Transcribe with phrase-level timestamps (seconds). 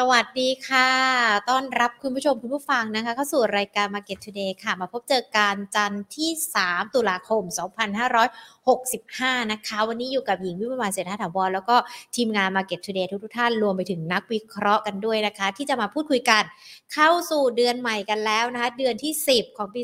[0.00, 0.90] สวัสดีค่ะ
[1.50, 6.30] ต้อนรับคุณผู้ชมคุณผู้ฟังนะคะ เข้าสู่รายการ Market Today ค่ะ มาพบเจอการจันทร์ที่
[6.62, 7.42] 3 ตุลาคม
[8.00, 11.76] 2500 65 นะคะ วันนี้อยู่กับหญิงวิมวานเศรษฐาถาวรแล้วก็
[12.16, 16.42] ทีมงาน Market Today ทุกๆท่านรวมไปถึงนักวิเคราะห์กันด้วยนะคะ ที่จะมาพูดคุยกัน
[16.92, 19.80] เข้าสู่เดือนใหม่กันแล้วนะคะ เดือนที่ 10 ของปี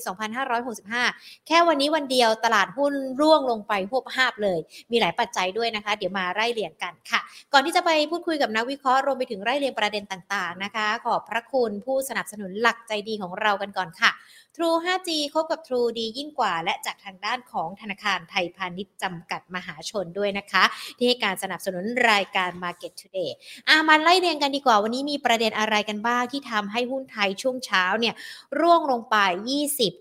[0.73, 4.59] 2565 แค่วันนี้วันเดียวตลาดหุ้นร่วงลงไปหวบภาพเลย
[4.91, 7.21] มีหลายปัจจัยด้วยนะคะ เดี๋ยวมาไล่เรียงกันค่ะ
[7.53, 14.13] ก่อนที่จะไปพูดคุยกับนักวิเคราะห์รวมไปถึงไล่เรียงประเด็นต่างๆนะคะ ขอบพระคุณผู้สนับสนุนหลักใจดีของเรากันก่อนค่ะ
[14.57, 20.65] True 5G คบกับ True ดียิ่งกว่า และจากทางด้านของธนาคารไทยพาณิชย์จำกัดมหาชนด้วยนะคะ
[20.97, 23.31] ที่ให้การสนับสนุนรายการ Market Today
[23.69, 28.15] อะมาไล่เรียงกันดีกว่า วันนี้มีประเด็นอะไรกันบ้างที่ทำให้หุ้นไทยช่วงเช้าเนี่ย
[28.61, 29.17] ร่วงลงไป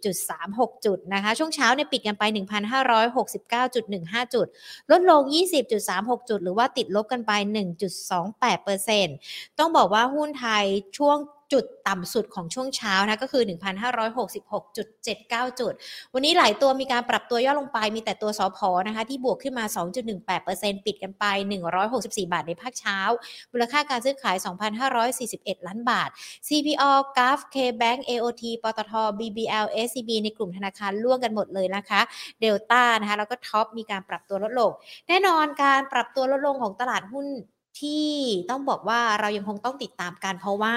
[0.06, 2.23] 20.36 จุดนะคะช่วงเช้าเนี่ยปิดกันไป
[2.94, 4.48] 1,569.15 จุด
[4.92, 5.22] ลดลง
[5.78, 7.31] 20.36 จุด หรือว่าติดลบกันไป
[8.26, 10.66] 1.28%ต้องบอกว่าหุ้นไทย
[11.00, 11.18] ช่วง
[11.52, 13.44] จุดต่ำสุดของช่วงเช้านะก็คือ
[14.52, 15.73] 1,566.79 จุด
[16.14, 19.66] วันนี้หลายตัวมีการปรับตัวย่อลงไป มีแต่ตัวสอพอนะคะที่บวกขึ้นมา
[20.25, 21.23] 2.18%ปิดกันไป
[21.80, 23.00] 164 บาทในภาคเช้า
[23.52, 24.36] มูลค่าการซื้อขาย
[25.02, 26.09] 2,541 ล้านบาท
[26.48, 32.02] CPO GAF KBank AOT ปตท BBL SCB ในกลุ่มธนาคารล่วงกันหมดเลยนะคะ
[32.42, 34.72] เดลต้านะคะแล้วก็ท็อปมีการปรับตัวลดลง
[35.08, 37.28] แน่นอนการปรับตัวลดลงของตลาดหุ้น
[37.80, 38.08] ที่
[38.50, 40.75] ต้องบอกว่าเรายังคงต้องติดตามกันเพราะว่า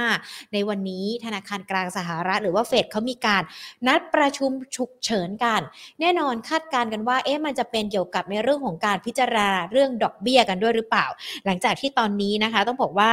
[0.52, 3.42] ในวันนี้ธนาคารกลางสหรัฐหรือว่าเฟดเขามีการ
[3.86, 5.60] นัดประชุมฉุกเฉินกัน
[6.00, 11.06] แน่นอนคาดการณ์กันว่าเอ๊ะมันจะเป็นเกี่ยวกับในเรื่องของการพิจารณาเรื่องดอกเบี้ยกันด้วยหรือเปล่า
[11.44, 13.10] หลังจากที่ตอนนี้นะคะ ต้องบอกว่า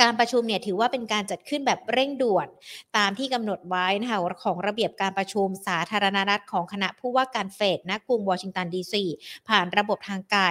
[0.00, 2.48] การประชุมเนี่ยถือว่าเป็นการจัดขึ้นแบบเร่งด่วน
[2.96, 9.04] ตามที่กำหนดไว้นะคะของระเบียบการประชุมสาธารณรัฐของคณะผู้ว่าการเฟดณกรุงวอชิงตันดีซี
[9.48, 10.42] ผ่านระบบทางไกล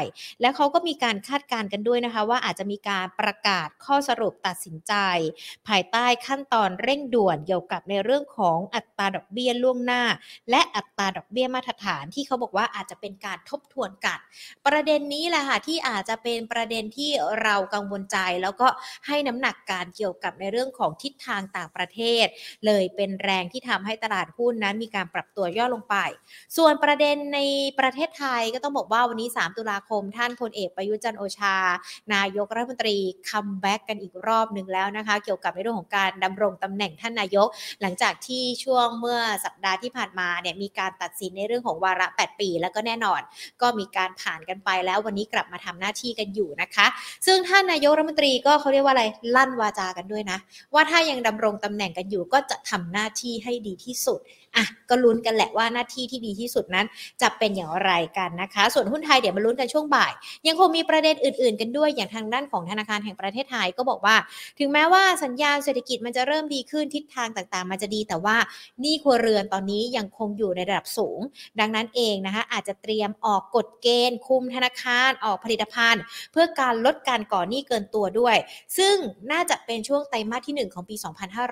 [0.41, 4.93] และเขาก็มีการคาดการณ์กันด้วยนะคะ ว่าอาจจะมีการประกาศข้อสรุปตัดสินใจ
[5.67, 10.03] ภายใต้ขั้นตอนเร่งด่วนเกี่ยวกับในเรื่องของอัตราดอกเบี้ยล่วงหน้า
[10.49, 14.19] และอัตราดอกเบี้ยมาตรฐานที่เขาบอกว่าอาจจะเป็นการทบทวนกัน
[14.67, 17.09] ประเด็นนี้แหละค่ะที่อาจจะเป็นประเด็นที่
[17.43, 18.67] เรากังวลใจแล้วก็
[19.07, 22.25] ให้น้น้ำหนักการเกี่ยวกับในเรื่องของทิศทางต่างประเทศ
[22.65, 25.95] เลยเป็นแรงที่ทำให้ตลาดหุ้นนั้นมีการปรับตัวย่อลงไป
[26.57, 27.39] ส่วนประเด็นใน
[27.79, 31.55] ประเทศไทยก็ต้องบอกว่าวันนี้ 3 ตุลาคม ท่านพลเอกประยุจันโอชา
[32.13, 32.97] นายกรัฐมนตรี
[33.29, 37.47] comeback กันอีกรอบหนึ่งแล้วนะคะ เกี่ยวกับในเรื่องของการดำรงตำแหน่งท่านนายก
[37.81, 43.21] หลังจากที่ช่วงเมื่อสัปดาห์ที่ผ่านมาเนี่ยมีการตัดสินในเรื่องของวาระ 8 ปี แล้วก็แน่นอน
[43.61, 46.87] ก็มีการผ่านกันไปแล้ววันนี้กลับมาทำหน้าที่กันอยู่นะคะ
[47.25, 50.37] ซึ่งท่านนายกรัฐมนตรีก็เขาเรียกว่าอะไรลั่นวาจากันด้วยนะ
[50.73, 54.19] ว่าถ้ายังดำรงตำแหน่งกันอยู่ก็จะทำหน้าที่ให้ดีที่สุด
[54.55, 56.85] อะก็ลุ้นกันแหละว่าหน้าที่ที่ดีที่สุดนั้น
[57.21, 60.11] จะเป็นอย่างไรกันนะคะ ส่วนหุ้นไทยเดี๋ยวมาลุ้นกันช่วงบ่าย
[60.47, 64.15] ยังคงมีประเด็นอื่น ๆ กันด้วยอย่างทางด้านของธนาคารแห่งประเทศไทยก็บอกว่า
[64.59, 68.37] ถึงแม้ว่าสัญญาณเศรษฐกิจมันจะเริ่มดีขึ้นทิศทางต่างๆ มันจะดีแต่ว่า
[68.83, 71.19] นี่ครัวเรือนตอนนี้ยังคงอยู่ในระดับสูง
[71.59, 76.01] ดังนั้นเองนะคะอาจจะเตรียมออกกฎเกณฑ์ คุมธนาคารออกผลิตภัณฑ์
[76.31, 78.35] เพื่อการลดการก่อหนี้เกินตัวด้วย
[78.77, 78.95] ซึ่ง
[79.31, 80.95] น่าจะเป็นช่วงไตรมาสที่ 1 ของปี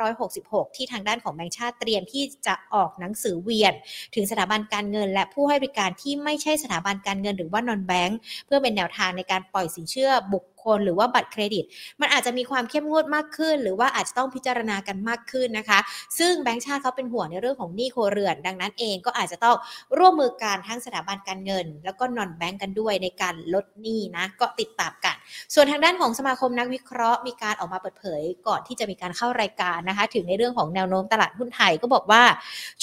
[0.09, 3.73] 2566 ที่ทางด้านของแบงก์ชาติเตรียมที่จะออกหนังสือเวียน
[4.15, 11.63] ถึงสถาบันการเงิน และผู้ให้บริการที่ไม่ใช่สถาบันการเงินหรือว่านอนแบงก์เพื่อเป็นแนวทางในการปล่อยสินเชื่อบุค ลหรือว่าบัตรเครดิต
[12.01, 15.79] มันอาจจะมีความเข้มงวดมากขึ้น หรือว่าอาจจะต้องพิจารณากันมากขึ้นนะคะ
[16.19, 19.57] ซึ่งแบงก์ชาติเขาเป็นห่วงในเรื่องของหนี้ครัวเรือน ดังนั้นเองก็อาจจะต้อง
[19.97, 25.15] ร่วมมือการทั้งสถาบันการเงิน แล้วก็นอนแบงก์กันด้วยในการลดหนี้นะก็ติดตามกัน
[25.53, 32.23] ส่วนทางด้านของสมาคมนักวิเคราะห์มีการออกมาเปิดเผยก่อนที่จะมีการเข้ารายการนะคะ ถึงในเรื่องของแนวโน้มตลาดหุ้นไทยก็บอกว่า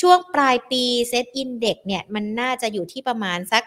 [0.00, 3.62] ช่วงปลายปีเซ็ตอินเด็กเนี่ยมันน่าจะอยู่ที่ประมาณสัก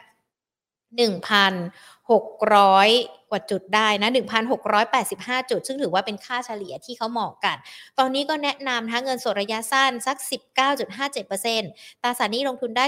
[2.10, 4.10] 600 กว่าจุดได้นะ
[4.80, 7.58] 1,685 จุด ซึ่งถือว่าเป็นค่าเฉลี่ยที่เขาเหมาะกัน
[8.00, 10.18] ตอนนี้ก็แนะนำทั้งเงินสดระยะสั้นสัก
[10.90, 12.86] 19.57%ตราสารนี้ลงทุนได้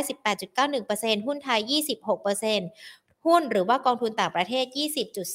[0.61, 1.59] 18.91%หุ้นไทย
[2.31, 4.65] 26% หุ้นหรือว่ากองทุนต่างประเทศ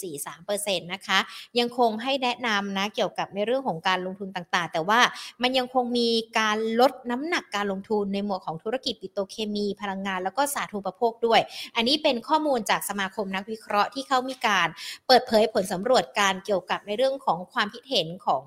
[0.07, 1.19] 20.43%นะคะ
[1.59, 5.01] ยังคงให้แนะนำนะเกี่ยวกับในเรื่องของการลงทุนต่างๆ แต่ว่า
[5.43, 6.09] มันยังคงมี
[6.39, 11.41] การลดน้ำหนักการลงทุนในหมวดของธุรกิจปิโตรเคมี พลังงาน แล้วก็สาธารณูปโภคด้วย
[11.77, 14.69] อันนี้เป็นข้อมูลจากสมาคมนักวิเคราะห์ที่เขามีการ
[15.07, 18.45] เปิดเผยผลสำรวจการเกี่ยวกับในเรื่องของความคิดเห็นของ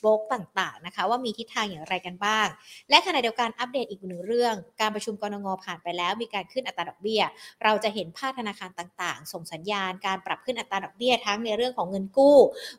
[0.00, 2.46] โบรกต่างๆนะคะ ว่ามีทิศทางอย่างไรกันบ้าง
[2.90, 7.22] และขณะเดียวกันอัปเดตอีกหนึ่งเรื่อง การประชุมกรงงผ่านไปแล้ว มีการขึ้นอัตราดอกเบี้ย
[7.62, 12.36] เราจะเห็นภาคธนาคารต่างๆ ส่งสัญญาณการปรับขึ้นอัตราดอกเบี้ยทั้งในเรื่องของเงินกู้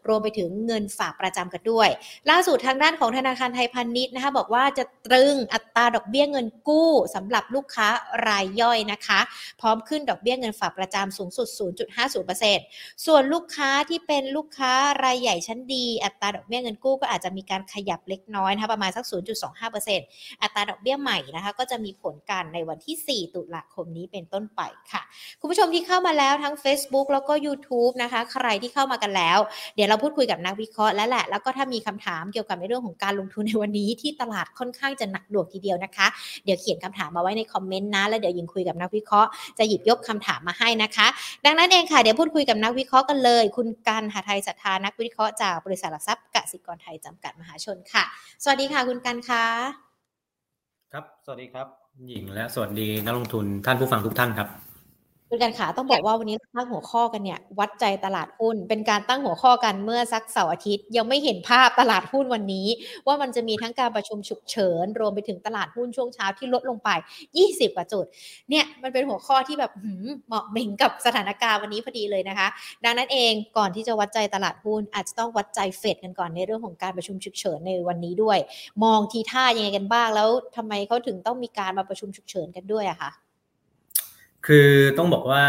[0.08, 1.90] รวมไปถึงเงินฝากประจำกันด้วย
[2.30, 7.88] ล่าสุดทางด้านของธนาคารไทยพาณิชย์นะคะบอกว่าจะตรึงอัตราดอกเบี้ยเงินกู้สำหรับลูกค้า
[8.28, 9.20] รายย่อยนะคะ
[9.62, 11.48] พร้อมขึ้นดอกเบี้ยเงินฝากประจำสูงสุด
[12.28, 19.06] 0.50%ส่วนลูกค้าที่เป็นลูกค้ารายใหญ่ชั้นดี อัตราดอกเบี้ยเงินกู้ก็อาจจะมีการขยับเล็กน้อยนะคะประมาณสัก
[19.74, 24.62] 0.25%อัตราดอกเบี้ยใหม่นะคะก็จะมีผลกันในวันที่ 4 ตุลาคมนี้เป็นต้นไป
[24.92, 25.02] ค่ะ
[25.40, 29.40] คุณผู้ชมที่เข้ามาแล้วทั้ง Facebook แล้วก็ YouTube นะคะ ใครที่เข้ามากันแล้ว
[29.76, 36.08] เดี๋ยวเราพูดคุยกับนักวิเคราะห์แล้วแหละ แล้วก็ถ้ามีคำถามเกี่ยวกับในเรื่องของการลงทุนในวันนี้ที่ตลาดค่อนข้างจะหนักหน่วงทีเดียวนะคะ
[36.46, 39.30] เดี๋ยวเขียนคำถามมาไว้ในคอมเมนต์นะ แล้วเดี๋ยวยิงคุยกับนักวิเคราะห์
[39.60, 41.08] จะหยิบยกคำถามมาให้นะคะ
[41.46, 48.04] ดังนั้นเองค่ะเดี๋ยวพูดคุยกับนักวิเคราะห์กันเลย คุณกันหาไทยศรัทธานักวิเคราะห์จากบริษัทหลักทรัพย์กสิกรไทยจำกัดมหาชนค่ะ
[48.44, 49.46] สวัสดีค่ะคุณกันค่ะ
[50.94, 51.68] ครับ สวัสดีครับ
[52.08, 54.71] หญิงและสวัสดีนักลงทุนท่านผู้ฟังทุกท่านครับ
[55.34, 62.68] คุณกันขาต้องบอกว่าวันนี้ตั้งหัวข้อกันเนี่ย วัดใจตลาดหุ้น เป็นการตั้งหัวข้อกันเมื่อสักเสาร์อาทิตย์ ยังไม่เห็นภาพตลาดหุ้นวันนี้
[63.08, 66.90] ว่ามันจะมีทั้งการประชุมฉุกเฉิน รวมไปถึงตลาดหุ้นช่วงเช้าที่ลดลงไป
[67.38, 68.06] 20กว่าจุด
[68.50, 72.48] เนี่ยมันเป็นหัวข้อที่แบบหืมเหมาะเหม่งกับสถานการณ์วันนี้พอดีเลยนะคะ
[72.84, 78.38] ดังนั้นเองก่อนที่จะวัดใจตลาดหุ้น อาจจะต้องวัดใจเฟดกันก่อนในเรื่องของการประชุมฉุกเฉินในวันนี้ด้วย
[78.84, 83.12] มองทีท่ายังไงกันบ้างแล้วทำไมเขาถึงต้องมีการมาประชุมฉุกเฉินกันด้วยอะคะ
[84.48, 85.44] คือต้องบอกว่า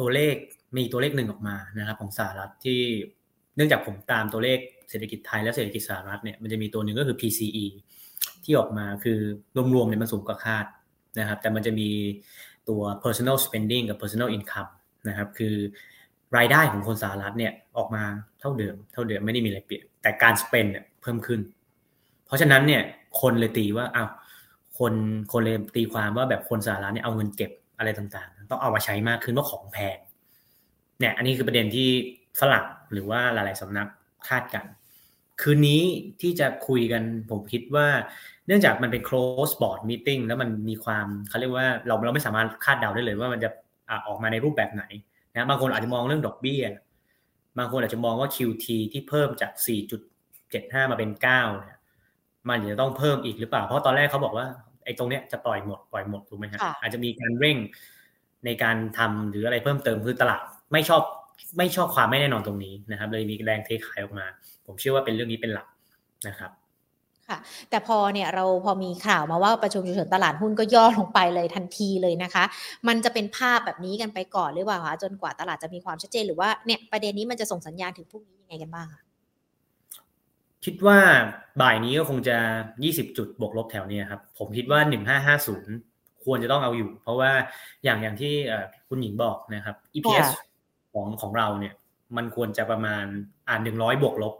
[0.00, 0.34] ตัวเลข
[0.76, 2.80] มีตัวเลขหนึ่งออกมานะครับของสหรัฐที่
[3.56, 4.58] เนื่องจากผมตามตัวเลข
[4.90, 7.66] เศรษฐกิจไทยและเศรษฐกิจสหรัฐเนี่ยมันจะมีตัวหนึ่งก็คือ PCE
[8.44, 9.18] ที่ออกมาคือ
[9.74, 10.66] รวมๆเนี่ยมันสูงกว่าคาด
[11.18, 11.88] นะครับ แต่มันจะมี
[12.68, 14.70] ตัว personal spending กับ personal income
[15.08, 15.54] นะครับ คือ
[16.36, 18.04] รายได้ของคนสหรัฐเนี่ยออกมา
[18.40, 21.40] เท่าเดิม เท่าเดิมไม่ได้มีอะไรเปลี่ยน แต่การ spend เนี่ยเพิ่มขึ้น
[22.26, 22.82] เพราะฉะนั้นเนี่ย
[23.20, 24.10] คนเลยตีว่าอ้าว
[24.78, 24.92] คน
[25.32, 29.98] คนเลยตีความว่าแบบคนสหรัฐเนี่ยเอาเงินเก็บ อะไรต่างๆ ต้องเอามาใช้มากขึ้นเพราะของแพง
[30.98, 31.88] เนี่ยอันนี้คือประเด็นที่
[32.40, 33.88] ฝรั่งหรือว่าหลาย ๆสำนัก
[34.28, 34.64] คาดกัน
[35.40, 35.82] คืนนี้
[36.20, 37.86] ที่จะคุยกันผมคิดว่า
[38.46, 43.50] เนื่องจากมันเป็น close board meeting แล้วมันมีความเขาเรียกว่าเราเราไม่สามารถคาดเดาได้เลยว่ามันจะ
[44.06, 44.84] ออกมาในรูปแบบไหน
[45.34, 46.62] นะบางคนอาจจะมองเรื่องดอกเบี้ย
[47.58, 49.52] บางคนอาจจะมองว่า QT ที่เพิ่มจาก
[50.22, 51.22] 4.75 มาเป็น 9
[51.60, 51.78] เนี่ย
[52.48, 54.46] มันจะต้องเพิ่มอีกหรือเปล่า เพราะตอนแรกเขาบอกว่า
[54.84, 57.56] ไอ้ตรงเนี้ยจะปล่อยหมดปล่อยหมดถูกไหมครับอาจจะมีการเร่ง
[58.44, 60.40] ในการทำหรืออะไรเพิ่มเติมคือตลาด
[60.72, 61.02] ไม่ชอบ
[61.58, 64.26] ไม่ชอบความไม่แน่นอนตรงนี้นะครับ เลยมีแรงเทขายออกมา
[64.66, 65.66] ผมเชื่อว่าเป็นเรื่องนี้เป็นหลัก
[66.28, 66.50] นะครับ
[67.28, 67.38] ค่ะ
[67.70, 72.44] แต่พอเนี่ยเราพอมีข่าวมาว่าประชุมฉุกเฉินตลาดหุ้นก็ย่อลงไปเลยทันทีเลยนะคะ
[72.88, 79.02] มันจะเป็นภาพแบบนี้กันไปก่อนหรือเปล่าคะจนกว่าตลาดจะมีความชัดเจนหรือว่าเนี่ยประเด็นนี้มันจะส่งสัญญาณถึงพวกนี้ยังไงกันบ้างคะ
[80.64, 80.98] คิดว่า
[81.60, 82.36] บ่ายนี้ก็คงจะ
[82.76, 84.80] 20 จุดบวกลบแถวนี้ครับ ผมคิดว่า
[85.66, 87.30] 1550 ควรจะต้องเอาอยู่ เพราะว่า
[87.84, 88.32] อย่างอย่างที่
[88.88, 90.28] คุณหญิงบอกนะครับ EPS
[90.92, 91.74] ของของเราเนี่ย
[92.16, 93.04] มันควรจะประมาณ
[93.48, 94.34] อ่าน 100 บวกลบ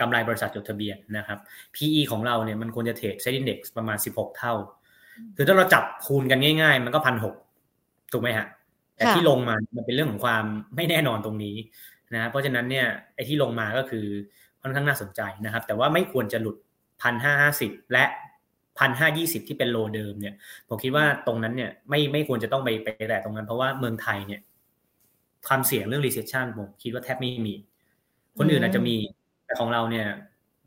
[0.00, 1.38] กำไรบริษัทจดทะเบียนนะครับ
[1.74, 4.54] PE ของเราเนี่ยมันควรจะเทรดเซ็นดีเด็กประมาณ 16 เท่า
[5.36, 7.34] คือถ้าเราจับคูณกันง่าย ๆ มันก็พันหก
[8.12, 8.46] ถูกไหมฮะ
[8.96, 10.44] แต่ที่ลงมา มันเป็นเรื่องของความ
[10.76, 11.56] ไม่แน่นอนตรงนี้
[12.14, 14.06] นะ เพราะฉะนั้นเนี่ยไอ้ที่ลงมาก็คือ
[14.62, 16.56] ค่อนข้างน่าสนใจนะครับ แต่ว่าไม่ควรจะหลุด
[17.02, 18.04] พันห้าห้าสิบและ
[18.78, 20.34] พันห้ายี่สิบที่เป็นโลเดิมเนี่ย
[20.68, 24.40] ผมคิดว่าตรงนั้นเนี่ยไม่ไม่ควรจะต้องไปไปแต่ตรงนั้น เพราะว่าเมืองไทยเนี่ย
[25.46, 27.54] ความเสี่ยงเรื่อง recession ผมคิดว่าแทบไม่มี
[28.38, 28.96] คนอื่นอาจจะมี
[29.44, 30.06] แต่ของเราเนี่ย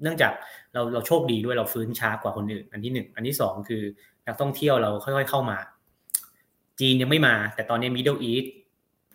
[0.01, 0.33] เนื่องจาก
[0.73, 3.83] เราเราโชคดีด้วยเราฟื้นช้ากว่าคนอื่น อันที่หนึ่งอันที่สองคือ
[4.27, 5.57] นักท่องเที่ยวเราค่อยๆเข้ามา
[6.79, 8.47] จีนยังไม่มา แต่ตอนนี้ Middle East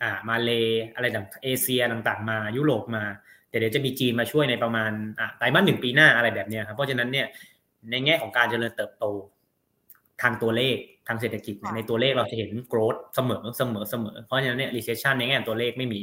[0.01, 0.49] อ่ามาเล
[0.93, 3.03] อะไรต่างเอเชียต่างๆ มายุโรปมา
[3.51, 4.91] แต่เดี๋ยวจะมีจีนมาช่วยในประมาณ
[5.37, 7.27] ไตรมาสหนึ่งปีหน้าอะไรแบบนี้ครับเพราะฉะนั้นเนี่ย
[7.91, 9.05] ในแง่ของการเจริญเติบโต
[10.21, 10.77] ทางตัวเลข
[11.07, 16.01] ทางเศรษฐกิจในตัวเลขเราจะเห็นโกรธเสมอเสมอเสมอ เพราะฉะนั้นเนี่ย recession ในแง่ตัวเลขไม่มี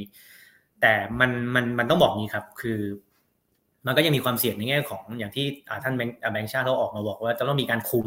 [0.81, 2.79] แต่มันมันมันต้องบอกนี้ครับ คือ
[3.87, 5.47] มันก็ยังมีความเสี่ยงในแง่ของอย่างที่
[5.85, 8.07] ท่านแบงค์แบงค์ชาติเขาออกมาบอกว่าจะต้องมีการคุม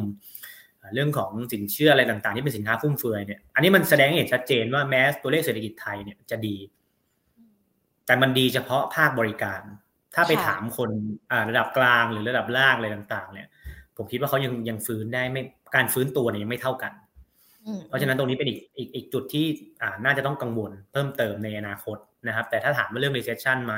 [0.94, 6.56] เรื่องของสินเชื่ออะไรต่างๆ ที่เป็นสินค้าฟุ่มเฟือยเนี่ยอันนี้มันแสดงให้เห็นชัดเจนว่าแม้ตัวเลขเศรษฐกิจไทยเนี่ยจะดี
[8.12, 9.62] แต่มันดีเฉพาะภาคบริการ
[10.16, 10.90] ถ้าไปถามคน
[11.50, 13.48] ระดับกลางหรือระดับล่างอะไรต่าง ๆ เนี่ย
[13.98, 15.42] ผมคิดว่าเขายังยังฟื้นได้ไม่
[15.76, 16.94] การฟื้นตัวเนี่ยยังไม่เท่ากัน
[17.88, 19.46] เพราะฉะนั้นตรงนี้เป็นอีกอีกอีกจุดที่
[19.82, 23.76] อ่าน่าจะต้องกังวลเพิ่มเติมในอนาคตนะครับ แต่ถ้าถามว่าเรื่อง recession ไหม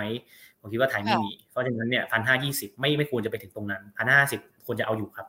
[0.59, 5.27] ผมคิดว่าไทยไม่มี เพราะฉะนั้นเนี่ยพันห้ายี่สิบไม่ไม่ควรจะไปถึงตรงนั้นพันห้าสิบควรจะเอาอยู่ครับ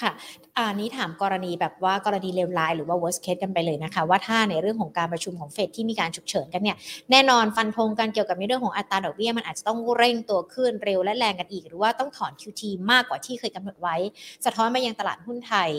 [0.00, 0.12] ค่ะ
[0.56, 6.76] อันนี้ถามกรณีแบบว่ากรณีเลวร้ายหรือว่า worst case กันไปเลยนะคะ ว่าถ้าในเรื่องของการประชุมของเฟดที่มีการฉุกเฉินกันเนี่ย
[7.10, 13.96] แน่นอนฟันธงกันเกี่ยวกับในเรื่องของอัตราดอกเบี้ยมันอาจจะต้องเร่งตัวขึ้นเร็วและแรงกันอีก หรือว่าต้องถอน QT มากกว่าที่เคยกำหนดไว้
[14.44, 15.70] สะท้อนมายังตลาดหุ้นไทย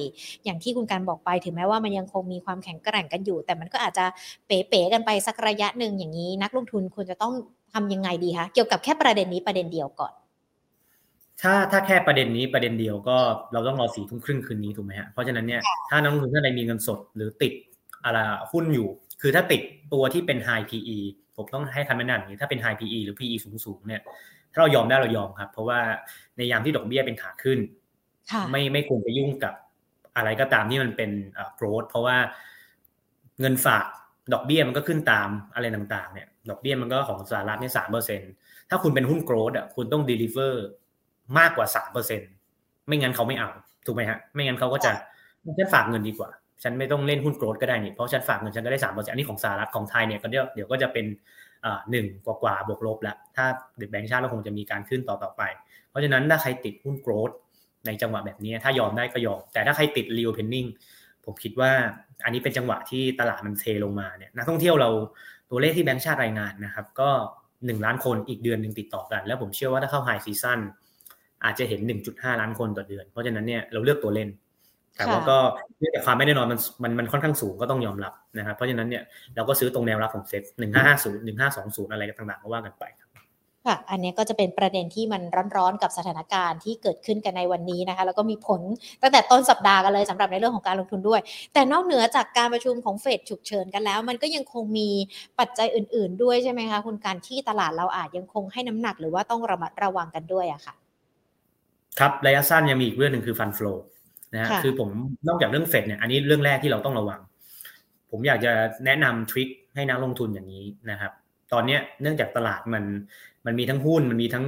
[0.44, 4.06] อย่างที่คุณการบอกไปถึงแม้ว่ามันยังคงมีความแข็งแกร่งกันอยู่ แต่มันก็อาจจะ
[4.48, 7.34] เป๋ๆกันไปสักระยะหนึ่งอย่างนี้ นักลงทุนควรจะต้อง
[7.74, 10.14] ทำยังไงดีคะเกี่ยวกับแค่ประเด็นนี้ประเด็นเดียวก่อน
[11.42, 13.18] ถ้าถ้าแค่ประเด็นนี้ประเด็นเดียวก็
[13.54, 17.54] เราต้องรอสี่ทุ่มครึ่งคืนนี้ถูกไหมฮะเพราะฉะนั้นเนี่ยถ้านักลงทุนท่านใดมีเงินสดหรือติด
[18.04, 18.20] อะไร
[18.52, 18.90] หุ้นอยู่
[19.22, 19.62] คือถ้าติด
[19.94, 20.98] ตัวที่เป็น high PE
[21.36, 24.02] ผมต้องให้คำแนะนำอย่างนี้ถ้าเป็น high PE หรือ PE สูงสูงเนี่ย
[24.52, 25.80] ถ้าเรายอมได้เรายอมครับ เพราะว่า
[26.38, 27.60] ในยามที่ดอกเบี้ยเป็นขาขึ้น
[28.52, 29.54] ไม่ไม่ควรไปยุ่งกับ
[30.16, 31.12] อะไรก็ตามที่มันเป็น
[31.60, 32.18] growth เพราะว่า
[33.40, 33.86] เงินฝาก
[34.34, 38.22] ดอกเบี้ยมันก็ขึ้นตามอะไรต่างๆเนี่ยดอกเบี้ยมันก็ของสหรัฐเนี่ยสามเปอร์เซ็น
[38.70, 40.54] ถ้าคุณเป็นหุ้น growth อะคุณต้อง deliver
[41.38, 42.22] มากกว่าสามเปอร์เซ็น
[42.88, 43.50] ไม่งั้นเขาไม่เอา
[43.86, 44.92] ถูกไหมฮะ ไม่งั้นเขาก็จะ
[45.58, 46.30] ฉันฝากเงินดีกว่า
[46.64, 51.06] ฉันไม่ต้องเล่นหุ้น growth ก็ได้นี่เพราะฉันฝากเงินฉันก็ได้สามเปอร์เซ็นต์อันนี้ของสหรัฐของไทยเนี่ยก็เดี๋ยวเดี๋ยวก็จะเป็น
[51.92, 53.46] หนึ่งกว่ากว่าบวกลบแล้ว ถ้า
[53.78, 55.42] เกิดแบงก์ชาติก็คงจะมีการขึ้นต่อต่อไป
[55.90, 57.32] เพราะฉะนั้นถ้าใครติดหุ้น growth
[57.86, 60.66] ในจังหวะแบบนี้ ถ้ายอมได้ก็ยอม แต่ถ้าใครติด reopening
[61.26, 61.72] ผมคิดว่า
[62.24, 64.90] อันนี้เป็นจังหวะที่ตลาดมันเทลงมาเนี่ยนักท่องเที่ยวเรา
[65.50, 67.10] ตัวเลขที่แบงก์ชาติรายงานนะครับ ก็
[67.66, 70.60] หนึ่งล้านคนอีกเดือนหนึ่งติดต่อกัน แล้วผมเชื่อว่าถ้าเข้า high season
[71.46, 71.80] อาจจะเห็น
[72.12, 74.30] 1.5 ล้านคนต่อเดือน เพราะฉะนั้นเนี่ยเราเลือกตัวเล่น
[74.98, 75.38] แต่ว่าก็
[75.80, 79.04] เนื่องจากความไม่แน่นอนมันมันมันค่อนข้างสูงก็ต้องยอมรับนะครับ เพราะฉะนั้นเนี่ย
[79.36, 82.86] เราก็ซื้อตรงแนวรับของเซ็ตหนึ่งห้าห้าศูนย์หนึ่งห้าสองศูนย์อะไรก็ต่างๆก็ว่ากันไป
[83.68, 85.22] ค่ะ อันนี้ก็จะเป็นประเด็นที่มัน
[85.58, 88.62] ร้อนๆกับสถานการณ์ที่เกิดขึ้นกันในวันนี้นะคะ แล้วก็มีผล
[89.02, 91.22] ตั้งแต่ต้นสัปดาห์กันเลยสำหรับในเรื่องของการลงทุนด้วย
[91.54, 94.90] แต่นอกเหนือจากการประชุมของเฟดฉุกเฉินกันแล้ว มันก็ยังคงมี
[95.40, 100.76] ปัจจัยอื่น ๆ ด้วยใช่ไหมคะคุณการที่ตลาดเราอาจยังคงให้น้ำหนักหรือว่าต้องระมัดระวังกันด้วยอะค่ะ
[102.00, 103.74] ครับระยะสั้นยังมีอีกเรื่องหนึ่งคือฟันฟลู
[104.34, 104.90] นะฮะคือผม
[105.28, 107.20] นอกจากเรื่องเฟดเนี่ยอันนี้เรื่องแรกที่เราต้องระวัง
[108.12, 108.52] ผมอยากจะ
[108.86, 111.12] แนะนำทริคให้นักลงทุนอย่างนี้นะครับ
[111.54, 112.84] ตอนนี้เนื่องจากตลาดมัน
[113.46, 114.46] มันมีทั้งหุ้นมันมีทั้ง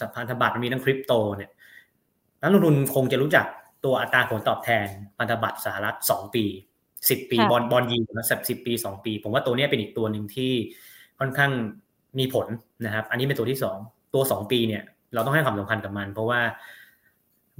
[0.00, 1.50] สัพันธบัตรมันมีทั้งคริปโตเนี่ย
[2.42, 3.46] นักลงทุนคงจะรู้จัก
[3.84, 4.86] ตัวอัตราผลตอบแทน
[5.18, 6.44] พันธบัตรสหรัฐสองปี
[7.08, 10.52] สิบปีบอลบอลยิงนะสิบปีสองปี ผมว่าตัวนี้เป็นอีกตัวหนึ่งที่
[11.18, 11.52] ค่อนข้าง
[12.18, 12.46] มีผล
[12.84, 13.76] นะครับ อันนี้เป็นตัวที่สอง
[14.14, 14.82] ตัวสองปีเนี่ย
[15.14, 16.40] เราต้องให้ความสำคัญกับมัน เพราะว่า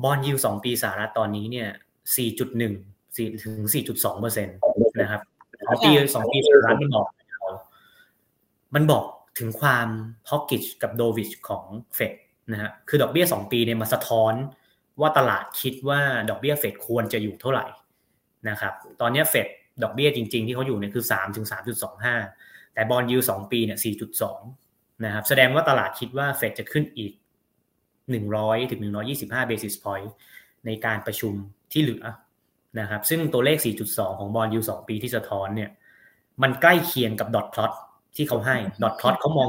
[0.03, 1.69] บอลยูสองปีสหรัฐตอนนี้เนี่ย
[2.17, 3.55] 4.1 4ถึง
[3.93, 4.57] 4.2เปอร์เซ็นต์
[5.01, 5.21] นะครับ
[5.67, 7.07] สองปีสองปีสหรัฐมันบอก
[8.75, 9.05] มันบอก
[9.39, 9.89] ถึงความ
[10.31, 11.65] ฮอกกิชกับโดวิชของ
[11.95, 12.13] เฟด
[12.53, 14.35] นะฮะคือดอกเบี้ยสองปีเนี่ยมาสะท้อน
[15.01, 17.67] ว่าตลาดคิดว่าดอกเบี้ยเฟดควรจะอยู่เท่าไหร่
[18.49, 19.47] นะครับ ตอนนี้เฟด
[19.83, 21.47] ดอกเบี้ยจริง ๆ ที่เขาอยู่เนี่ยคือ3ถึง
[22.11, 23.79] 3.25แต่บอลยูสองปีเนี่ย
[24.41, 27.13] 4.2นะครับ แสดงว่าตลาดคิดว่าเฟดจะขึ้นอีก
[28.13, 28.81] 100ถึง
[29.17, 30.09] 125 basis point
[30.67, 31.33] ในการประชุม
[31.73, 32.05] ที่เหลือ
[32.81, 35.71] นะครับซึ่งตัวเลข 4.2 ของบอลยู2ปีที่สะท้อนเนี่ย
[36.43, 37.73] มันใกล้เคียงกับดอทพลอต
[38.17, 39.49] ที่เขาให้ดอทพลอตเขามอง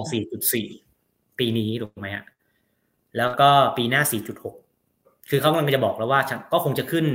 [0.70, 2.26] 4.4 ปีนี้ถูกไหมฮะ
[3.18, 4.02] แล้วก็ปีหน้า
[4.66, 6.22] 4.6 คือเขากำลังจะบอกแล้วว่า
[6.54, 7.06] ก็คงจะขึ้น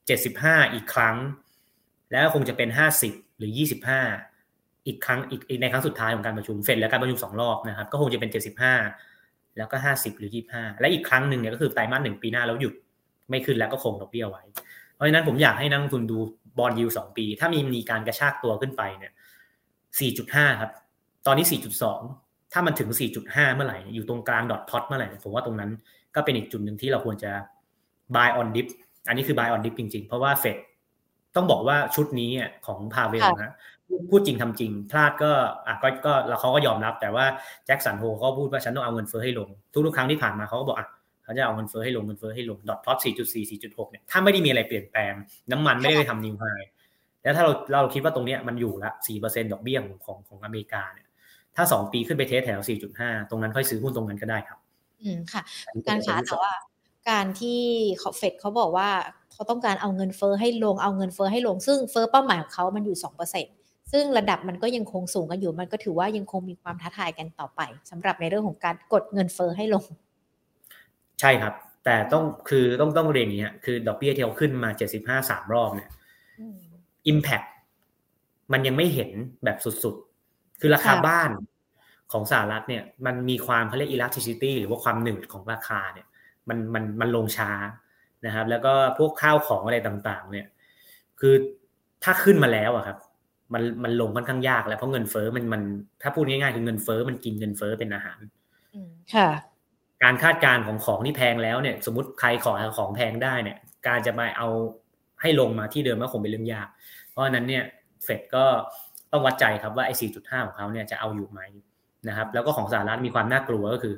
[0.00, 1.16] 75 อีกครั้ง
[2.12, 2.68] แล้วคงจะเป็น
[3.04, 3.52] 50 หรือ
[4.18, 8.30] 25 อีกครั้งอีกในครั้งสุดท้ายของการประชุมเฟดและการประชุมสองรอบนะครับ ก็คงจะเป็น
[8.70, 9.11] 75
[9.56, 12.74] แล้วก็ห้าสิบหรือยี่ห้าและอีกครั้งหนึ่งเนี่ยก็คือไตรมาสหนึ่งปีหน้าแล้วหยุด
[13.30, 14.42] ไม่ขึ้นแล้วก็คงดอกเบี้ยไว้
[14.94, 16.18] เพราะฉะนั้นผมอยากให้นักลงทุนดู
[16.58, 19.12] บอลยูสองปี ถ้ามีมีการกระชากตัวขึ้นไปเนี่ย
[20.00, 20.70] สี่จุดห้าครับ
[21.26, 22.00] ตอนนี้สี่จุดสอง
[22.52, 25.70] ถ้ามันถึงสี่จุดห้าเมื่อไหร่อยู่ตรงกลางดอทพอตเมื่อไหร่ผมว่าตรงนั้น
[26.14, 27.32] ก็เป็นอีกจุดหนึ่งที่เราควรจะ
[28.14, 28.66] buy on dip
[29.08, 30.58] อันนี้คือ buy on dip จริงๆ เพราะว่าเฟด
[31.36, 32.30] ต้องบอกว่าชุดนี้
[32.66, 33.52] ของพาเวลนะ
[34.10, 35.30] พูดจริงทำจริง พลาดก็
[35.66, 37.24] อะก็ก็แล้วเขาก็ยอมรับ แต่ว่า
[37.66, 39.48] แจ็คสันโฮเขาพูดว่าฉันต้องเอาเงินเฟ้อให้ลง
[39.86, 40.88] ทุกๆครั้งที่ผ่านมาเขาก็บอกอะ
[41.24, 45.12] เขาจะเอาเงินเฟ้อให้ลงเงินเฟ้อให้ลงดอทพลอต4.4 4.6เนี่ยถ้าไม่ได้มีอะไรเปลี่ยนแปลง
[45.50, 46.44] น้ำมันไม่ได้ไปทำนิวไฮ
[47.22, 51.06] แล้วถ้าเราเราคิดว่าตรงเนี้ยมันอยู่ละ4%ดอกเบี้ยของของของอเมริกาเนี่ย
[51.56, 52.60] ถ้า 2 ปีขึ้นไปเทสแถว
[52.94, 54.58] 4.5 ตรงนั้นค่อยซื้อหุ้นตรงนั้นก็ได้ครับ
[55.02, 55.42] อืมค่ะ
[55.88, 56.52] การขาแต่ว่า
[57.10, 57.60] การที่
[57.98, 58.88] เขาเฟดเขาบอกว่า
[59.32, 63.42] เขาต้องการเอาเงินเฟ้อให้ลงเอาเงินเฟ้อให้ลงซึ่งเฟ้อเป้าหมายของเขามันอยู่2%เซึ่
[64.02, 69.84] งระดับมันก็ยังคงสูงกันอยู่ มันก็ถือว่ายังคงมีความท้าทายกันต่อไปสำหรับในเรื่องของการกดเงินเฟอ้อให้ลง
[71.20, 75.88] ใช่ครับ แต่ต้องคือต้องต้องเรียนอย่างนี้คือดอกเบี้ยที่เขาขึ้นมาเจ็ดสิบห้าสามรอบเนี่ย
[77.06, 77.42] อิมแพค
[78.52, 79.10] มันยังไม่เห็น
[79.44, 81.30] แบบสุดๆ คือราคาบ้าน
[82.12, 86.06] ของสหรัฐเนี่ย มันมีความเขาเรียก elasticity หรือว่าความหนืดของราคาเนี่ย
[86.48, 87.50] มันมันมันลงช้า
[88.26, 90.46] นะครับ แล้วก็พวกข้าวของอะไรต่างๆ เนี่ย
[91.20, 91.34] คือ
[92.04, 92.98] ถ้าขึ้นมาแล้วอะครับ
[93.54, 95.62] มันมันลงค่อนข้างยากแล้วเพราะเงินเฟ้อมันมัน
[96.02, 98.20] ถ้าพูดง่ายๆคือเงินเฟ้อมันกินเงินเฟ้อเป็นอาหาร
[99.14, 99.28] ค่ะ
[100.02, 104.48] การคาดการณ์ของของที่แพงแล้วเนี่ย สมมติใครขอของแพงได้เนี่ย การจะมาเอา
[105.20, 106.68] ให้ลงมาที่เดิมก็คงเป็นเรื่องยาก
[107.10, 107.64] เพราะฉะนั้นเนี่ย
[108.04, 108.44] เฟดก็
[109.12, 111.40] ต้องวัดใจครับว่าไอ้4.5ของเขาเนี่ยจะเอาอยู่ไหม
[112.08, 113.94] นะครับ แล้วก็ของสหรัฐมีความน่ากลัวก็คือ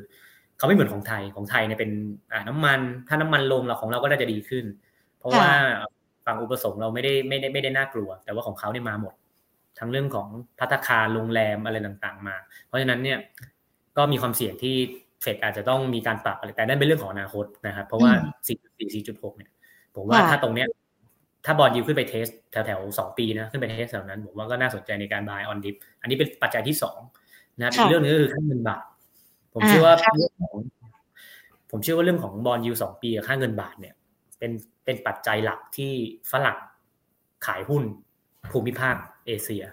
[0.58, 1.90] เขาไม่เหมือนของไทยของไทยเนี่ยเป็น
[2.48, 4.64] น้ำมัน ถ้าน้ำมันลงเราของเราก็น่าจะดีขึ้น
[5.18, 5.50] เพราะว่า
[6.26, 9.14] ฝั่งอุปสงค์เราไม่ได้ไม่ได้ไม่ได้น่ากลัว แต่ว่าของเขาเนี่ยมาหมด
[9.78, 10.28] ทั้งเรื่องของ
[10.58, 13.18] พัตคาโรงแรมอะไรต่างๆ มา เพราะฉะนั้นเนี่ย
[13.96, 14.74] ก็มีความเสี่ยงที่
[15.22, 18.10] เฟดอาจจะต้องมีการปรับอะไรแต่นั่นเป็นเรื่องของอนาคตนะครับ เพราะว่า
[18.46, 19.50] 4.4 4.6 เนี่ย
[19.94, 20.68] ผมว่าถ้าตรงเนี้ย
[21.44, 26.98] ถ้า bond yield ขึ้นไป test แถวแถวสองปีนะขึ้นไป test แถวนั้น ผมว่าก็น่าสนใจในการ buy on dip อันนี้เป็นปัจจัยที่สอง
[27.58, 28.82] นะครับอีกเรื่องนึงก็คือค่าเงินบาท
[29.54, 30.54] ผมเชื่อว่าเรื่องของ
[31.70, 33.94] ผมเชื่อว่าเรื่องของ bond yield สองปีกับค่าเงินบาทเนี่ย
[34.38, 34.52] เป็น
[34.84, 35.92] เป็นปัจจัยหลักที่
[36.30, 36.58] ฝรั่ง
[37.46, 37.82] ขายหุ้น
[38.52, 39.64] ภูมิภาค เอเชีย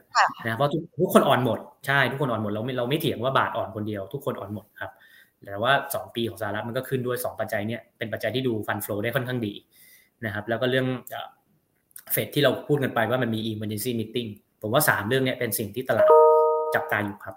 [0.46, 4.92] นะเพราะทุกคนอ่อนหมดใช่ทุกคนอ่อนหมดเราไม่เราไม่เถียงว่าบาทอ่อนคนเดียวทุกคนอ่อนหมดครับ
[5.46, 9.54] แต่ว่าสองปีของสหรัฐมันก็ขึ้นด้วยสองปัจจัยเนี่ยเป็นปัจจัยที่ดูฟันฟลูได้ค่อนข้างดี
[10.26, 10.88] นะครับ แล้วก็เรื่อง
[12.12, 14.30] เฟดที่เราพูดกันไปว่ามันมี emergency meeting
[14.62, 16.08] ผมว่าสามเรื่องนี้เป็นสิ่งที่ตลาด
[16.76, 17.36] จับตาอยู่ครับ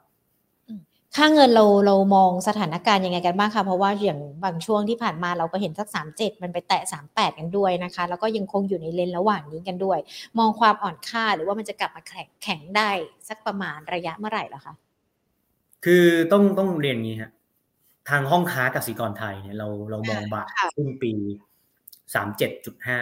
[1.17, 9.99] ค่าเงินเราเรามองสถานการณ์ยังไงกันบ้างคะเพราะว่าอย่างบางช่วงที่ผ่านมาเราก็เห็นสักสามเจ็ดมันไปแตะสามแปดกันด้วยนะคะ แล้วก็ยังคงอยู่ในเลนระหว่างนี้กันด้วย
[10.39, 12.91] มองความอ่อนค่าหรือว่ามันจะกลับมาแข็งแข็งได้
[13.29, 14.75] สักประมาณระยะเมื่อไหร่ล่ะคะ
[15.85, 17.31] คือต้องต้องเรียนงี้ฮะ
[18.11, 21.13] ทางห้องค้ากสิกรไทยเนี่ยเราเรามองบาทสิ้นปี
[22.15, 22.99] สามเจ็ดจุดห้า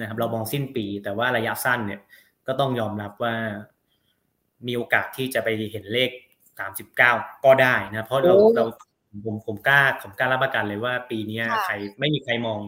[0.00, 2.00] นะครับ เรามองสิ้นปี แต่ว่าระยะสั้นเนี่ย
[2.46, 3.34] ก็ต้องยอมรับว่า
[4.66, 6.10] มีโอกาสที่จะไปเห็นเลข
[6.60, 7.12] สามสิบเก้า
[7.44, 8.64] ก็ได้นะเพราะเราเรา
[9.24, 12.60] ผมผมกล้าผมกล้ารับประกันเลยว่าปีนี้ใครไม่มีใครมอง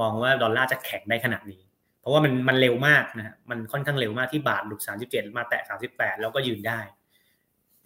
[0.00, 1.62] มองว่าดอลลาร์จะแข็งได้ขนาดนี้
[2.00, 6.80] เพราะว่ามันมันเร็วมากนะมันค่อนข้างเร็วมากที่บาทหลุดสามสิบเจ็ดมาแตะสามสิบแปดแล้วก็ยืนได้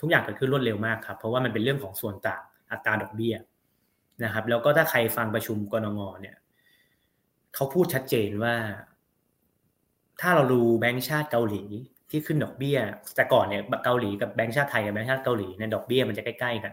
[0.01, 3.37] ทุกอย่างเกิดขึ้นรวดเร็วมากครับ เพราะว่ามันเป็นเรื่องของส่วนต่างอัตราดอกเบี้ย
[4.25, 6.37] นะครับ แล้วก็ถ้าใครฟังประชุมกรงงเนี่ย
[7.55, 8.55] เขาพูดชัดเจนว่า
[10.21, 11.65] ถ้าเราดูแบงก์ชาติเกาหลี
[12.11, 12.79] ที่ขึ้นดอกเบี้ย
[13.17, 16.73] แต่ก่อนเนี่ยเกาหลีกับแบงก์ชาติไทยกับแบงก์ชาติเกาหลีเนี่ยดอกเบี้ยมันจะใกล้ๆกัน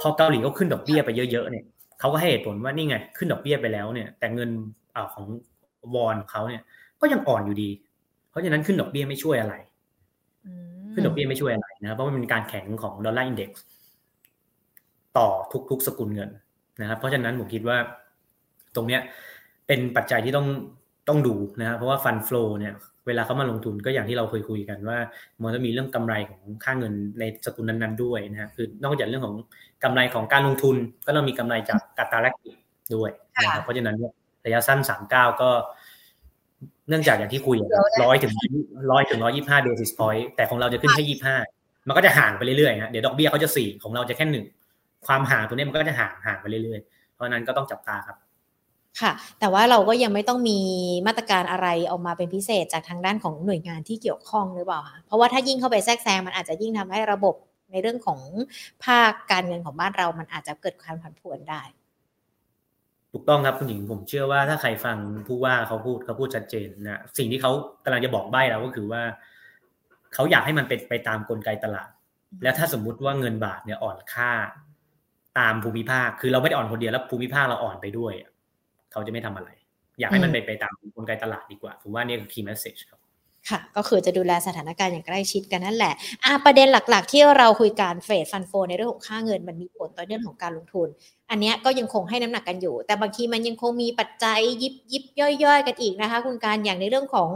[0.00, 1.64] พอเกาหลีเขาขึ้นดอกเบี้ยไปเยอะๆเนี่ย
[2.00, 4.50] เขาก็ให้เหตุผลว่านี่ไง ขึ้นดอกเบี้ยไปแล้วเนี่ย แต่เงิน
[4.94, 5.26] อของ
[5.94, 6.62] วอนเขาเนี่ย
[7.00, 7.70] ก็ยังอ่อนอยู่ดี
[8.30, 9.54] เพราะฉะนั้นขึ้นดอกเบี้ยไม่ช่วยอะไร
[10.94, 13.64] ขึ้นดอกเบี้ยไม่ช่วยอะไรนะเพราะมันเป็นการแข็งของ dollar index
[15.18, 15.28] ต่อ
[15.70, 16.30] ทุกๆสกุลเงิน
[16.80, 17.76] นะครับเพราะฉะนั้นผมคิดว่า
[18.76, 19.00] ตรงเนี้ย
[19.66, 20.46] เป็นปัจจัยที่ต้อง
[21.08, 24.98] ต้องดูนะครับเพราะว่า fund flow เนี่ยเวลาเขามาลงทุนก็อย่างที่เราเคยคุยกันว่า
[25.42, 29.36] มันจะมีเรื่องกำไรของค่าเงินในสกุลนั้นๆด้วยนะฮะคือนอกจากเรื่องของ
[29.84, 30.76] กำไรของการลงทุน
[31.06, 32.34] ก็ต้องมีกำไรจากกัตราแลก
[32.94, 33.10] ด้วย
[33.42, 34.12] นะครับเพราะฉะนั้นเนี่ย
[34.44, 35.50] ระยะสั้นสามเก้าก็
[36.88, 37.56] เนื่องจากอย่างที่คุย
[38.02, 38.32] ร้อยถึง
[38.90, 41.36] ร้อยถึงร้อยยี่ห้าเบสิสพอยต์แต่ของเราจะขึ้นแค่ยี่ห้า
[41.88, 44.44] มันก็จะห่างไปเรื่อยๆฮะเดี๋ยวดอกเบี้ยเขาจะสี่ของเราจะแค่หนึ่ง
[45.06, 48.16] ความห่างตัวนี้มันก็จะห่างห่างไปเรื่อยๆ เพราะนั้นก็ต้องจับตาครับ
[49.00, 50.58] ค่ะ แต่ว่าเราก็ยังไม่ต้องมี
[51.06, 57.34] มาตรการอะไรออกมาเป็นพิเศษจากทางด้านของหน่วยงานที่เกี่ยวข้องหรือเปล่าคะเพราะว่าถ้ายิ่งเข้าไปแทรกแซงมันอาจจะยิ่งทำให้ระบบ
[57.70, 58.20] ในเรื่องของ
[58.84, 61.62] ภาคการเงินของบ้านเรา มันอาจจะเกิดความผันผวนได้
[63.12, 67.52] ถูกต้องครับคุณหญิงผมเชื่อว่าถ้าใครฟังผู้ว่าเขาพูดเขาพูดชัดเจนนะสิ่งที่เขา
[67.84, 69.02] กำลังจะบอกใบ้เราก็คือว่า
[70.14, 71.88] เขาอยากให้มันเป็นไปตามกลไกตลาด
[72.42, 74.32] แล้วถ้าสมมุติว่าเงินบาทเนี่ยอ่อนค่า
[75.38, 78.12] ตามภูมิภาค คือเราไม่ได้อ่อนคนเดียวแล้วภูมิภาคเราอ่อนไปด้วย
[78.92, 79.50] เขาจะไม่ทำอะไร
[80.00, 83.00] อยากให้มันไปไปตามกลไกตลาดดีกว่าผมว่านี่คือ key message ครับ
[83.50, 90.88] ค่ะ ก็คือจะดูแลสถานการณ์อย่างใกล้ชิดกันนั่นแหละอ่าประเด็นหลัก ๆ ที่เราคุยการเฟดฟันโฟในเรื่องของค่าเงินมันมีผลต่อเรื่องของการลงทุน
[91.30, 95.04] อันนี้ก็ยังคงให้น้ำหนักกันอยู่ แต่บางทีมันยังคงมีปัจจัยยิบยิบ
[95.44, 97.30] ย่อยๆ กันอีกนะคะ คุณการอย่างในเรื่องของ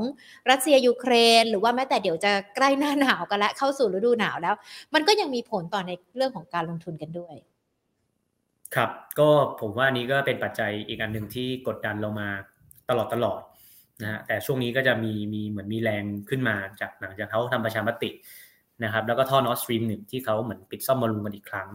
[0.50, 4.54] รัสเซียยูเครน หรือว่าแม้แต่เดี๋ยวจะใกล้หน้าหนาวกันแล้วเข้าสู่ฤดูหนาวแล้ว
[4.94, 7.36] มันก็ยังมีผลต่อในเรื่องของการลงทุนกันด้วย
[8.76, 9.28] ครับ ก็
[9.60, 12.28] ผมว่านี้ก็เป็นปัจจัยอีกอันหนึ่งที่กดดันเรามา
[12.90, 13.40] ตลอดตลอด
[14.02, 18.10] นะฮะแต่ช่วงนี้ก็จะมีมีเหมือนมีแรงขึ้นมาจากหลังจากเขาทำประชามติ
[18.84, 21.68] นะครับ แล้วก็ท่อนอสตรีมหนึ่งที่เขาเหมือนปิดซ่อมบอลลูนกันอีกครั้ง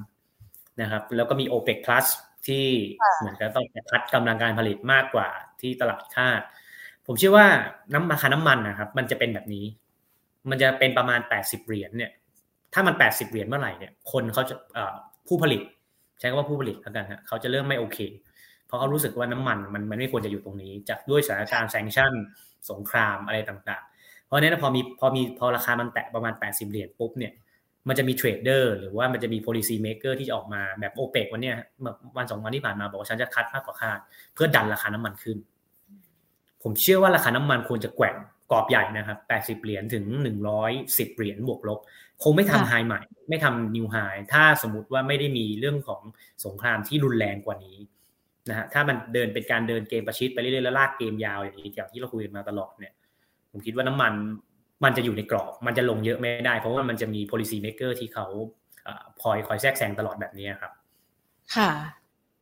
[0.82, 2.06] นะครับ แล้วก็มี o p e ป Plus
[2.48, 2.66] ที่
[3.20, 5.30] เหมือนกับต้องพัดกำลังการผลิตมากกว่า
[5.62, 6.42] ที่ตลาดคาด
[7.06, 7.48] ผมเชื่อว่า
[7.94, 9.66] น้ำราคาน้ำมันนะครับ มันจะเป็นแบบนี้
[10.50, 12.12] มันจะเป็นประมาณ 80 เหรียญเนี่ย
[12.74, 14.56] ถ้ามัน 80 เหรียญเมื่อไหร่เนี่ย คนเขาจะ
[15.28, 15.62] ผู้ผลิต
[16.20, 17.98] ใช้คำว่าผู้ผลิตแล้วกันฮะเขาจะเริ่มไม่โอเค
[18.66, 22.14] เพราะเขารู้สึกว่าน้ำมันมันมันไม่ควรจะอยู่ตรงนี้ จากด้วยสถานการณ์ sanction
[22.72, 27.34] สงครามอะไรต่างๆ เพราะนั้นพอมีพอมีพอราคามันแตะประมาณ 80 เหรียญปุ๊บเนี่ย
[27.88, 31.56] มันจะมี trader หรือว่ามันจะมี policy maker ที่จะออกมาแบบโอเปกวันเนี้ย
[32.18, 34.00] วันสองวันที่ผ่านมาบอกว่าฉันจะ cut มากกว่าคาด
[34.34, 35.38] เพื่อดันราคาน้ำมันขึ้น
[36.64, 38.16] ผมเชื่อว่าราคาน้ำมันควรจะแกว่ง
[38.52, 40.06] กรอบใหญ่นะครับ 80 เหรียญถึง
[40.62, 41.80] 110 เหรียญบวกลบ
[42.24, 43.96] คงไม่ทำไฮใหม่ ไม่ทำนิวไฮ
[44.34, 46.02] ถ้าสมมติว่าไม่ได้มีเรื่องของ
[46.46, 47.78] สงครามที่รุนแรงกว่านี้
[48.50, 52.94] นะฮะถ้ามันเดินเป็นการเดินเกมประชิดไปเรื่อยๆแล้วลากเกมยาวอย่างนี้อย่างที่เราคุยกันมาตลอดเนี่ย
[53.52, 54.14] ผมคิดว่าน้ำมัน
[54.84, 58.26] มันจะอยู่ในกรอบ มันจะลงเยอะไม่ได้ เพราะว่ามันจะมี policy maker ที่เขา
[59.22, 60.72] คอยคอยแทรกแซงตลอดแบบนี้ครับ
[61.56, 61.70] ค่ะ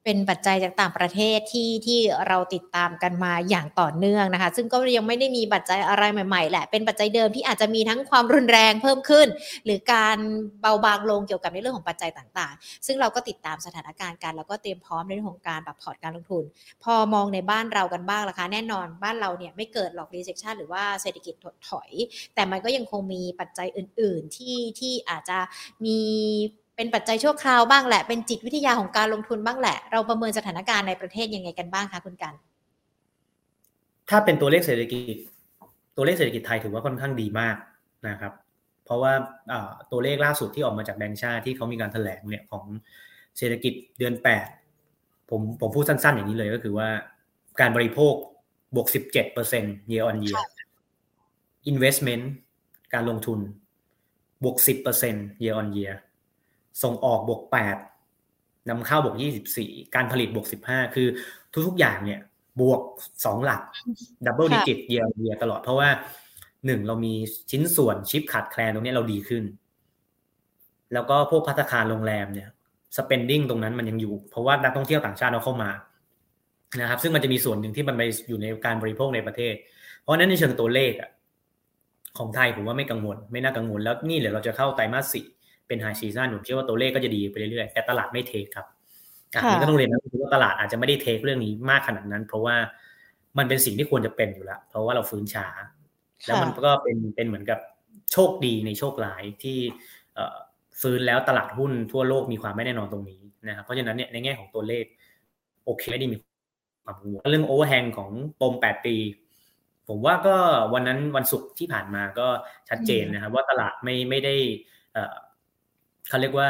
[0.03, 9.27] เป็นปัจจัยจากต่างประเทศที่ที่เราติดตามกันมาอย่างต่อเนื่องนะคะ ซึ่งก็ยังไม่ได้มีปัจจัยอะไรใหม่ๆแหละ เป็นปัจจัยเดิมที่อาจจะมีทั้งความรุนแรงเพิ่มขึ้น
[9.65, 10.17] หรือการ
[10.61, 16.43] เบาบางลงเกี่ยวกับในเรื่องของปัจจัยต่างๆ ซึ่งเราก็ติดตามสถานการณ์กัน แล้วก็เตรียมพร้อมในเรื่องของการปรับพอร์ตการลงทุน
[16.83, 21.89] พอมองในบ้านเรากันบ้างล่ะคะแน่นอนบ้านเราเนี่ยไม่เกิดหรอก recession หรือว่าเศรษฐกิจถดถอย
[22.35, 25.39] แต่มันก็ยังคงมีปัจจัยอื่น ๆ ที่ที่อาจจะ
[25.85, 25.99] มี
[26.77, 32.33] เป็นปัจจัยชั่วคราวบ้างแหละ เป็นจิตวิทยาของการลงทุนบ้างแหละ เราประเมินสถานการณ์ในประเทศยังไงกันบ้างคะคุณกัน
[34.09, 35.15] ถ้าเป็นตัวเลขเศรษฐกิจ
[35.95, 37.55] ตัวเลขเศรษฐกิจไทยถือว่าค่อนข้างดีมาก
[38.07, 38.33] นะครับ
[38.85, 39.13] เพราะว่า
[39.91, 42.65] ตัวเลขล่าสุดที่ออกมาจากแบงก์ชาติที่เขามีการแถลงเนี่ยของ
[43.37, 44.47] เศรษฐกิจเดือนแปด
[45.29, 46.89] ผมผมพูดสั้น ๆ อย่างนี้เลยก็คือว่า
[47.59, 48.13] การบริโภค
[48.75, 50.39] บวกสิบเจ็ดเปอร์เซ็นต์ year on year
[51.71, 52.23] investment
[52.93, 53.39] การลงทุน
[54.43, 55.93] บวกสิบเปอร์เซ็นต์ year on year
[56.83, 57.77] ส่งออกบวกแปด
[58.69, 61.07] นำเข้าบวกยี่สิบสี่การผลิตบวกสิบห้าคือ
[61.67, 62.19] ทุกๆอย่างเนี่ย
[62.61, 62.81] บวก
[63.25, 63.61] สองหลัก
[64.25, 65.89] double digit year on year ตลอดเพราะว่า
[66.65, 67.13] หนึ่งเรามี
[67.51, 69.43] ชิ้นส่วนชิปขาดแคลนตรงนี้เราดีขึ้น
[70.93, 72.49] แล้วก็พวกภัตตาคารโรงแรมเนี่ย
[72.97, 75.69] spending ตรงนั้นมันยังอยู่ เพราะว่านักท่องเที่ยวต่างชาติเราเข้ามา
[76.81, 79.53] นะครับ ซึ่งมันจะมีส่วนหนึ่งที่มันไปอยู่ในการบริโภคในประเทศ
[80.01, 81.09] เพราะนั้นในเชิงตัวเลขอะ
[82.17, 85.25] ของไทยผมว่าไม่กังวล ไม่น่ากังวลแล้วนี่เดี๋ยวเราจะเข้าไตรมาสสี่
[85.67, 88.67] เป็น high season ผมเชื่อว่าตัวเลขก็จะดีไปเรื่อยๆแต่ตลาดไม่ take ครับ
[89.33, 92.55] อันนี้ก็ต้องเรียนนะว่าตลาดอาจจะไม่ได้เทคเรื่องนี้มากขนาดนั้น เพราะว่า
[93.37, 95.47] มันเป็นสิ่งที่ควรจะเป็นอยู่แล้วเพราะว่าเราฟื้นช้า
[96.25, 97.59] แล้วมันก็เป็นเป็นเหมือนกับ
[98.13, 99.57] โชคดีในโชคร้ายที่
[100.81, 104.85] ฟื้นแล้วตลาดหุ้นทั่วโลกมีความไม่แน่นอนตรงนี้นะครับเพราะฉะนั้นเนี่ยในแง่ของตัวเลข
[105.65, 106.17] โอเคไม่ได้มี
[106.83, 108.95] ความกังวลเรื่องโอเวอร์แฮงของปมแปดปี
[109.87, 110.35] ผมว่าก็
[110.73, 112.27] วันนั้นวันศุกร์ที่ผ่านมาก็
[112.69, 114.35] ชัดเจนนะครับว่าตลาดไม่ไม่ได้
[116.09, 116.49] เขาเรียกว่า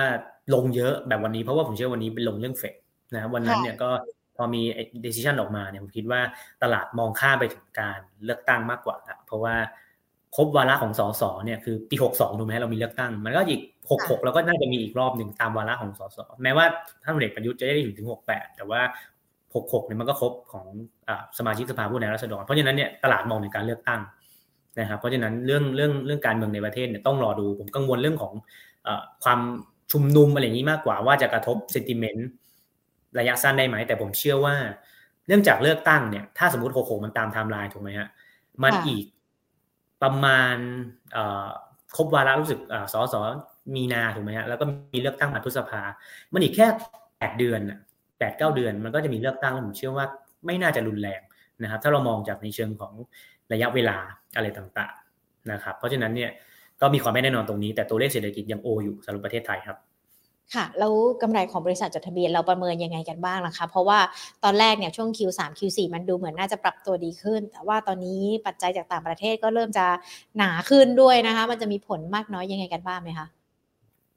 [0.54, 2.76] ลงเยอะแบบวันนี้เพราะว่าผมเชื่อวันนี้เป็นลงเรื่องเฟด
[3.14, 3.90] นะวันนั้นเนี่ยก็
[4.38, 4.62] พอมี
[5.06, 6.22] decision ออกมาเนี่ยผมคิดว่า
[6.64, 9.56] ตลาดมองข้ามไปถึงการเลือกตั้งมากกว่าละเพราะว่า
[10.36, 16.66] ครบวาระของสสเนี่ยคือปี 62ถูกไหมเรามีเลือกตั้ง มันก็อีก 66 แล้วก็น่าจะมีอีกรอบหนึ่งตามวาระของสสแม้ว่า
[17.04, 18.82] ท่านพลเอกประยุทธ์จะได้อยู่ถึง 68 แต่ว่า
[19.34, 20.66] 66 เนี่ยมันก็ครบของ
[21.38, 24.02] สมาชิกสภาผู้แทนราษฎร เพราะฉะนั้นเนี่ยตลาดมองในการเลือกตั้ง
[24.80, 28.34] นะครับเพราะฉะนั้นเรื่องเรื่องเรื่องการเมืองในประเทศเนี่ยต้องรอดูผมกังวลเรื่องของ
[29.24, 29.40] ความ
[29.92, 32.28] ชุมนุมอะไรอย่างนี้มากกว่าว่าจะกระทบ sentiment
[33.20, 34.56] ระยะสั้นได้ไหม แต่ผมเชื่อว่า
[35.28, 38.08] เนื่องจากเลือกตั้งเนี่ย ถ้าสมมติโคโคมันตามไทม์ไลน์ถูกไหมฮะ
[38.64, 39.06] มันอีก
[40.02, 40.56] ประมาณ
[41.96, 42.60] ครบวาระรู้สึก
[42.94, 43.22] สอสอ
[43.76, 45.82] มีนาถูกไหมฮะแล้วก็มีเลือกตั้งมาพฤษภา
[46.34, 46.68] มันอีกแค่
[47.20, 47.62] แปดเดือน
[48.20, 50.06] แปดเก้าเดือน มันก็จะมีเลือกตั้งแล้วผมเชื่อว่า
[50.46, 51.22] ไม่น่าจะรุนแรง
[51.64, 52.94] นะครับ ถ้าเรามองจากในเชิงของ
[53.54, 53.98] ระยะเวลา
[54.36, 56.32] อะไรต่างๆนะครับ เพราะฉะนั้นเนี่ย
[56.82, 59.78] ก็มีความไม่แน่นอนตรงนี้แต่ตัวเลขเศรษฐกิจยังโออยู่สำหรับประเทศไทยครับ
[60.56, 64.00] ค่ะแล้วกำไรของบริษัทจดทะเบียนเราประเมินยังไงกันบ้างล่ะคะ เพราะว่า
[64.44, 69.86] ตอนแรกเนี่ยช่วง Q3 Q4 มันดูเหมือนน่าจะปรับตัวดีขึ้น แต่ว่าตอนนี้ปัจจัยจากต่างประเทศก็เริ่มจะ
[70.38, 73.28] หนาขึ้นด้วยนะคะ มันจะมีผลมากน้อยยังไงกันบ้างไหมคะ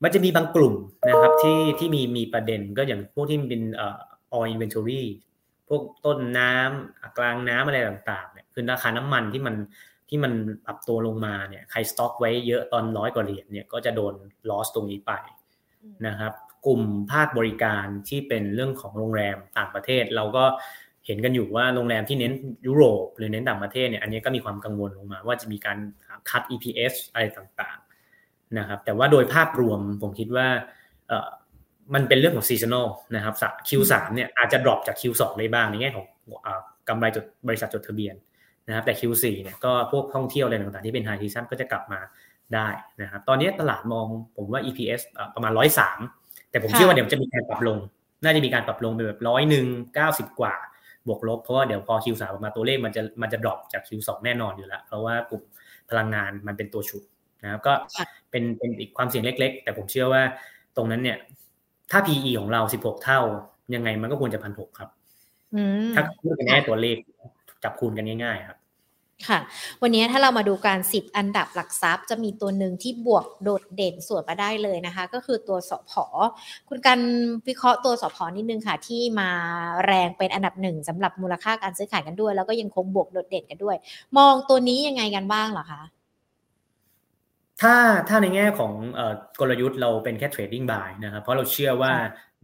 [0.03, 0.75] มันจะมีบางกลุ่ม
[1.09, 3.99] นะครับที่ที่มีมีประเด็นก็อย่างพวกที่เป็นเอ่อ
[4.37, 5.03] all inventory
[5.68, 9.55] พวกต้นน้ำกลางน้ำอะไรต่างๆเนี่ยคือราคาน้ำมันที่มัน
[10.11, 10.33] ที่มัน
[10.66, 14.14] ปรับตัวลงมาเนี่ยใครสต็อกไว้เยอะตอนร้อยกว่าเหรียญเนี่ยก็จะโดน
[14.51, 15.12] ลอสตรงนี้ไป
[16.07, 16.33] นะครับ
[16.66, 20.44] กลุ่มภาคบริการที่เป็นเรื่องของโรงแรมต่างประเทศ เราก็
[21.07, 22.33] เห็นกันอยู่ว่าโรงแรมที่เน้น
[22.66, 25.79] ยุโรป หรือเน้นต่างประเทศเนี่ยอันนี้ก็มีความกังวลลงมา ว่าจะมีการ
[26.31, 30.49] คัด EPS อะไรต่างๆนะครับแต่ว่าโดยภาพรวมผมคิดว่า
[31.94, 33.35] มันเป็นเรื่องของ seasonal นะครับ
[33.68, 36.07] Q3 เนี่ยอาจจะ drop จาก Q2 ได้บ้างในแง่ของ
[36.88, 38.14] กำไรจดบริษัทจดทะเบียน
[38.71, 42.01] นะครับแต่ Q4 เนี่ยก็พวกท่องเที่ยวอะไรต่างๆที่เป็น high season ก็จะกลับมา
[42.55, 42.69] ได้
[43.03, 44.07] นะครับตอนนี้ตลาดมอง
[44.37, 45.01] ผมว่า EPS
[45.35, 45.99] ประมาณร้อยสาม
[46.51, 47.79] แต่ผมเชื่อว่าเดี๋ยวจะมีการปรับลง
[48.25, 50.55] น่าจะมีการปรับลงไปแบบร้อยหนึ่งเก้าสิบกว่า
[51.07, 55.43] บวกลบเพราะว่าเดี๋ยวพอ Q3 ออกมาตัวเลขมันจะมันจะ drop จาก Q2 แน่นอนอยู่แล้วเพราะว่ากลุ่ม
[55.91, 57.03] พลังงานมันเป็นตัวฉุด
[57.43, 57.73] นะครับก็
[58.31, 60.23] เป็นเป็นอีกความเสี่ยงเล็ก ๆ แต่ผมเชื่อว่า
[60.77, 61.19] ตรงนั้นเนี่ย
[61.91, 63.21] ถ้า PE ของเรา 16 เท่า
[63.75, 64.91] ยังไงมันก็ควรจะพันหกครับ
[65.95, 66.97] ถ้าพูดกันแน่ตัวเลข
[67.65, 68.59] จับคูณกันง่ายๆครับ
[69.29, 69.39] ค่ะ
[69.83, 75.93] วันนี้ถ้าเรามาดูการ 10 อันดับหลักทรัพย์ จะมีตัวหนึ่งที่บวกโดดเด่นส่วนมาได้เลยนะคะ ก็คือตัวสพ
[76.69, 77.01] คุณกัน
[77.49, 79.31] วิเคราะห์ตัวสพนิดนึงค่ะ ที่มา
[79.87, 83.77] แรงเป็นอันดับหนึ่งสำหรับมูลค่าการซื้อขายกันด้วย แล้วก็ยังคงบวกโดดเด่นกันด้วย
[84.19, 85.83] มองตัวนี้ยังไงกันบ้างเหรอคะ
[87.63, 87.77] ถ้า
[88.09, 88.73] ถ้าในแง่ของ
[89.41, 91.93] กลยุทธ์เราเป็นแค่เทรดดิ้งบายนะครับเพราะเราเชื่อว่า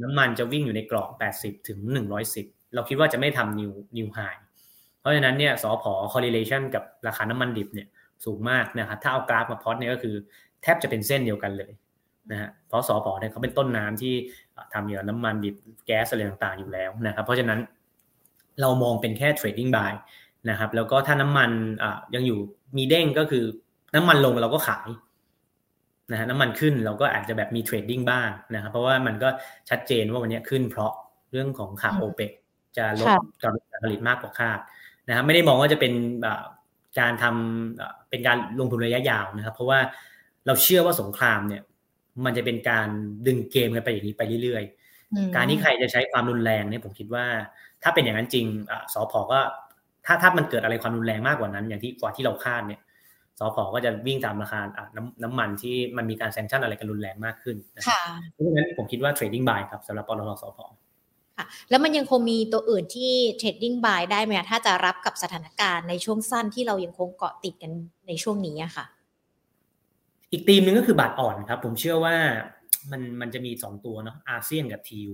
[0.02, 1.78] น้ำมันจะวิ่งอยู่ในกรอบ 80 ถึง
[2.26, 4.45] 110 เราคิดว่าจะไม่ทำ new new high เพ
[5.06, 7.88] ราะฉะนั้นเนี่ยสอพอ correlation กับราคาน้ำมันดิบเนี่ย
[8.24, 10.14] สูงมากนะครับถ้าเอากราฟมาพอดเนี่ยก็คือ
[10.62, 11.72] แทบจะเป็นเส้นเดียวกันเลย
[12.30, 14.14] นะฮะเพราะสอพอเนี่ยเขาเป็นต้นน้ำที่
[14.72, 15.54] ทำเกี่ยวกับน้ำมันดิบ
[15.86, 17.60] แก๊สอะไรต่างๆอยู่แล้วนะครับเพราะฉะนั้น
[18.60, 19.92] เรามองเป็นแค่ trading buy
[20.50, 21.50] นะครับแล้วก็ถ้าน้ำมัน
[22.14, 22.38] ยังอยู่
[22.76, 23.44] มีเด้งก็คือ
[23.94, 24.88] น้ำมันลงเราก็ขาย
[26.10, 29.28] นะฮะน้ำมันขึ้นเราก็อาจจะแบบมีเทรดดิ้งบ้างนะครับเพราะว่ามันก็
[29.70, 30.92] ชัดเจนว่าวันนี้ขึ้นเพราะ
[31.32, 32.32] เรื่องของข่าวโอเปก
[32.76, 33.06] จะลด
[33.42, 34.58] การผลิตมากกว่าคาด
[35.08, 35.92] นะครับไม่ได้มองว่าจะเป็น
[36.98, 39.78] การทำเป็นการลงทุนระยะยาวนะครับ เพราะว่า
[40.46, 41.62] เราเชื่อว่าสงครามเนี่ย
[42.24, 42.88] มันจะเป็นการ
[43.26, 47.26] ดึงเกมกันไปอย่างนี้ไปเรื่อยๆ การที่ใครจะใช้ความรุนแรงเนี่ยผมคิดว่า
[47.82, 49.40] ถ้าเป็นอย่างนั้นจริงอสอผอก็
[50.06, 52.80] ถ้าถ้ามันเกิดอะไรความรุนแรงมากกว่านั้น อย่างที่กว่าที่เราคาดเนี่ย
[53.38, 54.60] สอผอก็จะวิ่งตามราคา
[54.96, 57.56] น้ำน้ำมันที่มันมีการ sanction อะไรกันรุนแรงมากขึ้น
[57.88, 58.00] ค่ะ
[58.32, 60.64] เพราะฉะนั้นผมคิดว่า trading buy ครับสำหรับปตทสอผอ
[61.36, 67.72] ค่ะแล้วมันยังคงมีตัวอื่นที่ trading buy ได้ไหมถ้าจะรับกับสถานการณ์ในช่วงสั้นที่เรายังคงเกาะติดกัน
[68.06, 68.86] ในช่วงนี้อะค่ะ
[70.32, 72.16] อีกธีมหนึ่งก็คือบาทอ่อนครับ ผมเชื่อว่า
[72.90, 75.12] มันมันจะมีสองตัวเนาะ Asian กับ TU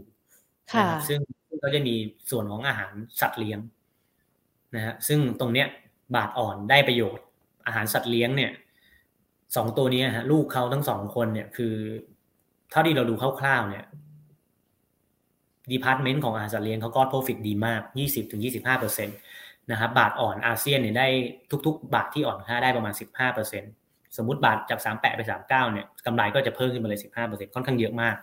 [0.72, 1.20] ค่ะซึ่ง
[1.62, 1.94] ก็จะมี
[2.30, 3.58] ส่วนของอาหารสัตว์เลี้ยง
[4.74, 5.66] นะฮะซึ่งตรงเนี้ย
[6.16, 7.24] บาทอ่อนได้ประโยชน์
[7.66, 8.52] อาหารสัตว์เลี้ยงเนี่ย
[9.56, 11.74] สองตัวนี้ฮะลูกเขาทั้งสองคนเนี่ยคือ
[12.70, 13.84] เท่าที่เราดูคร่าวๆเนี่ย
[15.70, 17.80] department ของอาหารสัตว์เลี้ยงเขาก็ profit ดีมาก
[18.56, 21.06] 20-25%นะครับบาทอ่อน Asian เนี่ยได้
[21.66, 22.94] ทุก ๆ บาทที่อ่อนค่าได้ประมาณ
[23.54, 28.16] 15%สมมติบาทจาก 38 ไป 39 เนี่ยกำไรก็จะเพิ่มขึ้นมาเลย 15%ค่อนข้างเยอะมาก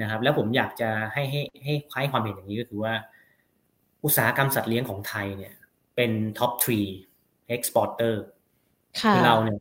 [0.00, 2.94] นะครับ แล้วผมอยากจะให้ให้ให้ให้ความเห็นอย่างนี้ก็คือว่า
[4.04, 5.54] อุตสาหกรรมสัตว์เลี้ยงของไทยเนี่ย
[5.96, 8.22] เป็น top three exporter
[9.14, 9.58] คือเราเนี่ย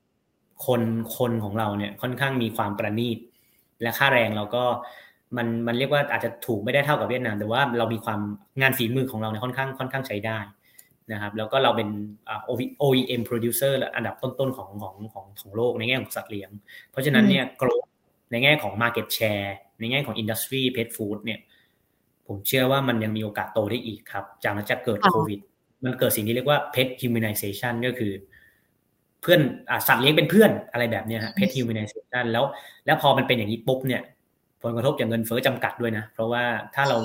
[0.65, 0.81] คน
[1.17, 3.17] คนของเราเนี่ยค่อนข้างมีความประณีต
[3.81, 4.63] และค่าแรงเราก็
[5.37, 8.19] มันมันเรียกว่าอาจจะถูกไม่ได้เท่ากับเวียดนาม แต่ว่าเรามีความ
[8.61, 10.39] งานฝีมือของเราเนี่ยค่อนข้างค่อนข้างใช้ได้
[11.11, 11.89] นะครับแล้วก็เราเป็น
[12.81, 16.49] OEM producer อันดับต้นๆของของของของโลกในแง่ของสัตว์เลี้ยง
[16.91, 17.69] เพราะฉะนั้นเนี่ยโกล
[18.31, 21.39] ในแง่ของ market share ในแง่ของ industry pet food เนี่ย
[22.27, 25.39] ผมเชื่อว่ามันยังมีโอกาสโตได้อีกครับ จากนั้นจะเกิดโควิด
[25.83, 28.13] มันเกิดสิ่งที่เรียกว่า pet humanization ก็คือ
[29.21, 29.41] เพื่อน
[29.87, 32.45] สัตว์เลี้ยงเป็นเพื่อนอะไรแบบนี้ฮะ pet humanization แล้ว
[32.85, 34.01] แล้วพอมันเป็นอย่างนี้ปุ๊บเนี่ย
[34.63, 36.43] ผลกระทบจากเงินเฟ้อจำกัดด้วยนะ เพราะว่า
[36.75, 36.97] ถ้าเรา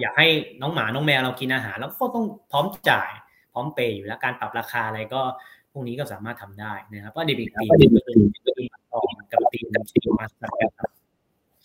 [0.00, 0.26] อยากให้
[0.60, 3.10] น้องหมาน้องแมวเรากินอาหารแล้วก็ต้องพร้อมจ่าย
[3.52, 5.20] พร้อมเปย์อยู่แล้วการปรับราคาอะไรก็
[5.72, 7.64] พวกนี้ก็สามารถทำได้นะครับก็ดีบีปี
[9.32, 10.42] กับปีนที่มาสค
[10.80, 10.93] รับ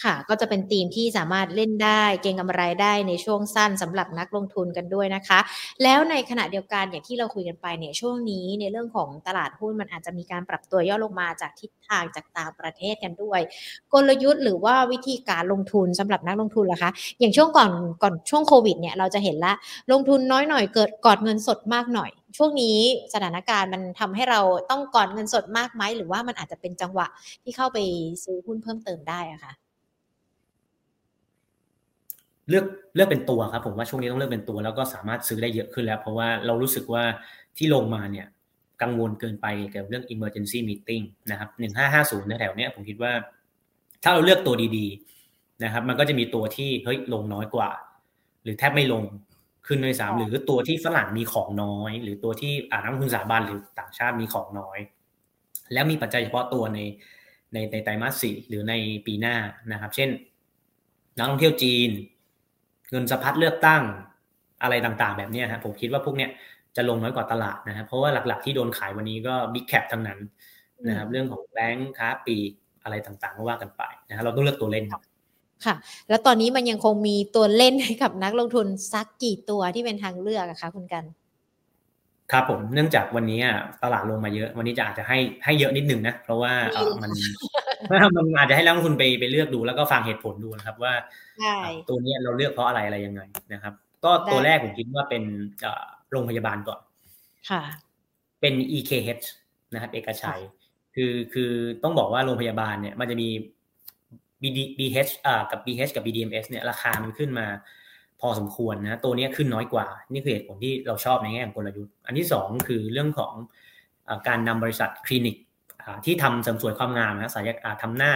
[0.05, 5.39] ค่ะ ก็จะเป็นธีมที่สามารถเล่นได้เก็งกำไรได้ในช่วงสั้นสำหรับนักลงทุนกันด้วยนะคะ
[5.83, 13.39] แล้วในขณะเดียวกันอย่างที่เราคุยกันไปเนี่ยช่วงนี้ในเรื่องของตลาดหุ้นมันอาจจะมีการปรับตัวย่อลงมาจากทิศทางจากต่างประเทศกันด้วย
[13.93, 17.71] กลยุทธ์หรือว่าวิธีการลงทุนสำหรับนักลงทุนล่ะคะ อย่างช่วงก่อน
[18.03, 19.53] ก่อนช่วงโควิดเนี่ยเราจะเห็นละ
[19.91, 22.77] ลงทุนน้อยหน่อยเกิดกอดเงินสดมากหน่อย ช่วงนี้
[23.13, 27.07] สถานการณ์มันทำให้เราต้องกอดเงินสดมากไหมหรือว่ามันอาจจะเป็นจังหวะ
[27.43, 27.77] ที่เข้าไป
[28.23, 29.68] ซื้อหุ้นเพิ่มเติมได้อะค่ะ
[32.49, 37.03] เลือกเลือกเป็นตัวครับผมว่าช่วงนี้ต้องเลือกเป็นตัว แล้วก็สามารถซื้อได้เยอะขึ้นแล้ว เพราะว่าเรารู้สึกว่า
[37.57, 38.27] ที่ลงมาเนี่ย
[38.81, 43.13] กังวลเกินไปกับเรื่อง emergency meeting นะครับหนึ่งห้าห้าศูนย์แถวเนี้ยผมคิดว่า
[44.03, 47.69] ถ้าเราเลือกตัวดีๆนะครับ มันก็จะมีตัวที่เฮ้ยลงน้อยกว่า
[48.43, 49.03] หรือแทบไม่ลง
[49.67, 54.79] ขึ้นในสามหรือตัวที่ฝรั่งมีของน้อย หรือตัวที่อ่านักลงทุนสถาบันหรือต่างชาติมีของน้อย
[55.73, 56.79] แล้วมีปัจจัยเฉพาะตัวใน
[57.53, 58.73] ในในไตรมาสสี่หรือใน
[59.05, 59.35] ปีหน้า
[59.71, 60.09] นะครับ เช่น
[61.17, 61.89] นักท่องเที่ยวจีน
[62.91, 63.81] เงินสะพัดเลือกตั้ง
[64.63, 66.29] อะไรต่างๆ แบบนี้ครับผมคิดว่าพวกเนี้ย
[66.75, 70.19] จะลงน้อยกว่าตลาดนะครับเพราะว่าหลักๆที่โดนขายวันนี้ก็บิ๊กแคปทั้งนั้น
[70.87, 72.35] นะครับเรื่องของแบงค์ค้าปี
[72.83, 75.01] อะไรต่างๆก็ว่ากันไปนะเราต้องเลือกตัวเล่นครับ
[75.65, 75.75] ค่ะ
[76.09, 81.03] แล้วตอนนี้มันยังคงมีตัวเล่นให้กับนักลงทุนสักกี่ตัวที่เป็นทางเลือกอะคะคุณกัน
[82.31, 83.39] ครับผมเนื่องจากวันนี้
[83.83, 86.53] ตลาดลงมาเยอะ วันนี้จะอาจจะให้ให้เยอะนิดนึงนะ เพราะว่า
[87.01, 87.11] มัน
[87.89, 90.93] มันอาจจะให้นักลงทุนไปไปเลือกดูแล้วก็ฟังเหตุผลดูนะครับว่า
[91.89, 93.21] ตัวนี้เราเลือกเพราะอะไรอะไรยังไง
[93.53, 95.23] นะครับ ก็ตัวแรกผมคิดว่าเป็น
[96.11, 96.79] โรงพยาบาลก่อน
[97.49, 97.61] ค่ะ
[98.41, 99.25] เป็น EKH
[99.73, 100.39] นะครับ เอกชัย
[100.95, 101.51] คือคือ
[101.83, 103.29] ต้องบอกว่าโรงพยาบาลเนี่ย มันจะมี
[104.79, 107.47] BH อ่ากับ BH กับ BDMS เนี่ยราคามันขึ้นมา
[108.21, 113.33] พอสมควรนะ ตัวนี้ขึ้นน้อยกว่า นี่คือเหตุผลที่เราชอบในแง่ของกลยุทธ์ อันที่สองคือเรื่องของ
[114.07, 115.35] อการนำบริษัทคลินิก
[116.05, 117.49] ที่ทำเสริมสวยความงามนะสาย
[117.83, 118.13] ทำหน้า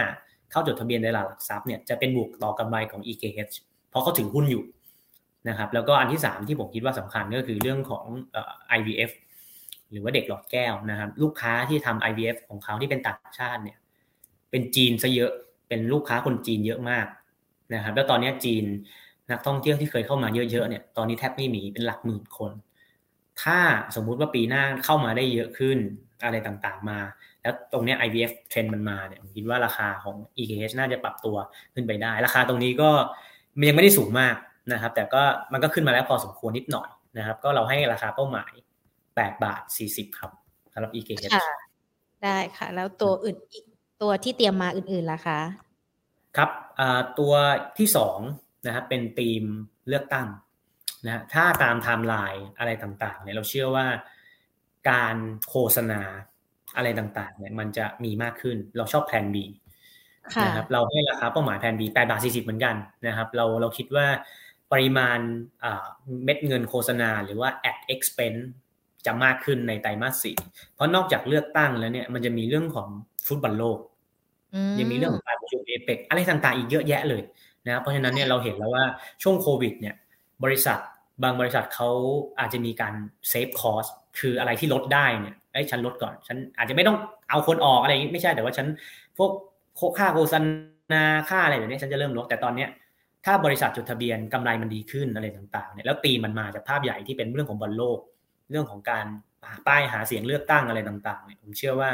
[0.50, 3.54] เข้าจดทะเบียนในตลาหลักทรัพย์เนี่ยจะเป็นบวกต่อกำไรของ EKH
[3.90, 4.64] เพราะเขาถือหุ้นอยู่
[5.48, 8.04] นะครับแล้วก็อันที่ 3 ที่ผมคิดว่าสำคัญก็คือเรื่องของ
[8.78, 9.10] IVF
[9.90, 13.78] หรือว่าเด็กหลอดแก้วนะครับลูกค้าที่ทำ IVF ของเขาที่เป็นต่างชาติเนี่ย
[14.50, 15.32] เป็นจีนซะเยอะ
[15.68, 17.06] เป็นลูกค้าคนจีนเยอะมาก
[17.74, 18.64] นะครับแล้วตอนนี้จีน
[19.30, 22.52] นักท่องเที่ยวที่เคยเข้ามาเยอะๆเนี่ยตอนนี้แทบไม่มีเป็นหลักหมื่นคน
[23.42, 23.58] ถ้า
[23.96, 25.78] สมมุติว่าปีหน้าเข้ามาได้เยอะขึ้น
[26.24, 26.98] อะไรต่างๆมา
[27.44, 31.36] แล้วตรงนี้ IVF เทรนด์มันมาเนี่ยผมคิดว่าราคาของ EKH น่าจะปรับตัว
[31.74, 32.90] ขึ้นไปได้ ราคาตรงนี้ก็
[33.68, 34.34] ยังไม่ได้สูงมาก
[34.72, 38.52] นะครับ แต่ก็มันก็ขึ้นมาแล้วพอสมควรนิดหน่อยนะครับ ก็เราให้ราคาเป้าหมาย
[38.98, 40.30] 8 บาท 40 ครับ
[40.72, 41.24] สำหรับ EKH
[42.24, 43.64] ได้ค่ะ แล้วตัวอื่นอีก
[44.02, 45.40] ตัวที่เตรียมมาอื่นๆล่ะคะ
[46.36, 46.50] ครับ
[47.18, 47.32] ตัว
[47.78, 48.18] ที่สอง
[48.66, 49.44] นะครับเป็นธีม
[49.88, 50.28] เลือกตั้ง
[51.04, 53.86] นะถ้าตามไทม์ไลน์อะไรต่างๆเนี่ยเราเชื่อว่า
[54.90, 55.16] การ
[55.48, 56.02] โฆษณา
[56.76, 59.36] อะไรต่างๆเนี่ยมันจะมีมากขึ้น เราชอบแพลน B
[60.46, 64.06] นะครับเราให้ราคาเป้าหมายแพลน B 8บาท40 เหมือนกันนะครับ เราเราคิดว่า
[64.72, 65.18] ปริมาณ
[66.24, 68.42] เม็ดเงินโฆษณาหรือว่า ad expense
[69.06, 70.36] จะมากขึ้นในไตรมาสสี่
[70.74, 72.88] เพราะนอกจากเลือกตั้งแล้วเนี่ยมันจะมีเรื่องของ
[73.26, 73.78] ฟุตบอลโลก
[74.78, 77.22] ยังมีเรื่องของการประชุมเอเปกอะไรต่างๆอีกเยอะแยะเลย
[77.66, 78.84] นะเพราะฉะนั้นเนี่ยเราเห็นแล้วว่า
[79.22, 79.94] ช่วงโควิดเนี่ย
[80.44, 80.78] บริษัท
[81.22, 81.90] บางบริษัทเขา
[82.38, 82.94] อาจจะมีการ
[83.28, 83.86] save cost
[84.18, 86.96] คืออะไรที่ลดได้เนี่ยไอ้ฉันลดก่อน ฉันอาจจะไม่ต้อง
[87.30, 88.66] เอาคนออกอะไรอย่างนี้ไม่ใช่แต่ว่าฉัน
[89.18, 89.30] พวก
[89.98, 90.34] ค่าโฆษ
[90.92, 92.68] ณาค่าอะไรแบบนี้ฉันจะเริ่มลดแต่ตอนเนี้ย
[93.24, 97.98] ถ้าบริษัทจดทะเบียนกำไรมันดีขึ้นอะไรต่างๆเนี่ยแล้วธีมมันมาจากภาพใหญ่ที่เป็นเรื่องของบอลโลก
[98.50, 99.06] เรื่องของการ
[99.66, 101.90] ป้ายหาเสียงเลือกตั้งอะไรต่างๆเนี่ยผมเชื่อว่า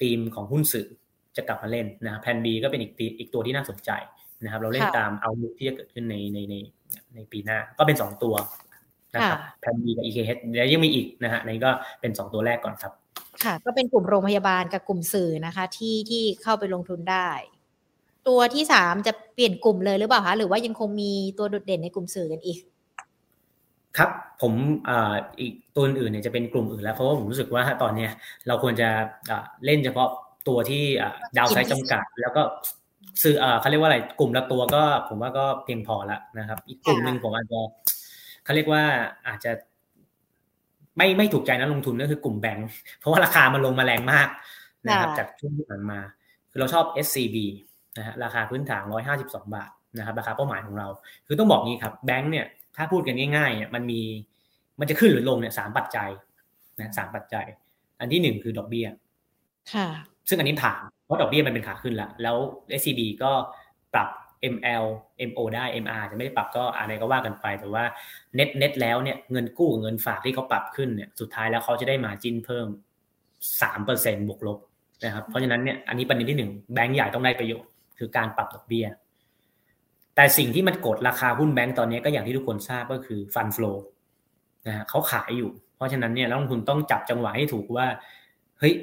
[0.00, 0.88] ธีมของหุ้นสื่อ
[1.36, 3.90] จะกลับมาเล่นนะ Plan B ก็เป็นอีกอีกตัวที่น่าสนใจ
[4.44, 6.54] นะครับ เราเล่นตามเอาลุกที่จะเกิดขึ้นในในใน
[7.14, 8.34] ในปีหน้าก็เป็นสองตัว
[9.14, 12.92] นะครับแพนบีกับ EKH แล้วยังมีอีกนะฮะนี่ก็เป็นสองตัวแรกก่อนครับ
[13.44, 17.28] ค่ะ ก็เป็นกลุ่มโรงพยาบาลกับกลุ่มสื่อนะคะ ที่ที่เข้าไปลงทุนได้
[18.28, 22.58] ตัวที่สามจะเปลี่ยนกลุ่มเลยหรือเปล่าคะหรือว่ายังคงมีตัวโดดเด่นในกลุ่มสื่อกันอีก
[23.96, 24.10] ครับ
[24.42, 24.52] ผม
[24.88, 28.10] อ่าอีกตัวอื่นเนี่ยจะเป็นกลุ่มอื่นแล้วเพราะว่าผมรู้สึกว่าตอนเนี้ย
[28.46, 28.88] เราควรจะ
[29.64, 30.08] เล่นเฉพาะ
[30.48, 30.82] ตัวที่
[31.36, 32.42] ดาวไซด์จำกัด แล้วก็
[33.22, 37.60] ซื้อเขาเรียกว่าอะไรกลุ่มละตัวก็ ผมว่าก็เพียงพอแล้วนะครับ อีกกลุ่มหนึ่งผมอาจจะ
[38.44, 38.82] เขาเรียกว่า
[39.28, 39.52] อาจจะ
[40.96, 44.28] ไม่ไม่ถูกใจนักลงทุนก็คือกลุ่มแบงค์เพราะว่าราคามันลงมาแรงมาก
[44.86, 45.98] นะครับ จากช่วงที่ผ่านมา
[46.50, 47.36] คือเราชอบ SCB
[47.98, 48.82] นะฮะราคาพื้นฐาน
[49.16, 50.88] 152 บาทนะครับราคาเป้าหมายของเรา
[51.26, 52.46] คือต้องบอกงี้ครับแบงค์เนี่ย
[52.76, 54.00] ถ้าพูดกันง่ายๆมันมี
[54.80, 56.10] มันจะขึ้นหรือลงเนี่ยสามปัจจัย
[56.80, 57.46] นะสามปัจจัย
[58.00, 58.86] อันที่หนึ่งคือดอกเบี้ย
[59.72, 59.88] ค่ะ
[60.28, 62.36] ซึ่งอันนี้ผ่าน เพราะดอกเบี้ยมันเป็นขาขึ้นล้วแล้ว
[62.80, 63.32] SCB ก็
[63.94, 64.08] ปรับ
[64.54, 64.84] ML
[65.30, 67.84] MO ได้ MR จะไม่ได้ปรับก็อะไรก็ว่ากันไป แต่ว่า
[68.34, 72.66] เน็ตเน็ตแล้วเนี่ยเงินกู้เงินฝากที่เขาปรับขึ้นเนี่ยสุดท้ายแล้วเขาจะได้มาจินเพิ่ม
[73.62, 74.58] สามเปอร์เซ็นบวกลบ
[75.04, 78.86] นะครับเพราะฉะนั้นเนี่ยอันนี้ประเด็นที่หนึ่งแบงก์ใหญ่ต้องได้ประโยชน์คือการปรับดอกเบี้ย
[80.16, 83.72] แต่สิ่งที่มันกดราคาหุ้นแบงก์ตอนนี้ก็อย่างที่ทุกคนทราบก็คือฟันฟลู
[84.66, 87.86] นะฮะเขาขายอยู่ เพราะฉะนั้นเนี่ยนักลงทุนต้องจับจังหวะให้ถูกว่า
[88.58, 88.74] เฮ้ย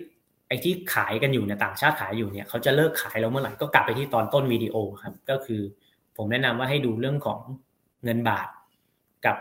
[0.51, 5.61] ไอ้ที่ขายกันอยู่เนี่ยต่างชาติขายอยู่เนี่ยเขาจะเลิกขายแล้วเมื่อไหร่ก็กลับไปที่ตอนต้นวิดีโอครับ ก็คือ
[6.17, 7.39] ผมแนะนำว่าให้ดูเรื่องของ
[8.03, 8.47] เงินบาท
[9.25, 9.37] กับ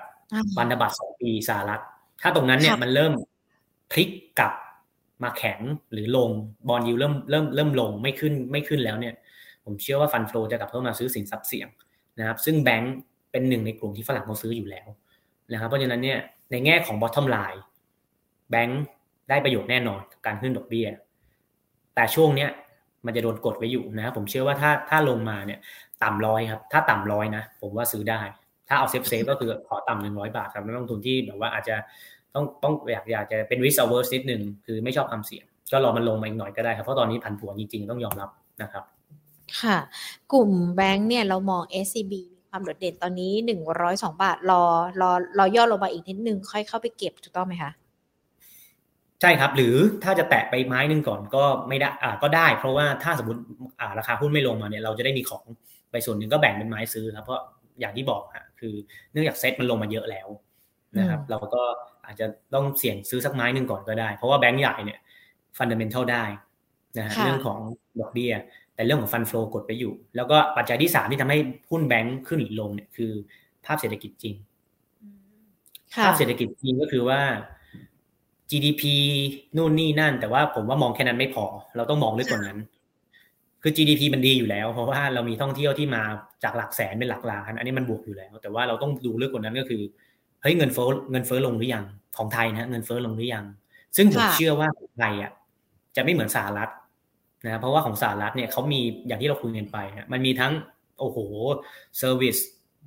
[0.56, 1.82] พันธบัตรสองปีสหรัฐ
[2.22, 3.12] ถ้าตรงนั้นเนี่ยมันเริ่ม
[3.90, 4.52] พลิกกลับ
[5.22, 5.60] มาแข็ง
[5.92, 6.30] หรือลง
[6.68, 9.14] บอลยูเริ่มเริ่มเริ่มลงไม่ขึ้นไม่ขึ้นแล้วเนี่ย
[9.64, 11.68] ผมเชื่อว่า fund flow จะกลับเข้ามาซื้อสินทรัพย์เสี่ยง
[12.18, 12.94] นะครับ ซึ่งแบงก์
[13.30, 14.88] เป็นหนึ่งในกลุ่มที่ฝรั่งเขาซื้ออยู่แล้ว
[15.52, 16.18] นะครับเพราะฉะนั้นเนี่ย
[16.50, 17.60] ในแง่ของ bottom line
[18.50, 18.82] แบงก์
[19.30, 20.86] ได้ประโยชน์แน่นอนการขึ้นดอกเบี้ย
[21.94, 22.50] แต่ช่วงเนี้ย
[23.06, 25.60] มันจะโดนกดไว้อยู่นะ ผมเชื่อว่าถ้าถ้าลงมาเนี่ย
[26.02, 28.20] ต่ำร้อยครับ ถ้าต่ำร้อยนะ ผมว่าซื้อได้
[28.68, 31.76] ถ้าเอา safe safe ก็คือขอต่ำหนึ่งร้อยบาทครับนักลงทุนที่แบบว่าอาจจะ
[32.34, 38.30] ต้องต้องอยากอยากจะเป็น risk averse นิดนึงคือไม่ชอบความเสี่ยง ก็รอมันลงมาอีกหน่อยก็ได้ครับ เพราะตอนนี้ผันผวนจริงๆ ต้องยอมรับ
[38.62, 38.84] นะครับ
[39.60, 39.78] ค่ะ
[40.32, 44.62] กลุ่มแบงค์เนี่ยเรามอง SCB มีความโดดเด่นตอนนี้หนึ่งร้อยสองบาทรอ
[45.00, 47.70] รอรอย่อลงมาอีกนิดนึงค่อยเข้าไปเก็บถูกต้องไหมคะ
[49.20, 53.40] ใช่ครับ หรือถ้าจะแตะไปไม้นึงก่อนก็ไม่ได้อ่าก็ได้ เพราะว่าถ้าสมมติ
[53.80, 55.44] อ่าราคาหุ้นไม่ลงมาเนี่ยเราจะได้มีของ
[55.90, 57.40] ไปส่วนหนึ่งก็แบ่งเป็นไม้ซื้อครับเพราะ
[57.80, 58.74] อย่างที่บอกฮะคือ
[59.12, 60.28] เนื่องจากเซ็ตมันลงมาเยอะแล้ว
[60.98, 61.62] นะครับเราก็
[62.06, 64.98] อาจจะต้องเสี่ยงซื้อสักไม้หนึ่งก่อนก็ได้ เพราะว่าแบงก์ใหญ่เนี่ย
[65.58, 66.24] ฟันเดเมนทัลได้
[66.98, 67.58] นะฮะเรื่องของ
[68.00, 68.32] ดอกเบี้ย
[68.74, 71.38] แต่เรื่องของฟันฟลูกดไปอยู่ แล้วก็ปัจจัยที่สามที่ทำให้
[71.70, 73.12] หุ้นแบงก์ขึ้นหรือลงเนี่ยคือ
[73.64, 74.34] ภาพเศรษฐกิจจริง
[76.04, 77.20] ภาพเศรษฐกิจจริงก็คือว่า
[78.50, 78.82] GDP
[79.56, 81.44] นู่นนี่นั่น แต่ว่าผมว่ามองแค่นั้นไม่พอ
[81.76, 82.58] เราต้องมองลึกกว่านั้น
[83.62, 86.02] คือ GDP มันดีอยู่แล้ว เพราะว่าเรามีท่องเที่ยวที่มา
[86.42, 89.82] จากหลักแสนเป็นหลักล้าน อันนี้มันบวกอยู่แล้ว แต่ว่าเราต้องดูลึกกว่านั้นก็คือ
[90.42, 91.84] เฮ้ยเงินเฟ้อเงินเฟ้อลงหรือยัง
[92.16, 93.44] ของไทยนะเงินเฟ้อลงหรือยัง
[93.96, 95.32] ซึ่งผมเชื่อว่าไทยอะ
[95.96, 96.70] จะไม่เหมือนสหรัฐ
[97.44, 99.78] นะเพราะว่าของสหรัฐเนี่ยเขามีอย่างที่เราคุยกันไป
[100.12, 100.52] มันมีทั้ง
[100.98, 101.18] โอ้โห
[101.98, 102.36] service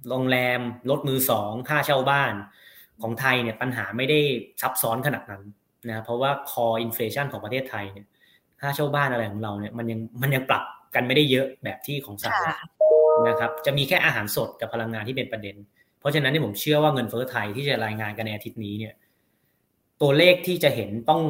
[0.09, 2.33] โรงแรมรถมือสองค่าเช่าบ้าน
[3.01, 4.19] ของไทยเนี่ยปัญหาไม่ได้
[4.61, 5.43] ซับซ้อนขนาดนั้น
[5.89, 8.05] นะเพราะว่า core inflation ของประเทศไทยเนี่ย
[8.61, 10.63] ค่าเช่าบ้านอะไรของเราเนี่ยมันยังมันยังปรับ
[10.95, 12.57] กันไม่ได้เยอะแบบที่ของสหรัฐ
[13.27, 15.55] นะครับจะมีแค่อาหารสดกับพลังงานที่เป็นประเด็น
[15.99, 18.93] เพราะฉะนั้นเนี่ยผมเชื่อว่าเงินเฟ้อไทยที่จะรายงานกันในอาทิตย์นี้เนี่ย
[20.01, 21.21] ตัวเลขที่จะเห็นต้อง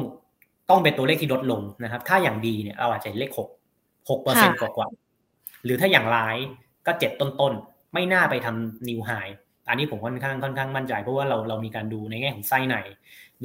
[0.70, 3.48] ต้องเป็นตัวเลขที่ลดลงนะครับ ถ้าอย่างดีเนี่ยเราอาจจะเลขหก
[4.10, 4.88] หกเปอร์เซ็นต์กว่า
[5.64, 6.36] หรือถ้าอย่างร้าย
[6.86, 9.10] ก็เจ็ดต้นๆ ไม่น่าไปทำนิวไฮ
[9.68, 12.76] อันนี้ผมค่อนข้างค่อนข้างมั่นใจ เพราะว่าเราเรามีการดูในแง่ของไส้ใน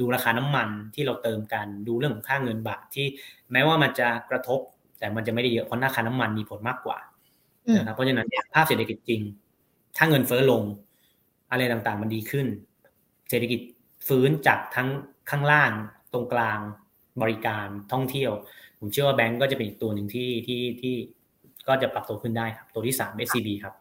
[0.00, 3.06] ดูราคาน้ำมันที่เราเติมกันดูเรื่องของค่าเงินบาทที่
[3.52, 4.60] แม้ว่ามันจะกระทบ
[4.98, 6.98] แต่มันจะไม่ได้เยอะเพราะราคาน้ำมันมีผลมากกว่า
[7.76, 9.20] นะครับเพราะฉะนั้นภาพเศรษฐกิจจริง
[9.96, 10.62] ถ้าเงินเฟ้อลง
[11.50, 12.46] อะไรต่างๆ มันดีขึ้น
[13.30, 13.60] เศรษฐกิจ
[14.08, 14.88] ฟื้นจากทั้ง
[15.30, 15.70] ข้างล่าง
[16.12, 16.58] ตรงกลาง
[17.22, 18.32] บริการท่องเที่ยว
[18.78, 20.94] ผมเชื่อว่าแบงก์ก็จะเป็นอีกตัวหนึ่งที่ที่ที่
[21.68, 23.74] ก็จะปรับตัวขึ้นได้ครับ ตัวที่สาม SCB ครับ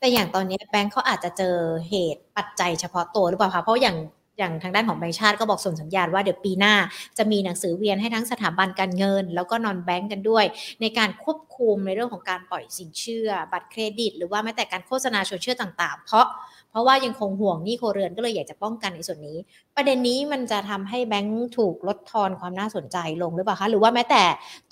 [0.00, 1.56] แต่อย่างตอนนี้แบงก์เขาอาจจะเจอ
[1.88, 3.96] เหตุปัจจัยเฉพาะตัวหรือเปล่าคะเพราะอย่าง
[4.38, 6.74] อย่างทางด้านของแบงก์ชาติก็บอกส่งสัญญาณว่าเดี๋ยวปีหน้า
[7.18, 10.44] จะมีหนังสือเวียนให้ทั้งสถาบันการเงิน แล้วก็นอนแบงก์กันด้วย
[10.80, 16.26] ในการควบคุมในเรื่องของการปล่อยสินเชื่อ บัตรเครดิต หรือว่าแม้แต่การโฆษณาชวนเชื่อต่าง ๆ เพราะ
[16.70, 19.38] เพราะว่ายังคงห่วงหนี้โครเรือนก็เลยอยากจะป้องกันในส่วนนี้
[19.76, 24.22] ประเด็นนี้มันจะทำให้แบงก์ถูกลดทอนความน่าสนใจลงหรือเปล่าคะหรือว่าแม้แต่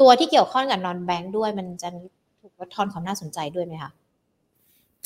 [0.01, 1.89] ตัวที่เกี่ยวข้องกับนอนแบงก์ด้วย มันจะ
[2.41, 3.91] ถูกลดทอนความน่าสนใจด้วยไหมคะ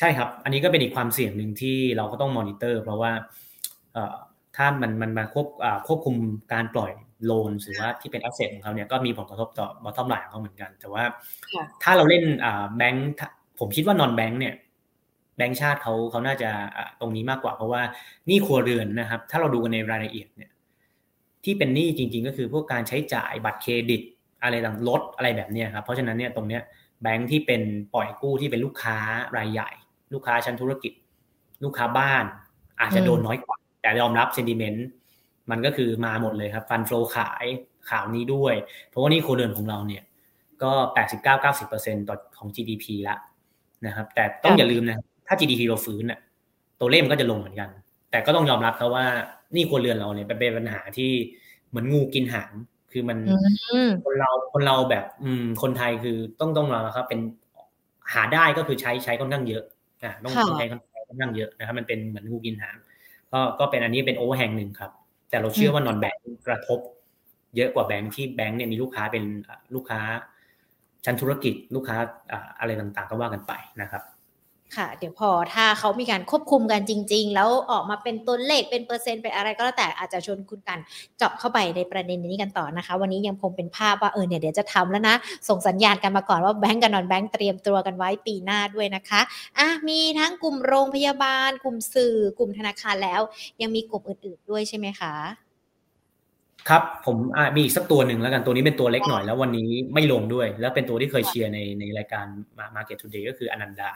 [0.02, 3.12] ใช่ครับ อันนี้ก็เป็นอีกความเสี่ยงหนึ่งที่เราก็ต้องมอนิเตอร์ เพราะว่า
[4.56, 5.46] ถ้ามันมันมาควบ
[5.86, 6.16] ควบคุม
[6.52, 6.92] การปล่อย
[7.24, 11.04] loan หรือว่าที่เป็น asset ของเขาเนี่ยก็มีผลกระทบต่อ bottom line ของเขาเหมือนกัน แต่ว่า
[11.82, 12.24] ถ้าเราเล่น
[12.76, 13.10] แบงค์
[13.58, 14.54] ผมคิดว่า non-bank เนี่ย
[15.36, 16.50] แบงค์ชาติเขาเขาน่าจะ
[17.00, 17.82] ตรงนี้มากกว่า เพราะว่า
[18.28, 20.50] นี่ครัวเรือนนะครับ ถ้าเราดูกันในรายละเอียดเนี่ย
[21.44, 24.02] ที่เป็นหนี้จริง ๆ ก็คือพวกการใช้จ่ายบัตรเครดิต
[24.42, 26.62] อะไรต่างลดอะไรแบบนี้ครับเพราะฉะนั้นเนี่ยตรงเนี้ย
[27.02, 27.62] แบงค์ที่เป็น
[27.94, 28.96] ปล่อยกู้ที่เป็นลูกค้า
[29.36, 29.70] รายใหญ่
[30.12, 30.92] ลูกค้าชั้นธุรกิจ
[31.64, 32.24] ลูกค้าบ้าน
[32.80, 34.86] อาจจะโดนน้อยกว่า แต่ยอมรับเซนดิเมนต์
[35.50, 37.44] มันก็คือมาหมดเลยครับ ฟันโฟลขาย
[37.90, 38.54] ข่าวนี้ด้วย
[38.88, 40.02] เพราะว่านี่โคเรือนของเราเนี่ย
[40.62, 40.72] ก็
[41.36, 43.16] 89-90%ต่อของ GDP ละ
[43.86, 44.96] นะครับ แต่ต้องอย่าลืมนะ
[45.26, 46.20] ถ้า GDP เราฟื้นอะ
[46.80, 47.68] ตัวเลขมันก็จะลงเหมือนกัน
[48.10, 49.04] แต่ก็ต้องยอมรับเขาว่า
[49.54, 51.10] นี่ครเรือนเราเนี่ยเป็นปัญหาที่
[51.68, 52.52] เหมือนงูกินหาง
[52.92, 53.18] คือมัน
[54.04, 57.20] คนเราคนเราแบบ อืม คนไทยคือต้องต้องรอครับ เป็น
[58.12, 59.64] หาได้ก็คือใช้ใช้ค่อนข้างเยอะ
[60.02, 60.80] อ่าต้องใช้ค่อน
[61.20, 62.76] ข้างเยอะนะครับมันเป็นเหมือนงูกินหาง
[63.32, 64.90] ก็ก็เป็นอันนี้เป็นโอเวอร์แฮงหนึ่งครับ
[65.30, 66.78] แต่เราเชื่อว่านอนแบงก์กระทบ
[67.56, 69.24] เยอะกว่าแบงก์ที่แบงก์เนี่ยมีลูกค้าเป็น
[69.74, 70.00] ลูกค้า
[71.04, 71.96] ชั้นธุรกิจลูกค้า
[72.60, 74.02] อะไรต่างๆ ก็ว่ากันไปนะครับ
[74.76, 80.78] ค่ะ เดี๋ยวพอถ้าเขามีการควบคุมกันจริง ๆ แล้วออกมาเป็นตัวเลขเป็นเปอร์เซ็นต์เป็นอะไรก็แล้วแต่อาจจะชวนคุณกัน
[81.18, 85.16] เจาะเข้าไปในประเด็นนี้กันต่อนะคะ วันนี้ยังคงเป็นภาพว่าเออเนี่ยเดี๋ยวจะทำแล้วนะ
[85.48, 89.20] ส่งสัญญาณกันมาก่อนว่าแบงก์กับนอนแบงก์เตรียมตัวกันไว้ปีหน้าด้วยนะคะ
[89.58, 93.20] อะมีทั้งกลุ่มโรงพยาบาล กลุ่มสื่อ กลุ่มธนาคารแล้ว
[93.62, 95.14] ยังมีกลุ่มอื่น ๆด้วยใช่ไหมคะ
[96.68, 97.16] ครับผม
[97.54, 102.26] มีอีกสักตัวหนึ่งแล้วกันตัวนี้เป็นตัวเล็กหน่อยแล้ววันนี้ไม่ลงด้วย แล้วเป็นตัวที่เคยเชียร์ในในรายการ
[102.76, 103.90] Market Today ก็คืออนันดา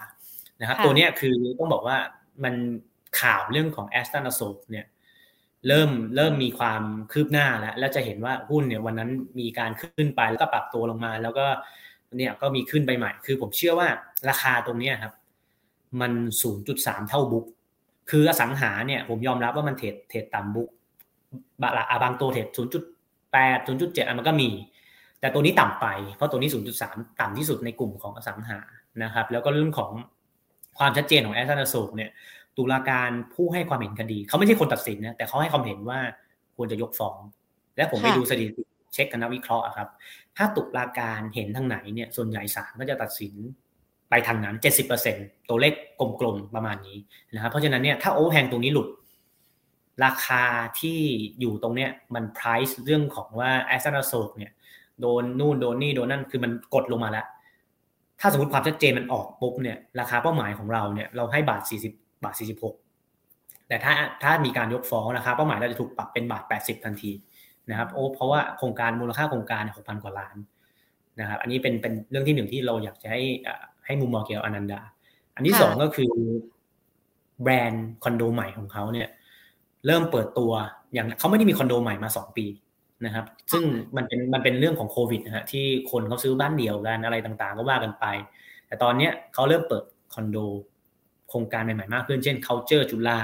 [0.61, 1.97] นะครับตัวนี้คือต้องบอกว่า
[2.45, 2.55] มัน
[3.21, 4.87] ข่าวเรื่องของแอสตันอโศกเนี่ย
[5.69, 6.83] เริ่มเริ่มมีความ
[7.13, 11.47] คืบหน้าแล้ว แล้วจะเห็นว่าหุ้นเนี่ยวันนั้นมีการขึ้นไปแล้วก็ปรับตัวลงมา แล้วก็
[12.17, 13.89] เนี่ยก็มีขึ้นไปใหม่ คือผมเชื่อว่า
[14.29, 15.13] ราคาตรงนี้ครับ
[16.01, 16.13] มัน
[16.61, 17.47] 0.3 เท่าบุ๊ก
[18.11, 20.69] คืออสังหาเนี่ยผมยอมรับว่ามันเทรดเทรดต่ำบุ๊ก
[21.63, 24.49] บางบางตัวเทรด0.8 0.7มันก็มี
[25.21, 25.87] แต่ตัวนี้ต่ำไป
[26.17, 26.51] เพราะตัวนี้
[26.85, 28.59] 0.3 ต่ำที่สุดในกลุ่มของอสังหา
[29.03, 29.93] นะครับ แล้วก็เรื่องของ
[30.79, 32.11] ความชัดเจนของแอสตันโศกเนี่ย
[32.57, 35.99] ตุลาการผู้ให้ความเห็นคดี เขาไม่ใช่คนตัดสินนะแต่เขาให้ความเห็นว่า
[36.57, 37.16] ควรจะยกฟ้อง
[37.77, 38.62] และผมไปดูสถิติ
[38.95, 39.89] เช็คกันนักวิเคราะห์ครับ
[40.37, 43.35] ถ้าตุลาการเห็นทางไหนเนี่ยส่วนใหญ่ศาลก็จะตัดสิน
[44.11, 44.57] ไปทางนั้น
[45.03, 45.72] 70%ตัวเลข
[46.20, 46.99] กลมๆประมาณนี้
[47.35, 48.89] นะครับเพราะฉะนั้นเนี่ยถ้าโอแฮงตรงนี้หลุด
[50.05, 50.45] ราคา
[50.81, 51.01] ที่
[51.41, 54.53] อยู่ตรงเนี้ยมัน price เรื่องของว่าแอสตันโศกเนี่ย
[55.01, 57.27] โดนนู่นโดนนี่โดนนั่นคือมันกดลงมาแล้ว
[58.21, 61.91] ถ้าสมมติความชัดเจนมันออกปุ๊บเนี่ยราคาเป้าหมายของเราเนี่ยเราให้บาท 40
[62.25, 63.93] บาท 46 แต่ถ้า
[64.23, 67.12] ถ้ามีการยกฟ้องราคาเป้าหมายเราจะถูกปรับเป็นบาท 80 ทันที
[67.71, 70.37] นะครับโอ้เพราะว่าโครงการมูลค่าโครงการ 6,000 กว่าล้าน
[71.21, 73.23] นะครับอันนี้เป็นเป็นเรื่องที่หนึ่งที่เราอยากจะให้
[73.87, 74.81] ให้มุมมองเกี่ยวกับอนันดา
[75.35, 76.11] อันที่สองก็คือ
[77.43, 79.09] แบรนด์คอนโดใหม่ของเขาเนี่ย
[79.87, 80.53] เริ่มเปิดตัว
[80.93, 82.47] อย่างเขาไม่ได้มีคอนโดใหม่มา2ปี
[83.05, 83.64] นะครับ ซึ่ง
[83.97, 88.05] มันเป็นมันเป็นเรื่องของโควิดนะฮะที่คนเขาซื้อบ้านเดี่ยวกันอะไรต่างๆ ก็ว่ากันไป
[88.66, 89.84] แต่ตอนนี้เขาเริ่มเปิด
[90.14, 90.38] คอนโด
[91.28, 93.20] โครงการใหม่ๆมากขึ้น เช่น culture จุฬา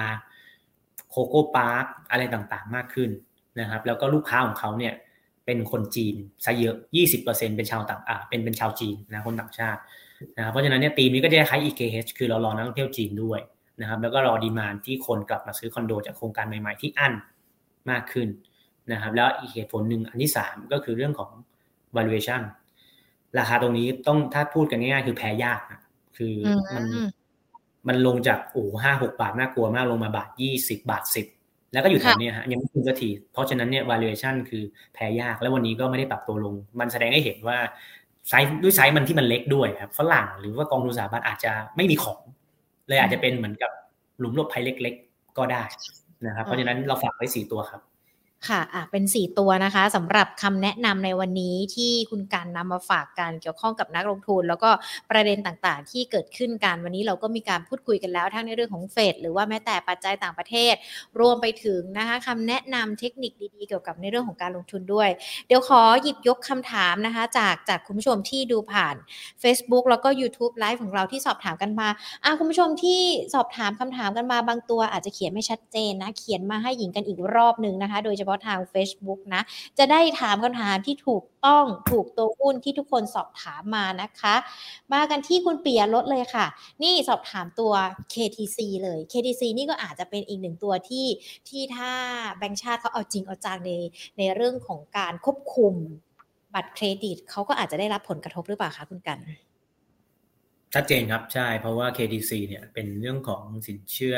[1.11, 3.11] โคโค่พาร์คอะไรต่างๆ มากขึ้น
[3.61, 4.95] นะครับ แล้วก็ลูกค้าของเขาเนี่ย
[5.47, 6.15] เป็นคนจีน
[6.45, 6.77] ซะเยอะ
[7.17, 9.81] 20%เป็นชาวต่างอ่าเป็นเป็นชาวจีนนะคนต่างชาติ
[10.37, 13.41] นะเพราะฉะนั้นเนี่ยปีนี้ก็จะคล้าย EKH คือเรารอนักท่องเที่ยวจีนด้วย
[13.81, 17.13] นะครับ แล้วก็รอดีมานที่คนกลับมาซื้อคอนโดจากโครงการใหม่ๆที่อั้น
[17.91, 18.29] มากขึ้น
[18.93, 21.31] นะครับแล้วอีกเหตุผลหนึ่งอันที่ 3 ก็คือเรื่องของ
[21.97, 22.43] valuation
[23.39, 25.61] ราคาตรงนี้ต้องถ้าพูดกันง่ายๆคือแพ้ยาก
[26.17, 26.35] คือ
[26.75, 26.85] มัน
[27.89, 31.27] มันลงจากโอ้ห้าหกบาทน่ากลัวมากลงมาบาทยี่สิบาทสิบ
[31.73, 34.63] แล้วก็อยู่แถวนี้ฮะยังไม่ขึ้นสักทีเพราะฉะนั้นเนี่ย valuation คือ
[34.95, 37.59] แพ้ยาก แล้ววันนี้ก็ไม่ได้ปรับตัวลง มันแสดงให้เห็นว่า
[38.29, 42.21] ไซส์ด้วยไซส์มันที่มันเล็กด้วยครับฝรั่งหรือว่ากองทุนสถาบันอาจจะไม่มีของ
[42.89, 43.71] เลยอาจจะเป็นเหมือนกับ
[44.19, 45.63] หลุมหลบภัยเล็ก ๆ ก็ได้
[46.27, 47.81] นะครับเพราะฉะนั้นเราฝากไว้สี่ตัวครับ
[48.49, 54.71] ค่ะอะ เป็น 4 ตัวนะคะสำหรับคำแนะนำในวันนี้ที่คุณการนำมาฝากกันเกี่ยวข้องกับนักลงทุน แล้วก็
[55.11, 60.75] ประเด็นต่างๆ ที่เกิดขึ้นกันวันนี้เราก็มีการพูดคุยกันแล้ว ทั้งในเรื่องของเฟดหรือว่าแม้แต่ปัจจัยต่างประเทศ
[61.21, 65.09] รวมไปถึงนะคะคำแนะนำเทคนิคดีๆ เกี่ยวกับในเรื่องของการลงทุนด้วย
[65.49, 68.95] เดี๋ยวขอหยิบยกคำถามนะคะ จากจากคุณผู้ชมที่ดูผ่าน
[69.43, 71.89] Facebook แล้วก็ YouTube ไลฟ์ของเราที่สอบถามกันมา
[72.25, 73.01] อะคุณผู้ชมที่
[73.35, 79.43] สอบถามคำถามกันมาบางตัวอาจจะเขียนไม่ชัดเจนนะเขียนมาให้หญิงกันอีกรอบหนึ่งนะคะ โดยเฉพาะาะทาง Facebook นะ
[79.79, 84.35] จะได้ถามคำถามที่ถูกต้องถูกตัวหุ้นที่ทุกคนสอบถามมานะคะ
[84.93, 86.47] มากันที่คุณเปียรถเลยค่ะ
[86.83, 87.73] นี่สอบถามตัว
[88.15, 91.07] KTC เลย KTC นี่ก็อาจจะเป็นอีกหนึ่งตัวที่
[91.49, 91.91] ที่ถ้า
[92.39, 93.71] แบงค์ชาติเขาเอาจริงเอาจังใน
[94.19, 95.75] ในเรื่องของการควบคุม
[96.55, 99.19] บัตรเครดิตเขาก็อาจจะได้รับผลกระทบหรือเปล่าคะคุณกัน
[100.75, 104.17] ชัดเจนครับใช่เพราะว่า KTC เนี่ยเป็นเรื่องของสินเชื่อ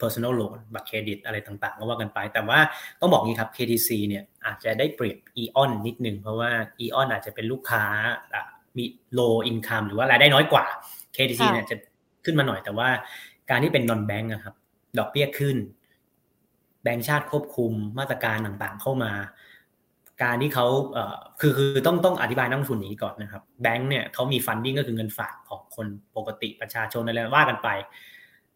[0.00, 2.58] personal loan บัตรเครดิตอะไรต่างๆ ก็ว่ากันไป แต่ว่า
[3.00, 6.50] ต้องบอกงี้ครับ KTC เนี่ยอาจจะได้เปรียบ EON นิดนึง เพราะว่า
[6.84, 7.84] EON อาจจะเป็นลูกค้า
[8.76, 8.84] มี
[9.18, 10.64] low income หรือว่ารายได้น้อยกว่า
[11.16, 11.76] KTC เนี่ยจะ
[12.24, 12.88] ขึ้นมาหน่อยแต่ว่า
[13.50, 14.54] การที่เป็น non bank นะครับ
[14.98, 15.56] ดอกเบี้ยขึ้น
[16.82, 19.12] แบงก์ชาติควบคุมมาตรการต่างๆ เข้ามา
[20.22, 25.86] การที่เขาเอ่อคือคือต้องต้องอธิบายนักทุนนี้ก่อนนะครับ แบงก์เนี่ยเขามีฟันดิ้งก็คือเงินฝากของคน
[26.16, 27.68] ปกติประชาชนอะไรว่ากันไป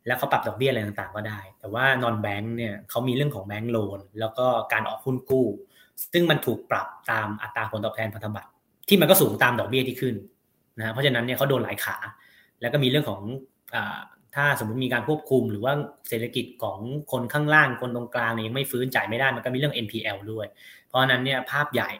[0.07, 5.46] แล้วเขาปรับดอกเบี้ยอะไรต่างๆก็ได้ แต่ว่านอนแบงค์เนี่ยเขามีเรื่องของแบงค์โลน แล้วก็การออกหุ้นกู้
[6.12, 8.50] ซึ่งมันถูกปรับตามอัตราผลตอบแทนพันธบัตร
[8.88, 10.14] ที่มันก็สูงตามดอกเบี้ยที่ขึ้น
[10.78, 11.96] นะเพราะฉะนั้นเนี่ยเขาโดนหลายขา
[12.61, 13.20] แล้วก็มีเรื่องของ
[13.74, 13.76] อ
[14.34, 15.72] ถ้าสมมติมีการควบคุม หรือว่า
[16.09, 16.78] เศรษฐกิจของ
[17.12, 20.46] คนข้างล่างคนตรงกลางเนี่ยยังไม่ฟื้นจ่ายไม่ได้มันก็มีเรื่อง NPL ด้วย
[20.86, 21.90] เพราะฉะนั้นเนี่ยภาพใหญ่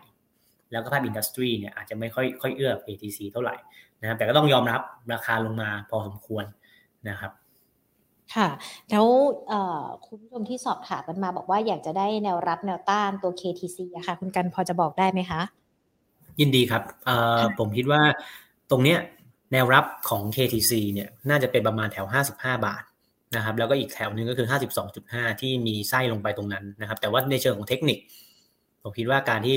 [0.72, 3.57] แล้วก็ภาพอินดัสทรีเนี่ยอาจจะไม่ค่อยค่อยเอื้อ ATC เท่าไหร่
[4.00, 4.80] นะครับแต่ก็ต้องยอมรับ
[5.12, 6.44] ราคาลงมาพอสมควร
[7.09, 7.32] นะครับ
[8.34, 8.48] ค่ะ
[8.90, 9.06] แล้ว
[10.06, 15.40] คุณผู้ชมที่สอบถามกันมาบอกว่าอยากจะได้แนวรับแนวต้านตัว KTC อะค่ะ คุณกันพอจะบอกได้ไหมคะ
[16.40, 16.82] ยินดีครับ
[17.58, 18.02] ผมคิดว่า
[18.70, 18.98] ตรงเนี้ย
[19.52, 22.06] แนวรับของ KTC เนี่ยน่าจะเป็นประมาณแถว
[22.36, 22.82] 55 บาท
[23.36, 24.46] นะครับแล้วก็อีกแถวนึงก็คือ
[24.92, 27.98] 52.5 ที่มีไส้ลงไปตรงนั้นนะครับ แต่ว่าในเชิงของเทคนิค
[28.82, 29.54] ผมคิดว่าการที่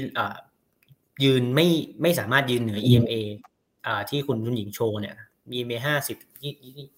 [1.23, 1.67] ยืนไม่
[2.01, 3.13] ไม่สามารถยืนเหนือ EMA
[4.09, 5.15] ที่คุณคุณหญิงโชว์เนี่ย
[5.51, 6.17] มีเมห้าสิบ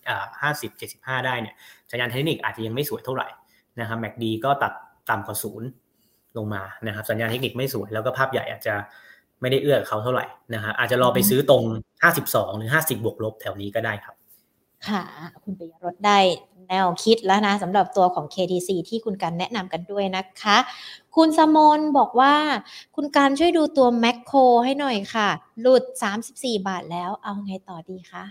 [0.08, 1.56] อ่าห้าสิบเจ็ดสิบห้าได้เนี่ย
[1.92, 3.28] สัญญาณเทคนิคอาจจะยังไม่สวยเท่าไหร่
[3.80, 4.74] นะครับแม c ดีก็ตัด
[5.10, 5.68] ต่ำกว่าศูนย์
[6.38, 8.74] ลงมานะครับ สัญญาณเทคนิคไม่สวย แล้วก็ภาพใหญ่อาจจะ
[9.42, 11.64] ไม่ได้เอื้อเขาเท่าไหร่นะฮะอาจจะรอไปซื้อตรง
[12.12, 14.16] 52 หรือ 50 บวกลบแถวนี้ก็ได้ครับ
[14.88, 15.04] ค่ะ
[15.44, 16.20] คุณปิยรถได้
[16.68, 20.58] แนวคิดแล้วนะสำหรับตัวของ KTC ที่คุณกันแนะนำกันด้วยนะคะ
[21.16, 22.36] คุณสมนบอกว่า
[22.96, 25.30] คุณการช่วยดูตัวแมคโครให้หน่อยค่ะ
[25.62, 25.84] หลุด
[26.26, 28.24] 34 บาทแล้วเอาไงต่อดีคะ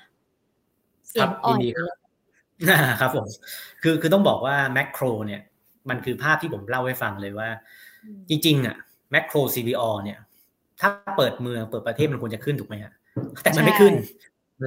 [1.08, 1.58] เสียงอ่อน
[3.00, 3.26] ครับผม
[3.82, 5.42] คือคือต้องบอกว่าแมคโครเนี่ย
[5.88, 7.48] มันคือภาพที่ผมเล่าให้ฟังเลยว่า
[8.28, 8.76] จริงๆอะ
[9.10, 10.18] แมคโคร CVO เนี่ย
[10.80, 12.92] ถ้าเปิดเมืองเปิดประเทศมันควรจะขึ้นถูกไหมฮะ
[13.42, 13.94] แต่มันไม่ขึ้น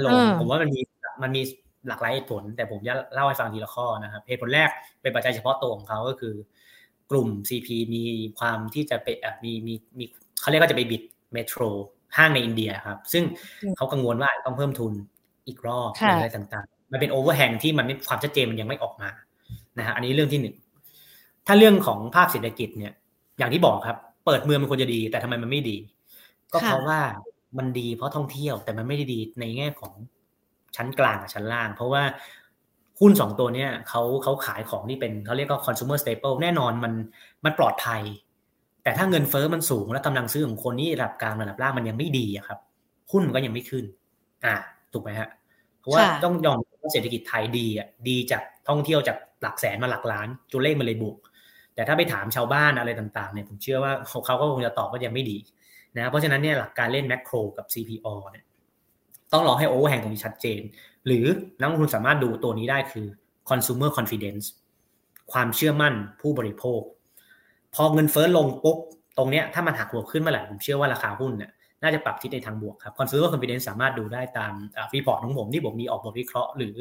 [0.06, 0.82] ลงผมว่ามันมี
[1.24, 1.42] มันมี
[1.88, 4.70] หลากหลายเหตุผล แต่ผมจะเล่าให้ฟังทีละข้อนะครับเหตุผลแรก
[5.02, 6.34] เป็นปัจจัยเฉพาะตัวของเขาก็คือ
[7.12, 8.04] กลุ่ม CP มี
[8.40, 9.08] ความที่จะไป
[9.44, 10.04] มีมีมี
[10.42, 11.02] เขาเรียกว่าจะไปบิด
[11.34, 11.62] เมโทร
[12.18, 13.24] ห้างในอินเดียครับ ซึ่ง
[13.78, 14.94] เขากังวลว่าต้องเพิ่มทุน
[15.48, 19.10] อีกรอบอะไรต่างๆ มันเป็นโอเวอร์แฮงที่มันความชัดเจนมันยังไม่ออกมา
[19.78, 20.56] นะฮะอันนี้เรื่องที่หนึ่ง
[21.48, 22.94] ถ้าเรื่องของภาพเศรษฐกิจเนี่ย
[23.38, 25.78] อย่างที่บอกครับ เปิดเมืองมันควรจะดี แต่ทำไมมันไม่ดี
[26.54, 27.00] ก็เพราะว่า
[27.58, 29.94] มันดีเพราะท่องเที่ยว แต่มันไม่ได้ดีในแง่ของ
[30.76, 32.04] ชั้นกลางกับชั้นล่าง เพราะว่า
[33.00, 36.94] หุ้นสองตัวเนี้ยเขาเขาขายของที่เป็นเขาเรียกว่า consumer staple แน่นอนมัน
[37.46, 38.02] มันปลอดภัย
[38.84, 42.60] แต่ถ้าเงินเฟอ้อมันสูง และกำลังซื้อของคนนี่ระดับกลางระดับล่างมันยังไม่ดีอะครับ
[43.12, 43.86] หุ้นมันก็ยังไม่ขึ้น
[44.46, 44.56] อ่า
[44.94, 45.30] ถูกไหมฮะ
[45.80, 51.18] เพราะว่าต้องยอมว่าเศรษฐกิจไทยดีอะดีจากท่องเที่ยวจากหลักแสนมาหลักล้านจุเลขมันเลยบวก
[51.76, 53.94] แต่ถ้าไปถามชาวบ้านอะไรต่างๆเนี่ยผมเชื่อว่า
[54.26, 55.38] เขาก็คงจะตอบว่ายังไม่ดี
[55.98, 58.46] นะเพราะฉะนั้นเนี่ยหลักการเล่นแมคโครกับ CPO เนี่ย
[59.34, 60.62] ต้องรอให้โอเวอร์แฮงตรงนี้ชัดเจน
[61.06, 61.26] หรือ
[61.60, 63.08] นักลงทุนสามารถดูตัวนี้ได้คือ
[63.50, 64.46] consumer confidence
[65.32, 66.82] ความเชื่อมั่นผู้บริโภค
[67.76, 68.78] พอเงินเฟ้อลงปุ๊บ
[69.18, 71.52] ตรงเนี้ยถ้ามันหักหัวขึ้นเมื่อไหร่ผมเชื่อว่าราคาหุ้นเนี่ย
[71.82, 74.54] น่าจะปรับทิศในทางบวกครับ consumer confidence สามารถดูได้ตาม
[74.92, 76.76] ฟีพอร์ตของผมที่ผมมีออกบทวิเคราะห์ หรือ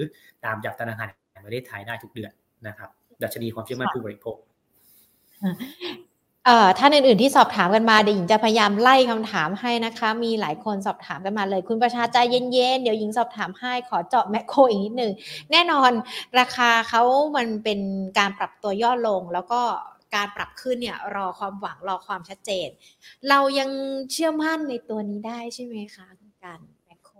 [0.44, 2.32] ตามจากธนาคารแห่งประเทศไทยได้ทุกเดือน
[2.66, 2.88] นะครับ
[3.22, 4.36] ดัชนีความเชื่อมั่นผู้บริโภค
[6.46, 15.12] เอ่อท่านอื่นๆที่สอบถามกันมาเดี๋ยวหญิงจะพยายามไล่คำถามให้นะคะ มีหลายคนสอบถามกันมาเลย คุณประชาใจเย็นๆ เดี๋ยวหญิงสอบถามให้ขอเจาะแมคโครอีกนิดหนึ่ง
[15.52, 15.90] แน่นอน
[16.38, 17.02] ราคาเขา
[17.36, 17.80] มันเป็น
[18.18, 19.60] การปรับตัวย่อลงแล้วก็
[20.14, 22.68] การปรับขึ้นเนี่ยรอความหวังรอความชัดเจน
[23.28, 23.70] เรายัง
[24.12, 27.16] เชื่อมั่นในตัวนี้ได้ใช่ไหมคะคุณการแมคโคร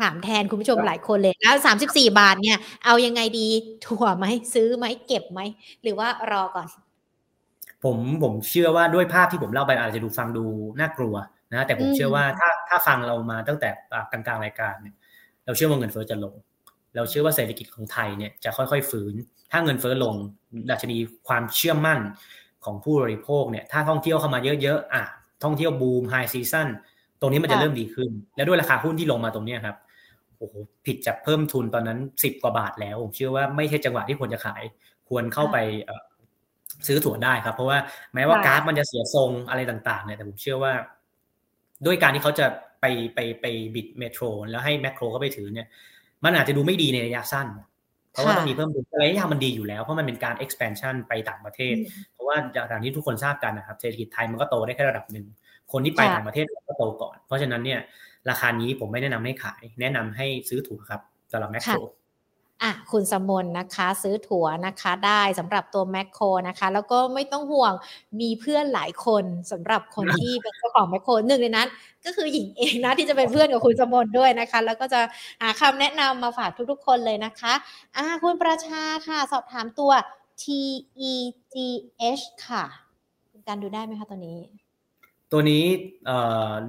[0.00, 3.48] ถามแทนคุณผู้ชมหลายคนเลยแล้วสามสิบสี่บาทเนี่ย เอายังไงดี
[3.86, 5.40] ถั่วไหมซื้อไหมเก็บไหม
[5.82, 6.68] หรือว่ารอก่อน
[7.84, 10.44] ผมผมเชื่อว่าด้วยภาพที่ผมเล่าไปอาจจะดูฟังดู
[10.80, 11.14] น่ากลัว
[11.52, 13.68] นะแต่ผมเชื่อว่าถ้าถ้าฟังเรามาตั้งแต่
[14.12, 14.94] กลางๆรายการเนี่ย
[15.44, 16.34] เราเชื่อว่าเงินเฟ้อจะลง
[16.96, 19.14] เราเชื่อว่าเศรษฐกิจของไทยเนี่ยจะค่อยๆ ฟื้น
[19.54, 20.14] ถ้าเงินเฟ้อลง
[20.70, 20.96] ดัชนี
[21.28, 21.98] ความเชื่อมั่น
[22.64, 25.02] ของผู้บริโภคเนี่ยถ้าท่องเที่ยวเข้ามาเยอะๆอะ
[25.44, 26.68] ท่องเที่ยวบูม high season
[27.20, 29.76] ตรงนี้มันจะเริ่มดีขึ้น แล้วด้วยราคาหุ้นที่ลงมาตรงนี้ครับ
[30.38, 30.54] โอ้โห
[30.86, 34.62] ผิดจากเพิ่มทุนตอนนั้นสิบกว่าบาทแล้ว ผมเชื่อว่าไม่ใช่จังหวะที่ควรจะขาย
[35.08, 35.56] ควรเข้าไป
[36.86, 37.78] ซื้อถัวได้ครับ เพราะว่า
[38.14, 40.72] แม้ว่ากราฟมันจะเสียทรงอะไรต่างๆเนี่ยแต่ผมเชื่อว่า
[41.86, 42.46] ด้วยการที่เขาจะ
[42.80, 42.84] ไป
[43.14, 45.66] ไปไปบิดเมโทรแล้วให้แมคโครเขาไปถือเนี่ย
[46.24, 47.46] มันอาจจะดูไม่ดีในระยะสั้น
[48.14, 51.74] เพราะว่าต้องมีเพิ่มทุนระยะยาวมันดีอยู่แล้ว เพราะมันเป็นการ expansion ไปต่างประเทศ
[52.12, 55.26] เพราะว่าอย่างที่ทุกคนทราบกันนะครับเศรษฐกิจไทยมันก็โตได้แค่ระดับหนึ่ง
[55.72, 57.80] คนที่ไปต่างประเทศก็โตก่อน เพราะฉะนั้นเนี่ย
[58.30, 61.00] ราคานี้ผมไม่แนะนำให้ขาย แนะนำให้ซื้อถั่วครับ
[61.32, 61.78] สำหรับแมคโคร
[62.62, 67.72] อะคุณสมนนะคะซื้อถั่วนะคะได้สำหรับตัวแมคโครนะคะ แล้วก็ไม่ต้องห่วง
[68.20, 71.68] มีเพื่อนหลายคนสำหรับคนที่เป็นเจ้าของแมคโครหนึ่งในนั้น
[72.04, 75.00] ก็คือหญิงเองนะที่จะเป็นเพื่อนกับคุณสมนด้วยนะคะ แล้วก็จะ
[75.42, 77.52] หาคำแนะนำมาฝากทุกๆ คนเลยนะคะ
[77.96, 79.92] อะคุณประชาค่ะ สอบถามตัว
[80.42, 82.64] TEGH ค่ะ
[83.30, 84.38] คุณการดูได้ไหมคะตัวนี้
[85.32, 85.64] ตัวนี้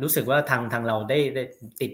[0.02, 1.44] รู้สึกว่าทางทางเราได้ได้
[1.82, 1.92] ติด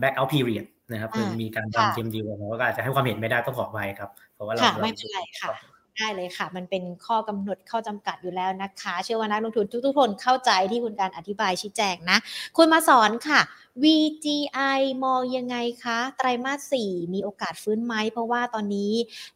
[0.00, 5.50] back out period นะครับคือมีการทำเกมดีลเราก็อาจจะให้ความเห็นไม่ได้ต้องขอไปครับ เพราะว่าเราไม่เป็นไรค่ะ
[5.96, 12.18] ได้เลยค่ะ มันเป็นข้อกำหนดข้อจำกัดอยู่แล้วนะคะ เชื่อว่านักลงทุนทุกๆคนเข้าใจที่คุณการอธิบายชี้แจงนะ
[12.56, 13.40] คุณมาสอนค่ะ
[13.82, 18.92] VGI มองยังไงคะ ไตรมาสสี่มีโอกาสฟื้นไหม เพราะว่าตอนนี้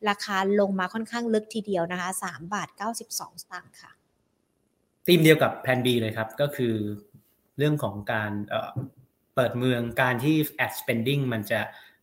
[0.08, 3.90] ราคาลงมาค่อนข้างลึกทีเดียวนะคะ3บาท 92 สตางค์ค่ะ
[5.06, 6.74] ธีมเดียวกับแพนบีเลยครับ ก็คือ
[7.58, 8.32] เรื่องของการ
[9.34, 11.60] เปิดเมืองการที่ ad spending มันจะ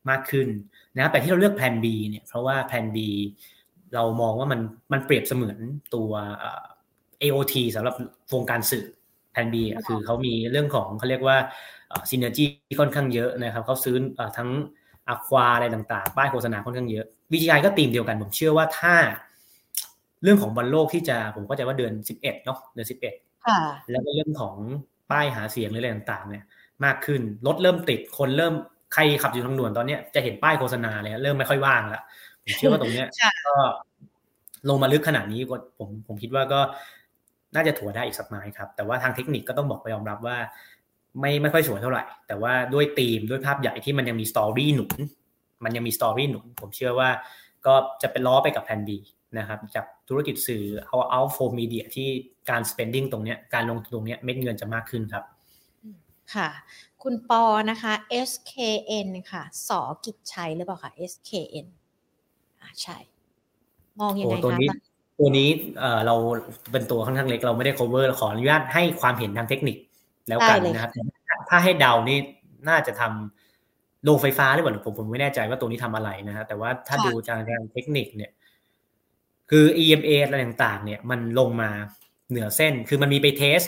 [0.10, 0.48] มากขึ้น
[0.96, 2.98] นะแต่ที่เราเลือกแผน B เนี่ยเพราะว่าแผน B
[3.94, 4.60] เรามองว่ามัน
[4.94, 5.58] มันเปรียบเสมือน
[5.96, 6.12] ตัว
[7.22, 7.96] AOT สำหรับ
[8.28, 8.86] โครงการสื่อ
[9.32, 11.38] แผน B อะคือเขามีเรื่องของเขาเรียกว่า
[12.10, 12.46] synergy
[12.80, 13.96] ค่อนข้างเยอะนะครับเขาซื้อ
[14.38, 14.50] ทั้ง
[15.08, 18.96] อะควาอะไรต่างๆ ป้ายโฆษณาค่อนข้างเยอะ VGI ก็ธีมเดียวกัน ผมเชื่อว่าถ้า
[20.24, 24.56] เรื่องของบอลโลกที่จะผมก็จะว่าเดือน 11เนาะเดือน 11แล้วก็เรื่องของ
[25.12, 26.44] ป้ายหาเสียงอะไรต่างๆ เนี่ย
[26.86, 28.54] มากขึ้น รถเริ่มติดคนเริ่ม
[28.94, 32.04] ใครขับอยู่ทางด่วนตอนนี้จะเห็นป้ายโฆษณาเลยเริ่มไม่ค่อยว่างแล้ว
[32.44, 33.08] ผมเชื่อว่าตรงเนี้ย
[33.48, 33.56] ก็
[34.70, 36.60] ลงมาลึกขนาดนี้ก็ผมผมคิดว่าก็
[37.56, 40.38] น่าจะถัวได้อีกสักไม้ครับ แต่ว่าทางเทคนิคก็ต้องบอกไปยอมรับว่า
[41.20, 44.94] ไม่ไม่ค่อยสวยเท่าไหร่ แต่ว่าด้วยธีมด้วยภาพใหญ่ที่มันยังมีสตอรี่หนุน
[45.64, 47.10] มันยังมีสตอรี่หนุนผมเชื่อว่า
[47.66, 49.00] ก็จะเป็นล้อไปกับแผนดี
[49.38, 52.08] นะครับจากธุรกิจสื่อเอาเอาโฟมีเดียที่
[52.50, 55.24] การ spending ตรงเนี้ยการลงทุนตรงเนี้ยเม็ดเงินจะมากขึ้นครับ
[56.36, 56.50] ค่ะ
[57.04, 57.94] คุณปอนะคะ
[58.30, 61.68] SKN ค่ะ สอกิจชัยหรือเปล่าคะ SKN
[62.62, 62.98] อ่าใช่
[64.00, 64.70] มองยังไงคะตัวนี้
[65.20, 66.16] ตัวนี้เอ่อเรา
[66.72, 69.78] เป็นตัวค่อนข้างเล็กเราไม่ได้ cover ขออนุญาตให้ความเห็นทางเทคนิค
[70.28, 70.92] แล้วกันนะครับ
[71.50, 72.18] ถ้าให้เดานี่
[72.70, 78.32] น่าจะทำโรงไฟฟ้าหรือเปล่าผมผมไม่แน่ใจว่าตัวนี้ทำอะไรนะฮะแต่ว่าถ้าดูจากทางเทคนิคเนี่ย
[79.50, 81.70] คือ EMA อะไรต่างๆ เนี่ยมันลงมา
[82.30, 83.62] เหนือเส้น คือมันมีไปเทส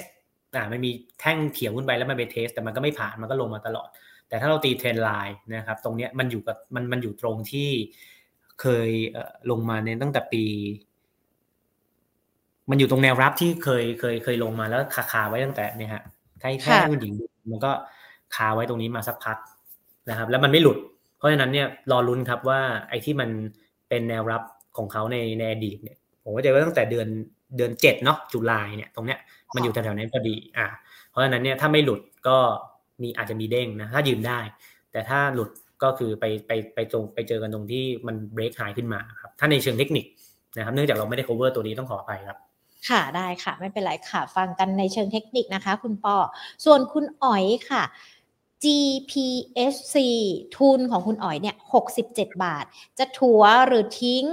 [0.56, 3.88] อ่ามันมีแท่งเขียวขึ้นไปแล้วมันไปเทส แต่มันก็ไม่ผ่านมันก็ลงมาตลอด
[4.28, 7.70] แต่ถ้าเราตีเทรนไลน์นะครับ ตรงเนี้ยมันอยู่กับมันมันอยู่ตรงที่
[8.62, 8.90] เคย
[9.52, 10.46] ลงมาในตั้งแต่ปี
[12.70, 16.04] มันอยู่ตรงแนวรับที่เคยเคยเคยลงมาแล้วคาคาไว้ตั้งแต่เนี่ยฮะ
[16.42, 17.14] ถ้าแค่คุณหญิง
[17.52, 17.72] มันก็
[18.36, 19.38] คาไว้ตรงนี้มาสักพัก
[20.10, 20.78] นะครับ แล้วมันไม่หลุด
[21.18, 23.30] เพราะฉะนั้นเนี่ยรอลุ้นครับว่าไอ้ที่มัน
[23.90, 24.44] เป็นแนวรับ
[24.78, 27.08] ของเขาในในอดีตเนี่ย ผมก็จะว่าตั้งแต่เดือน
[27.58, 29.20] เดือนเจ็ดเนาะจุลายเนี่ยตรงเนี้ย
[29.56, 30.66] มันอยู่แถวๆนั้นพอดีอ่า
[31.10, 32.38] เพราะฉะนั้นเนี่ยถ้าไม่หลุดก็
[33.02, 34.40] มีอาจจะมีเด้งนะถ้ายืนได้
[34.92, 35.50] แต่ถ้าหลุด
[35.84, 40.06] ก็คือไปไปไปตรงไปเจอกันตรงที่มันเบรกหายขึ้นมาครับถ้าในเชิงเทคนิค
[40.58, 42.38] นะครับเนื่องจากเราไม่ได้ cover ตัวนี้ต้องขออภัยครับ
[42.90, 46.16] ค่ะได้ค่ะ ไม่เป็นไรค่ะ ฟังกันในเชิงเทคนิคนะคะ คุณปอ
[46.66, 47.84] ส่วนคุณอ๋อยค่ะ
[48.64, 49.96] GPSC
[50.58, 51.56] ทุนของคุณอ๋อยเนี่ย
[51.94, 52.66] 67 บาท
[52.98, 54.26] จะถัวหรือทิ้ง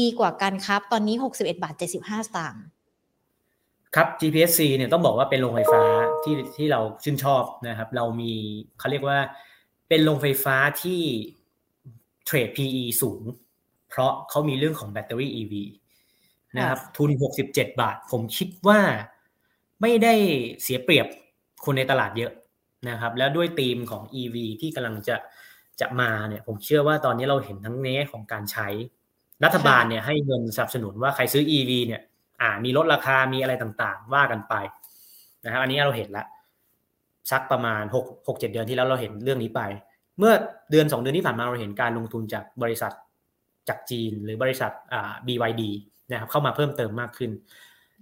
[0.00, 2.64] ดีกว่ากันครับ ตอนนี้ 61 บาท 75 สตางค์
[3.94, 5.82] ครับ GPSC เนี่ยต้องบอกว่าเป็นโรงไฟฟ้า
[6.24, 8.32] ที่ที่เราชื่นชอบนะครับ เรามี
[8.78, 9.18] เขาเรียกว่า
[9.88, 11.00] เป็นโรงไฟฟ้าที่
[12.24, 13.22] เทรด PE สูง
[13.88, 15.54] เพราะเขามีเรื่องของแบตเตอรี่ EV
[16.56, 17.10] นะครับ ทุน
[17.46, 18.80] 67 บาท ผมคิดว่า
[19.82, 20.14] ไม่ได้
[20.62, 21.06] เสียเปรียบ
[21.64, 22.32] คนในตลาดเยอะ
[22.88, 25.16] นะครับ แล้วด้วยธีมของ EV ที่กำลังจะ
[25.80, 28.68] จะมาเนี่ย ผมเชื่อว่าตอนนี้เราเห็นทั้งแง่ของการใช้
[29.44, 32.02] รัฐบาลเนี่ยให้เงินสนับสนุนว่าใครซื้อ EV เนี่ย
[32.40, 34.54] อ่ามีลดราคามีอะไรต่างๆ ว่ากันไป
[35.44, 36.26] นะครับอันนี้เราเห็นแล้ว
[37.30, 39.60] สักประมาณ6 6 7เดือนที่แล้วเราเห็นเรื่องนี้ไป
[40.18, 40.32] เมื่อ
[40.70, 42.92] เดือน 2 เดือนที่ผ่านมาเราเห็นการลงทุนจากบริษัท
[43.68, 45.62] จากจีนหรือบริษัทอ่า BYD
[46.10, 47.30] นะครับเข้ามาเพิ่มเติมมากขึ้น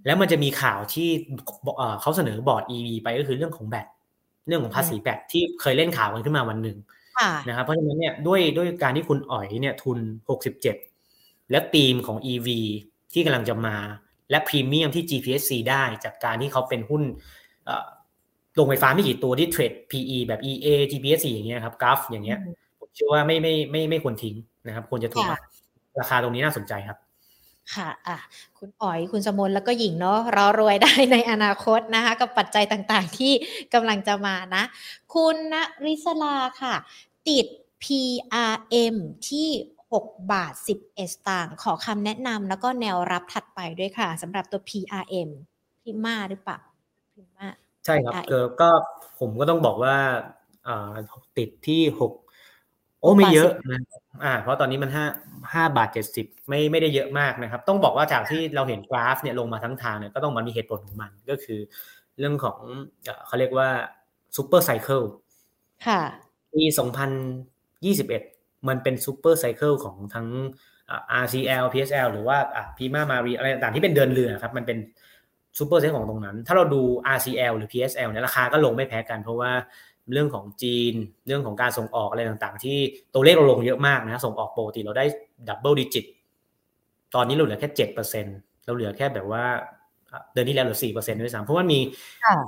[0.05, 1.09] แล้วมันจะมีข่าวที่
[2.01, 3.87] เขาเสนอบอร์ด EV ไปก็คือเรื่องของแบต
[4.47, 6.77] เรื่องของภาษีแบตที่เคยเล่นข่าวกันขึ้นมาวันหนึ่ง
[7.47, 9.97] นะครับเพราะฉะนั้นเนี่ยด้วยด้วยการที่คุณอ๋อยเนี่ยทุน
[10.55, 10.90] 67
[11.51, 12.47] และธีมของ EV
[13.13, 13.75] ที่กำลังจะมา
[14.29, 17.03] และพรีเมียมที่ GPSC ได้จากการที่เขาเป็นหุ้น
[18.57, 22.39] ลงไฟฟ้าไม่กี่ตัวที่เทรด PE แบบ EA GPSC อย่างเงี้ยครับกราฟอย่างเงี้ย
[22.79, 24.35] ผมเชื่อว่าไม่ไม่ไม่ไม่ควรทิ้ง
[24.67, 25.25] นะครับ ควรจะถูก
[25.99, 26.97] ราคาตรงนี้น่าสนใจครับ
[27.75, 28.17] ค่ะอะ
[28.57, 33.33] คุณอ๋อย คุณสมนแล้วก็หญิงเนาะรอรวยได้ในอนาคตนะคะ กับปัจจัยต่างๆที่
[33.73, 34.63] กำลังจะมานะ
[35.13, 36.75] คุณณริศลาค่ะ
[37.29, 37.45] ติด
[37.83, 38.95] PRM
[39.29, 39.49] ที่
[39.91, 45.29] 6 บาท10เอสตางค์ขอคำแนะนำแล้วก็แนวรับถัดไปด้วยค่ะสำหรับตัว PRM
[45.83, 46.59] พิมาหรือเปล่า
[47.15, 47.47] พิมา
[47.85, 48.23] ใช่ครับ
[48.61, 48.69] ก็
[49.19, 49.95] ผมก็ต้องบอกว่า
[51.37, 52.11] ติดที่หก
[52.99, 53.81] โอ้ไม่เยอะนะ
[54.23, 55.05] อ่าเพราะตอนนี้มันห้า
[55.53, 61.59] ห้าบาทเจ็ดสิบไม่ไม่ได้เยอะมากนะครับ ต้องบอกว่าจากที่เราเห็นกราฟเนี่ยลงมาทั้งทางเนี่ยก็ต้องมันมีเหตุผลของมันก็คือ
[62.19, 62.57] เรื่องของ
[63.25, 63.69] เขาเรียกว่า
[64.35, 65.01] super cycle
[65.87, 66.01] ค่ะ
[66.53, 67.11] ปีสองพัน
[67.85, 68.23] ยี่สิบเอ็ด
[68.67, 70.27] มันเป็น super cycle ของทั้ง
[71.23, 72.37] RCL PSL หรือว่า
[72.77, 74.77] พรีมามารีนอะไรต่างที่เป็นเดินเรือครับมันเป็น
[75.57, 76.81] super cycle ของตรงนั้น ถ้าเราดู
[77.15, 79.51] RCL หรือ PSL เนี่ยราคาก็ลงไม่แพ้กัน เพราะว่า
[80.13, 80.93] เรื่องของจีน
[81.27, 82.77] เรื่องของการส่งออกอะไรต่างๆ ที่
[83.13, 85.05] ตัวเลขเราลงเยอะมากนะส่งออกปกติเราได้
[85.47, 86.05] double digit
[87.15, 88.25] ตอนนี้เราเหลือแค่เจ็ดเปอร์เซ็นต์
[88.65, 89.43] เราเหลือแค่แบบว่า
[90.33, 91.79] เดือนที่แล้วเหลือสี่เปอร์เซ็นต์ด้วยซ้ำเพราะว่ามี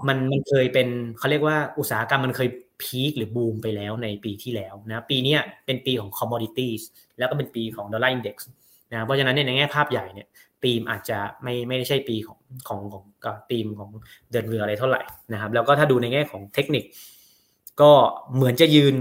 [0.07, 0.88] มันมันเคยเป็น
[1.18, 2.49] เขาเรียกว่าอุตสาหกรรมมันเคย
[2.82, 6.82] peak หรือบูมไปแล้วในปีที่แล้วนะปีนี้เป็นปีของ commodities
[7.18, 8.38] แล้วก็เป็นปีของ dollar index
[8.92, 10.28] นะเพราะฉะนั้นในแง่ภาพใหญ่เนี่ย
[10.64, 13.90] ธีมอาจจะไม่ไม่ได้ใช่ปีของของของธีมของ
[14.32, 15.02] เดินเรืออะไรเท่าไหร่
[15.34, 16.84] นะครับ แล้วก็ถ้าดูในแง่ของเทคนิค
[17.82, 17.92] ก็
[18.36, 18.96] เหมือนจะยืน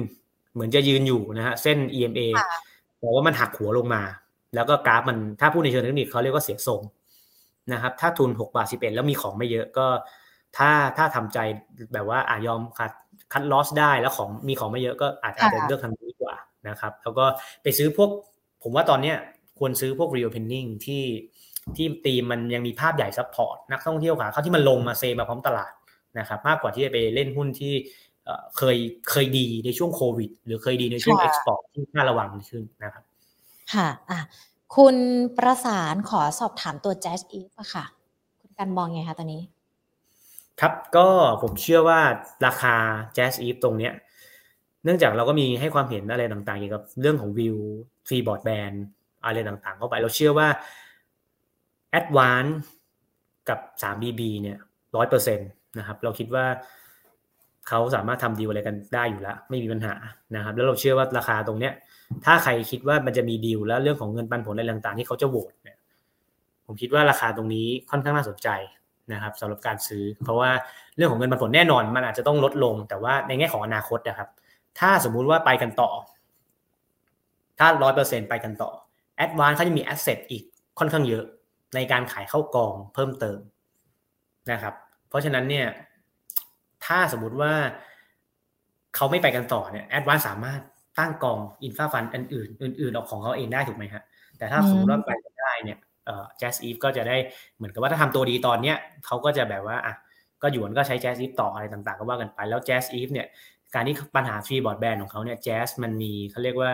[0.55, 2.27] เหมือนจะยืนอยู่นะฮะเส้น EMA
[2.99, 4.03] แต่ว่ามันหักหัวลงมา
[4.55, 6.81] แล้วก็กราฟมันถ้าพูดในเชิงเทคนิคเขาเรียกว่าเสียทรง
[7.73, 9.87] นะครับ ถ้าทุน6บาท11 แล้วมีของไม่เยอะก็
[10.57, 11.39] ถ้าถ้าทำใจ
[11.93, 12.91] แบบว่าอายอมคัด
[13.33, 16.35] คัดลอสได้แล้วของมีของไม่เยอะก็อาจจะเลือกทำดีกว่า
[16.68, 17.24] นะครับ แล้วก็
[17.62, 18.11] ไปซื้อพวก
[18.62, 19.16] ผมว่าตอนเนี้ย
[19.59, 21.05] ควรซื้อพวก reopening ที่
[21.76, 25.72] ที่ตีมมันยังมีภาพใหญ่ support นักท่องเที่ยวขาเข้าที่มันลงมาเซมาพร้อมตลาด
[26.18, 27.74] นะครับ มากกว่าที่จะไปเล่นหุ้นที่
[28.57, 28.76] เคย
[29.11, 33.05] เคยดีในช่วงโควิด หรือเคยดีในช่วง export ที่น่าระวังขึ้นนะครับ
[33.74, 34.20] ค่ะอะ
[34.76, 34.97] คุณ
[35.37, 37.85] ประสานขอสอบถามตัว JASIF อะค่ะ
[38.41, 39.43] คุณกันมองไงคะตอนนี้
[40.61, 41.09] ครับก็
[41.42, 42.00] ผมเชื่อว่า
[42.46, 42.74] ราคา
[43.16, 43.92] Jazz e v ตรงเนี้ย
[44.84, 47.57] เนื่องจากเราก็มีให้ความเห็นอะไรต่างๆเกี่ยวกับเรื่องของวิว
[48.09, 48.72] ฟรีบอร์ดแบน
[49.24, 50.48] อะไรต่างๆ เข้าไป เราเชื่อว่า
[51.98, 52.53] Advance
[53.48, 54.59] กับ 3BB เนี่ย
[54.96, 55.44] ร้อยเปอร์เซ็นต
[55.78, 56.46] นะครับ เราคิดว่า
[57.68, 59.94] เขาสามารถทำดีลอะไรกันได้อยู่แล้ว ไม่มีปัญหา
[60.36, 61.72] นะครับ แล้วเราเชื่อว่าราคาตรงเนี้ย
[62.24, 65.78] ถ้าใครคิดว่ามันจะมีดีลแล้วเรื่องของเงินปันผลอะไรต่างๆ ที่เขาจะโหวตเนี่ย
[66.66, 68.48] ผมคิดว่าราคาตรงนี้ค่อนข้างน่าสนใจ
[69.12, 70.50] นะครับสำหรับการซื้อ เพราะว่า
[70.96, 74.28] เรื่องของเงินปันผลแน่นอนมันอาจจะต้องลดลง แต่ว่าในแง่ของอนาคตนะครับ
[74.78, 75.90] ถ้าสมมุติว่าไปกันต่อ
[77.58, 78.70] ถ้าร้อยเปอร์เซ็นต์ไปกันต่อ
[79.16, 80.42] ADVANC เขาจะมี asset อีก
[80.78, 81.24] ค่อนข้างเยอะ
[81.74, 83.38] ในการขายเข้ากองเพิ่มเติม
[84.52, 84.74] นะครับ
[85.08, 85.66] เพราะฉะนั้นเนี่ย
[86.86, 87.52] ถ้าสมมุติว่า
[88.96, 90.60] เขาไม่ไปกันต่อเนี่ย ADVANC สามารถ
[90.98, 94.02] ตั้งกอง infra fund อื่น อื่นๆออกของเขาเองได้ถูกไหมฮะ
[94.38, 95.10] แต่ถ้าสมมติว่าไป
[95.40, 95.78] ได้เนี่ย
[96.38, 97.16] JASIF ก็จะได้
[97.57, 98.76] เหมือนกับว่าถ้าทำตัวดีตอนเนี้ย
[99.07, 99.94] เขาก็จะแบบว่าอะ
[100.42, 103.26] ก็หยวนก็ใช้ JASIF ต่ออะไรต่างๆ ก็ว่ากันไปแล้ว JASIF เนี่ย
[103.74, 106.70] การที่ปัญหาฟรีบอร์ดแบนของเขาเนี่ย JAS มันมีเขาเรียกว่า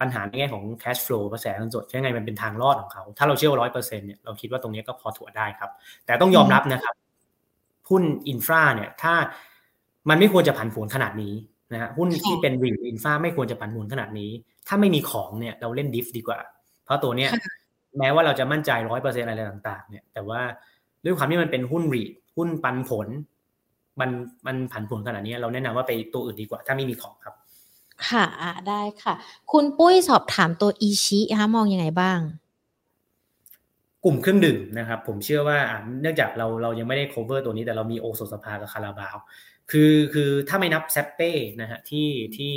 [0.00, 5.70] ปัญหาในแง่ของ cash flow กระแสเงินสดยังไงมันเป็นทางรอดของเขา ถ้าเราเชื่อว่าร้อยเปอร์เซ็นต์เนี่ยเราคิดว่าตรงนี้ก็พอถัวได้ครับ
[6.06, 6.94] แต่ต้องยอมรับนะครับ
[7.90, 9.14] หุ้น infra เนี่ยถ้า
[10.08, 11.34] มันไม่ควรจะผันผวนขนาดนี้
[11.72, 14.30] นะฮะหุ้นที่เป็นวิง infra ไม่ควรจะผันผวนขนาดนี้
[14.68, 16.38] ถ้าไม่มีของเนี่ยเราเล่นดิฟดีกว่า
[16.84, 17.30] เพราะตัวเนี้ย
[17.98, 20.40] แม้ว่าเราจะมั่นใจร้อยเปอร์เซ็นอะไรต่างๆ เนี่ย แต่ว่า
[21.04, 22.04] ด้วยความที่มันเป็นหุ้นรี
[22.36, 23.08] หุ้นปันผล
[24.00, 24.10] มัน
[24.46, 27.34] มันผันผวนขนาดนี้ เราแนะนำว่าไปตัวอื่นดีกว่า ถ้าไม่มีของครับ
[28.08, 28.26] ค่ะ
[28.68, 29.14] ได้ค่ะ
[29.52, 32.18] คุณปุ้ยสอบถามตัวอีชิคะมองยังไงบ้าง
[34.04, 35.58] กลุ่มเครื่องดื่มนะครับ ผมเชื่อว่า
[36.00, 39.16] เนื่องจากเราเรายังไม่ได้ cover ตัวนี้แต่เรามีโอโซสภากับคาราบาว
[39.70, 42.52] คือคือถ้าไม่นับ SAPPE นะฮะที่ที่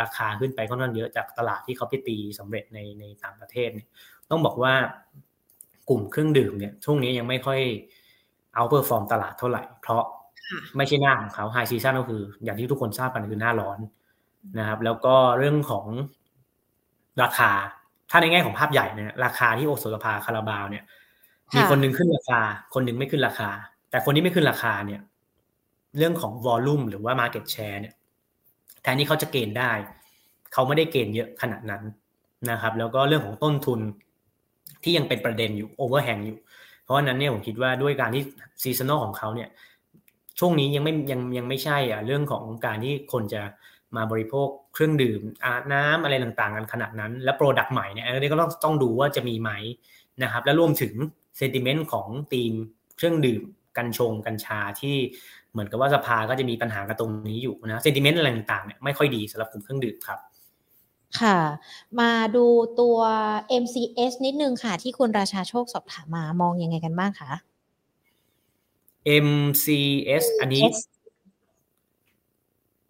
[0.00, 3.88] ราคาขึ้นไปค่อนข้างเยอะจากตลาดที่เขาไปตีสำเร็จในในต่างประเทศเนี่ย
[4.30, 4.74] ต้องบอกว่า
[5.88, 7.60] กลุ่มเครื่องดื่มเนี่ยช่วงนี้ยังไม่ค่อย
[8.54, 10.02] outperform ตลาดเท่าไหร่ เพราะ
[10.76, 13.78] ไม่ใช่หน้าของเขา high season ก็คือ อย่างที่ทุกคนทราบกันคือหน้าร้อน
[14.58, 15.86] นะครับ แล้วก็เรื่องของ
[17.22, 17.50] ราคา
[18.10, 20.84] ถ้าในแง่ของภาพใหญ่เนี่ยราคาที่โอสถสภาคาราบาวเนี่ย
[21.56, 22.40] มีคนนึงขึ้นราคา
[22.74, 23.50] คนนึงไม่ขึ้นราคา
[23.90, 25.00] แต่คนที่ไม่ขึ้นราคาเนี่ย
[25.98, 27.94] เรื่องของ volume หรือว่า Market Share เนี่ย
[28.82, 29.70] แทนที่เขาจะ gain ได้
[30.52, 31.82] เขาไม่ได้ gain เยอะขนาดนั้น
[32.50, 33.80] นะครับ แล้วก็เรื่องของต้นทุน
[34.82, 36.38] ที่ยังเป็นประเด็นอยู่ overhang อยู่
[36.84, 38.22] เพราะฉะนั้นเนี่ยผมคิดว่าด้วยการที่
[38.62, 39.48] seasonal ของเขาเนี่ย
[40.38, 43.42] ช่วงนี้ยังไม่ยังยังไม่ใช่อะเรื่องของการที่คนจะ
[43.96, 49.50] มาบริโภคเครื่องดื่มอาน้ำอะไรต่างๆ กันขนาดนั้น และ product ใหม่เนี่ยอันนี้ก็ต้องต้องดูว่าจะมีไหม
[50.22, 50.92] นะครับ และรวมถึง
[51.38, 52.52] เซนติเมนต์ของทีม
[52.96, 53.42] เครื่องดื่ม
[53.76, 54.96] กัญชงกัญชาที่
[55.52, 60.18] เหมือนกับว่าสภาก็จะมีปัญหากับตรงนี้อยู่นะเซนติเมนต์อะไรต่างๆเนี่ยไม่ค่อยดีสำหรับกลุ่มเครื่องดื่มครับ
[61.20, 61.38] ค่ะ
[62.00, 62.46] มาดู
[62.80, 62.98] ตัว
[63.62, 67.30] MCS นิดนึงค่ะ ที่คุณราชาโชคสอบถามมามองยังไงกันบ้างคะ
[69.26, 70.64] MCS อันนี้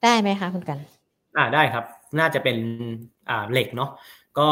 [0.03, 0.79] ได้ไหมคะคุณกัน
[1.37, 1.85] อ่าได้ครับ
[2.19, 2.57] น่าจะเป็น
[3.31, 3.91] อ่าเหล็กเนาะ
[4.39, 4.49] ก็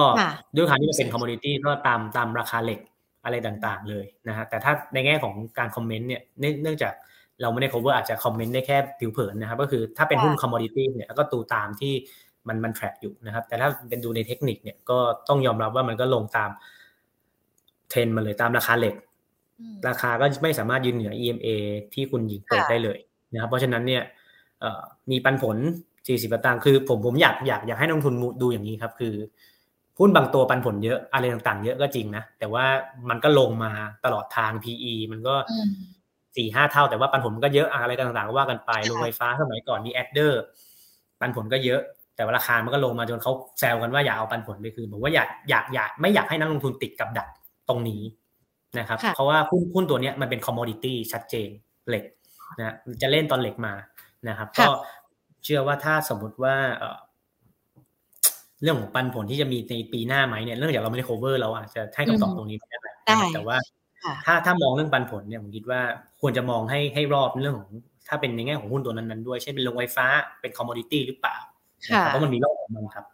[0.57, 2.81] ด้วยความที่มันเป็น commodity ก็ตามตามราคาเหล็ก
[3.25, 6.23] อะไรต่างๆเลยนะฮะแต่ถ้าในแง่ของการ comment เนี่ย
[6.63, 6.93] เนื่องจาก
[7.41, 11.95] เราไม่ได้ cover อาจจะ comment ได้แค่ผิวเผินนะครับก็คือถ้าเป็นหุ้น commodity เนี่ยก็ดูตามที่
[12.49, 16.51] มันมัน track อยู่นะครับ แต่ถ้าเป็นดูในเทคนิคเนี่ยก็ต้องยอมรับว่ามันก็ลงตาม
[17.89, 18.95] เทรนมาเลยตามราคาเหล็ก
[19.89, 21.49] ราคาก็ไม่สามารถยืนเหนือ EMA
[21.95, 22.99] ที่คุณหญิงเปิดได้เลย
[23.33, 24.03] นะครับ เพราะฉะนั้นเนี่ย
[25.11, 25.57] มีปันผล
[25.97, 29.15] 40ตังค์คือผมผมอยากอยากอยากให้นักลงทุนดูอย่างนี้ครับ คือ
[29.99, 32.65] หุ้นบางตัวปันผลเยอะอะไรต่างๆ เยอะก็จริงนะ แต่ว่า
[33.09, 33.73] มันก็ลงมา
[34.05, 35.35] ตลอดทาง PE มันก็
[36.37, 40.43] สี่ห้าเท่า แต่ว่าปันผลมันก็เยอะอะไรต่างๆก็ว่ากันไปโรงไฟฟ้าสมัยก่อนมี adder
[41.21, 41.81] ปันผลก็เยอะ
[42.17, 47.29] แต่ว่าราคามันก็ลงมาจนเขาแซวกันว่าอยากเอาปันผลไปคืนผมว่าอยากอยากอยากไม่อยากให้นักลงทุนติดกับดัก
[47.69, 48.03] ตรงนี้
[48.79, 51.49] นะครับ เพราะว่าหุ้นหุ้นตัวนี้มันเป็น commodity ชัดเจน
[51.89, 52.05] เหล็ก
[52.59, 53.75] นะจะเล่นตอนเหล็กมา
[54.29, 54.67] นะครับก็
[55.45, 56.55] เชื่อว่าถ้าสมมติว่า
[58.63, 62.79] เรื่องของปันผลที่จะมีในปีหน้าไหมเนี่ยเรื่องจากเราไม่ได้ cover เราอาจจะให้คำตอบตรงนี้ไม่ได้
[63.35, 63.57] แต่ว่า
[64.27, 65.81] ถ้าถ้ามองเรื่องปันผลเนี่ยผมคิดว่า
[66.21, 67.71] ควรจะมองให้ให้รอบเรื่องของ
[68.09, 70.07] ถ้าเป็นในแง่ของหุ้นตัวนั้นๆด้วยเช่นเป็นโรงไฟฟ้า
[70.41, 71.37] เป็นคอมมอดิตี้หรือเปล่า
[71.87, 73.05] เพราะมันมีโลกของมันครับ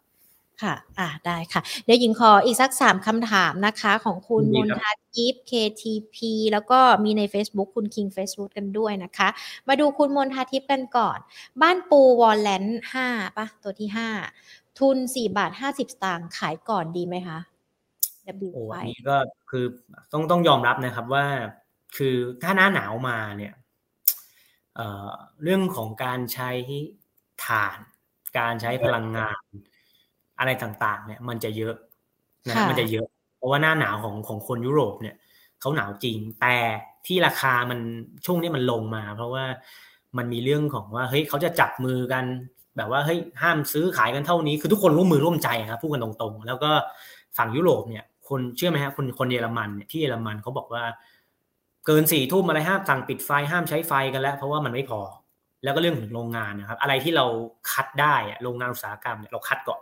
[0.62, 6.16] ค่ะ อ่า ได้ค่ะ เดี๋ยวหญิงขออีกสักสามคำถามนะคะของคุณมนทาทิพย์ KTP
[6.52, 9.28] แล้วก็มีใน Facebook คุณ King Facebook กันด้วยนะคะ
[9.68, 11.18] มาดูคุณมนทาทิพย์กันก่อน
[11.62, 13.06] บ้านปูวอลเลนห้า
[13.36, 14.08] ปะตัวที่ห้า
[14.78, 17.38] ทุนสี่บาทห้าสิบสตางค์ขายก่อนดีไหมคะ
[18.54, 19.16] โอ้อันนี้ก็
[19.50, 19.64] คือ
[20.12, 21.26] ต้องต้องยอมรับนะครับว่า
[21.96, 23.54] คือถ้าหน้าหนาวมาเนี่ย
[24.76, 26.50] เเรื่องของการใช้
[27.46, 27.78] ถ่าน
[28.38, 29.40] การใช้พลังงาน
[30.38, 31.74] อะไรต่างๆ เนี่ย มันจะเยอะ
[32.48, 33.06] นะมันจะเยอะ
[33.36, 35.16] เพราะว่าหน้าหนาวของของคนยุโรปเนี่ย
[35.60, 36.56] เขาหนาวจริง แต่
[37.06, 37.78] ที่ราคามัน
[38.26, 39.44] ช่วงนี้มันลงมา เพราะว่า
[40.18, 42.24] มันมีเรื่องของว่าเฮ้ยเขาจะจับมือกัน
[42.76, 46.70] แบบว่าเฮ้ยห้ามซื้อขายกันเท่านี้คือทุกคนร่วมมือร่วมใจครับพูดกันตรงๆ แล้วก็
[47.36, 50.82] ฝั่งยุโรปเนี่ย คนเชื่อไหมฮะคนคนเยอรมันเนี่ยที่เยอรมันเขาบอกว่า
[51.86, 55.00] เกินสี่ทุ่มอะไรห้ามสั่งปิดไฟห้ามใช้ไฟกันแล้ว เพราะว่ามันไม่พอ
[55.64, 57.24] แล้วก็เรื่องของโรงงานนะครับ อะไรที่เรา
[57.72, 59.80] คัดได้โรงงานอุตสาหกรรมเนี่ยเราคัดก่อน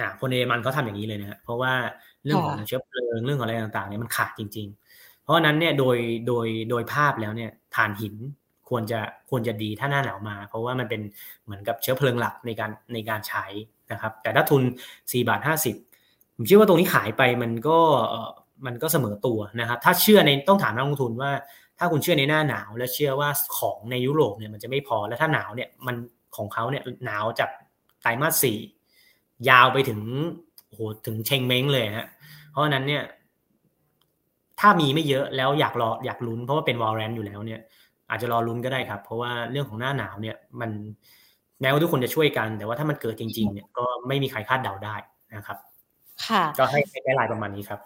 [0.00, 1.72] อ่าคนเอมันเขาทาอย่างนี้เลยนะเพราะว่า
[2.24, 4.66] เรื่องของเชื้อเพลิงเรื่องของอะไรต่างๆเนี่ยมันขาดจริง
[4.96, 5.96] ๆ เพราะฉะนั้นเนี่ยโดย
[6.26, 8.14] โดยโดยภาพแล้วเนี่ยถ่านหิน
[8.68, 9.00] ควรจะ
[9.30, 11.00] ควรจะดีถ้าหน้าหนาวมา เพราะว่ามันเป็น
[11.44, 13.44] เหมือนกับเชื้อเพลิงหลักในการในการใช้
[13.92, 14.62] นะครับ แต่ถ้าทุน
[14.96, 15.40] 4บาท
[15.88, 17.78] 50ผมเชื่อว่าตรงนี้ขายไปมันก็
[18.66, 21.30] มันก็เสมอตัวนะครับ ถ้าเชื่อในต้องถามนักลงทุนว่า
[21.82, 25.96] ถ้าคุณเชื่อในหน้าหนาว และเชื่อว่าของในยุโรปเนี่ยมันจะไม่พอแล้วถ้าหนาวเนี่ยมัน
[26.36, 27.50] ของเขาเนี่ยหนาวจาก
[28.02, 28.58] ไตรมาสสี่
[29.48, 30.00] ยาวไปถึง
[30.66, 32.08] โอ้โหถึงเชงเม้งเลยฮะ
[32.50, 33.02] เพราะฉะนั้นเนี่ย
[34.60, 37.60] ถ้ามีไม่เยอะแล้วอยากรออยากลุ้นเพราะว่าเป็นวอลเลนอยู่แล้วเนี่ย
[38.10, 40.70] อาจจะรอลุ้นก็ได้ครับ เพราะว่าเรื่องของหน้าหนาวเนี่ยมัน
[41.60, 44.96] แม้ว่าทุกคนจะช่วยกัน แต่ว่าถ้ามันเกิดจริง ๆ เนี่ยก็ไม่มีใครคาดเดาได้
[45.36, 45.58] นะครับ
[46.26, 47.80] ค่ะ ก็ให้ให้ลายประมาณนี้ครับ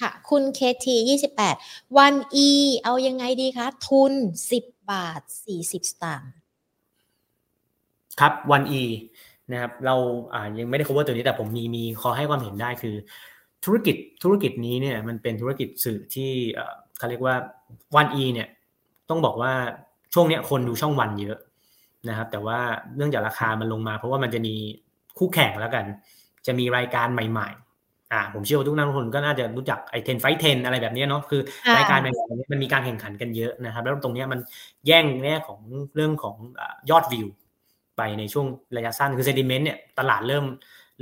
[0.00, 1.56] ค่ะ คุณเคทียี่สิบแปด
[1.98, 2.48] วันอี
[2.84, 4.12] เอายังไงดีคะ ทุน
[4.50, 6.30] สิบบาทสี่สิบสตางค์
[8.20, 8.82] ครับวันอี
[9.52, 9.94] นะครับเรา
[10.34, 12.94] อ่ายังไม่ได้ cover ตัวนี้แต่ผมมีมีขอให้ความเห็นได้คือ
[13.64, 16.30] ธุรกิจธุรกิจนี้เนี่ยมันเป็นธุรกิจสื่อที่
[16.98, 17.34] เขาเรียกว่า
[17.96, 18.48] วันอีเนี่ย
[19.10, 19.52] ต้องบอกว่า
[20.14, 21.38] ช่วงนี้คนดูช่องวันเยอะ
[22.08, 22.58] นะครับ แต่ว่า
[22.96, 24.54] เนื่องจากราคามันลงมา เพราะว่ามันจะมี
[25.18, 25.84] คู่แข่งแล้วกัน
[26.46, 27.48] จะมีรายการใหม่
[28.12, 31.40] อ่าผมเชื่อว่าทุกนักลงทุนก็น่าจะรู้จักไอ 10 Fight 10อะไรแบบนี้เนาะคือ
[31.76, 34.40] รายการแบบนี้มันมีการแข่งขันกันเยอะนะครับ แล้วตรงนี้มัน
[34.86, 35.60] แย่งแง่ของ
[35.94, 36.36] เรื่องของ
[36.90, 37.26] ยอดวิว
[37.96, 38.46] ไปในช่วง
[38.76, 40.44] ระยะสั้นคือ sentiment เนี่ยตลาดเริ่ม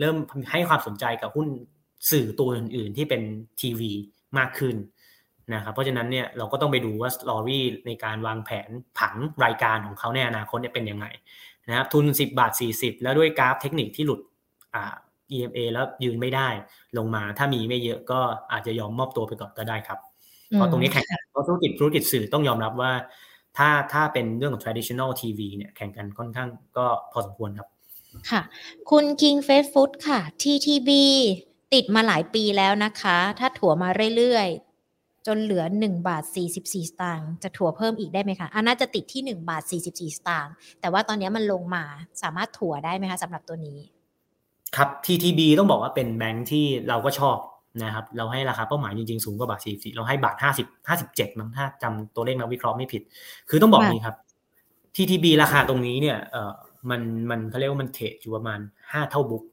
[0.00, 0.16] เริ่ม
[0.50, 1.48] ให้ความสนใจกับหุ้น
[2.10, 3.22] สื่อตัวอื่น ๆ ที่เป็น
[3.60, 3.92] ทีวี
[4.38, 4.76] มากขึ้น
[5.54, 11.06] นะครับเพราะฉะนั้นเนี่ยเราก็ต้องไปดูว่า story ในการวางแผนผังรายการของเขาในอนาคตเนี่ยเป็นยังไง
[11.68, 14.20] นะครับทุน 10 บาท 40 แล้วด้วยกราฟเทคนิคที่หลุด
[14.74, 14.94] อ่า
[15.32, 16.48] EMA แล้วยืนไม่ได้
[16.98, 18.20] ลงมา ถ้ามีไม่เยอะก็
[18.52, 19.98] อาจจะยอมมอบตัวไปก่อนก็ได้ครับ
[20.50, 22.92] เพราะตรงนี้แข่งกันเพราะธุรกิจธุรกิจสื่อต้องยอมรับว่า
[23.56, 27.68] ถ้าถ้าเป็นเรื่องของ traditional TV เนี่ยแข่งกันค่อนข้างก็พอสมควรครับ
[28.30, 28.42] ค่ะ
[28.90, 30.90] คุณ King f a c e Food ค่ะ TTB
[31.74, 41.84] ติดมาหลายปีแล้วนะคะ ถ้าถั่วมาเรื่อยๆ จนเหลือ1บาท44 สตางค์จะถั่วเพิ่มอีกได้ไหมคะอันน่าจะติดที่1บาท44 สตางค์แต่ว่าตอนนี้มันลงมา
[42.22, 43.78] สามารถถั่วได้ไหมคะสำหรับตัวนี้
[44.76, 47.38] ครับ TTB ต้องบอกว่าเป็นแบงค์ที่เราก็ชอบ
[47.84, 53.02] นะครับ เราให้ราคาเป้าหมายจริงๆ สูงกว่าบาท44เราให้บาท50 57มั้งถ้าจำตัวเลขนักวิเคราะห์ไม่ผิด
[53.50, 54.16] คือต้องบอกนี้ครับ
[54.96, 56.52] TTB ราคาตรงนี้เนี่ยเออ
[56.90, 57.00] มัน
[57.30, 59.44] มันเขาเรียกว่ามันเทรดอยู่ประมาณ5เท่าบุ๊ก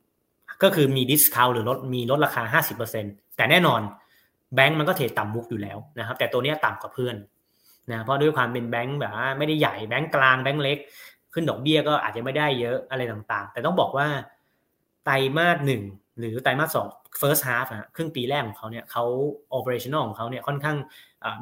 [0.63, 3.05] ก็คือมี discount หรือลดมีลดราคาห้าสิบเปอร์เซ็นต์
[3.37, 3.81] แต่แน่นอน
[4.55, 7.15] แบงก์มันก็ trade ต่ำ book อยู่แล้วนะครับ แต่ตัวนี้ต่ำกว่าเพื่อน
[7.91, 10.77] นะเพราะด้วยความเป็นแบงก์แบบว่าไม่ได้ใหญ่แบงก์กลางแบงก์เล็ก
[11.33, 14.07] ขึ้นดอกเบี้ยก็อาจจะไม่ได้เยอะอะไรต่างๆ แต่ต้องบอกว่า
[15.05, 15.83] ไตรมาสหนึ่ง
[16.19, 16.87] หรือไตรมาสสอง
[17.21, 19.03] first half อะครึ่งปีแรกของเขาเนี่ยเขา
[19.57, 20.77] operational ของเขาเนี่ยค่อนข้าง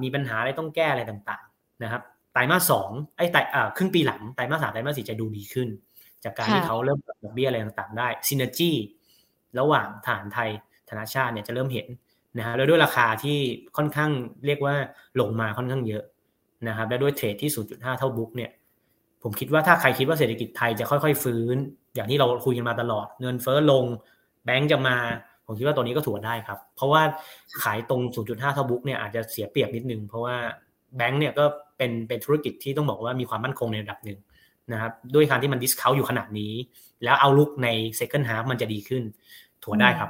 [0.04, 2.02] มีปัญหาอะไรต้องแก้อะไรต่างๆนะครับ
[2.34, 3.40] ไตรมาสสองไอ้ไตร
[3.78, 5.68] ครึ่งปีหลังไตรมาสสามไตรมาสสี่จะดูดีขึ้น
[6.24, 8.72] จากการที่เขาเริ่มปรับดอกเบี้ยอะไรต่างๆได้ synergy
[9.60, 10.50] ระหว่างฐานไทย
[10.90, 11.88] ธนาชาติเนี่ยจะเริ่มเห็น
[12.38, 13.38] นะฮะแล้วด้วยราคาที่
[13.78, 14.12] ค่อนข้าง
[14.46, 14.76] เรียกว่า
[15.20, 16.04] ลงมาค่อนข้างเยอะ
[16.68, 18.52] นะครับและด้วยเทรดที่ 0.5 เท่าบุ๊กเนี่ย
[19.24, 21.58] ผมคิดว่าถ้าใครคิดว่าเศรษฐกิจไทยจะค่อยๆ ฟื้น
[21.96, 23.86] อย่างที่เราคุยกันมาตลอด เงินเฟ้อลง
[24.46, 24.96] แบงก์จะมา
[25.46, 27.02] ผมคิดว่าตัวนี้ก็ถั่วได้ครับ เพราะว่า
[27.64, 30.36] ขายตรง 0.5 เท่าบุ๊กเนี่ยอาจจะเสียเปรียบนิดนึง เพราะว่า
[30.98, 31.46] แบงก์เนี่ยก็
[31.78, 34.20] เป็นเป็นธุรกิจที่ต้องบอกว่ามีความมั่นคงในระดับหนึ่ง
[34.72, 36.54] นะครับด้วยการที่มัน discount อยู่ขนาดนี้
[37.04, 37.68] แล้ว outlook ใน
[38.00, 39.04] second half มันจะดีขึ้น
[39.64, 40.10] ถัวได้ครับ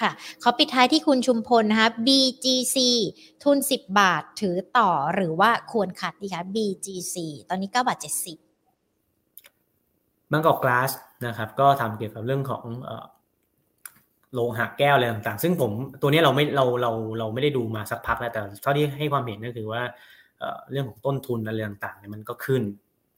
[0.00, 0.10] ค่ะ
[0.42, 2.76] ขอปิดท้ายที่คุณชุมพลนะคะ BGC
[3.42, 7.16] ทุน 10 บาทถือต่อหรือว่าควร cut ดีคะ BGC
[7.48, 8.51] ตอนนี้9บาท70
[10.32, 10.90] บางกอกกลาส
[11.26, 12.64] นะครับ ก็ทำเกี่ยวกับเรื่องของ
[14.34, 19.82] โลหะแก้วอะไรต่างๆ ซึ่งผมตัวนี้เราไม่เราเราเราไม่ได้ดูมาสักพักแล้วแต่เท่าที่ให้ความเห็นก็คือว่า
[20.70, 22.62] เรื่องของต้นทุนอะไรต่างๆเนี่ยมันก็ขึ้น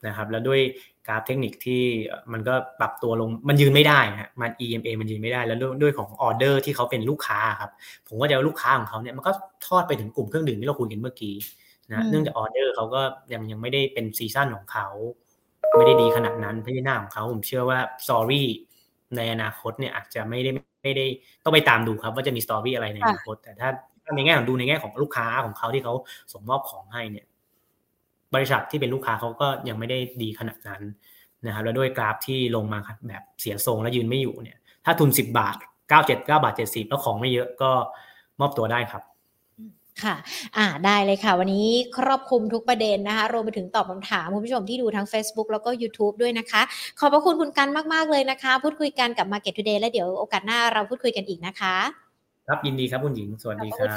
[0.06, 0.60] นะครับ แล้วด้วย
[1.06, 1.82] กราฟเทคนิคที่
[2.32, 7.70] มันก็ปรับตัวลงมันยืนไม่ได้ฮะมัน EMA มันยืนไม่ได้ แล้วด้วยของออเดอร์ที่เขาเป็นลูกค้าครับ
[8.08, 9.32] ผมก็จะลูกค้าของเขาเนี่ยมันก็
[9.66, 11.34] ทอดไปถึงกลุ่มเครื่องดื่มที่เราคุยกันเมื่อกี้
[11.90, 13.02] นะเนื่องจากออเดอร์เขาก็
[13.32, 14.86] ยังยังไม่ได้เป็น season ของเขา
[15.76, 18.48] ไม่ได้ดีขนาดนั้นพัฒนาของเขาผมเชื่อว่า story
[19.16, 20.50] ในอนาคตเนี่ยอาจจะไม่ได้
[20.82, 21.06] ไม่ได้
[21.44, 23.68] ต้องไปตามดูครับ ว่าจะมีสตอรี่อะไรในอนาคต แต่ถ้า
[24.16, 25.94] ในแง่ของดูในแง่ของลูกค้าของเขาที่เขา
[26.32, 27.26] ส่งมอบของให้เนี่ย
[28.34, 30.82] บริษัทที่เป็นลูกค้าเขาก็ยังไม่ได้ดีขนาดนั้น
[31.46, 35.56] นะครับแล้วด้วยกราฟที่ลงมาแบบเสียทรงแล้วยืนไม่อยู่เนี่ย ถ้าทุนสิบบาท
[35.88, 37.70] เก้าเจ็ดเก้าบาทเจ็ดสิบแล้วของไม่เยอะก็
[38.40, 39.02] มอบตัวได้ครับ
[40.02, 40.14] ค่ะ
[40.56, 41.68] อ่าได้เลยค่ะ วันนี้
[41.98, 46.62] ครอบคลุมทุกประเด็นนะคะรวมไปถึงตอบคำถามคุณผู้ชมที่ดูทั้ง Facebook แล้วก็ YouTube ด้วยนะคะ
[46.98, 52.03] ขอบพระคุณคุณกันมาก ๆ เลยนะคะ พูดคุยกันกับ Market Today แล้วเดี๋ยวโอกาสหน้าเราพูดคุยกันอีกนะคะ
[52.48, 53.88] ครับยินดีครับคุณหญิง สวัสดีครับ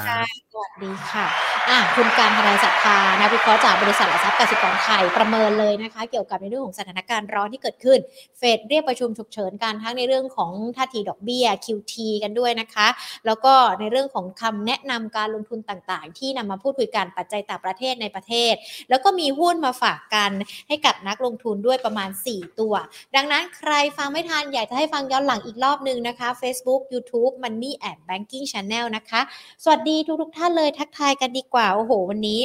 [0.54, 1.28] สวัสดีค่ะ
[1.70, 8.00] อ่าคุณการทนายศรัทธานะวิเคราะห์จากบริษัทหลักทรัพย์กสิกรไทยประเมินเลยนะคะ เกี่ยวกับในเรื่องของสถานการณ์ร้อนที่เกิดขึ้น
[8.38, 11.94] เฟดเรียกประชุมฉุกเฉินกันทั้งในเรื่องของท่าทีดอกเบี้ย QT
[12.24, 12.88] กันด้วยนะคะ
[13.26, 18.54] แล้วก็ในเรื่องของคำแนะนำการลงทุนต่างๆ ที่นำมาพูดคุยกันปัจจัยต่างประเทศในประเทศ
[18.90, 20.32] แล้วก็มีหุ้นมาฝากกัน
[20.68, 22.74] ให้กับนักลงทุนด้วยประมาณ 4 ตัว
[23.16, 29.22] ดังนั้นใครฟังไม่ทันอยากจะให้ฟังย้อนหลังอีกรอบนึงนะคะ Facebook YouTube Money and Banking Channel นะคะ
[29.64, 32.42] สวัสดีทุกทุกท่านเลยทักทายกันดีกว่า โอ้โห วันนี้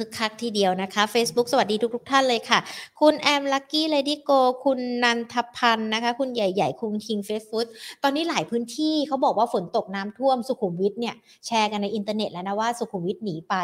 [0.00, 2.58] คึกคักทีเดียวนะคะ Facebook สวัสดีทุกทุกท่านเลยค่ะ
[3.00, 4.30] คุณแอมลักกี้เลดี้โก
[4.64, 7.66] คุณนันทพันธ์นะคะ คุณใหญ่ๆ คุณคิงเฟสฟุต
[8.02, 11.14] ตอนนี้หลายพื้นที่เขาบอกว่าฝนตกน้ำท่วมสุขุมวิทเนี่ย
[11.46, 13.54] แชร์กันในอินเทอร์เน็ตแล้วนะว่าสุขุมวิทหนีไป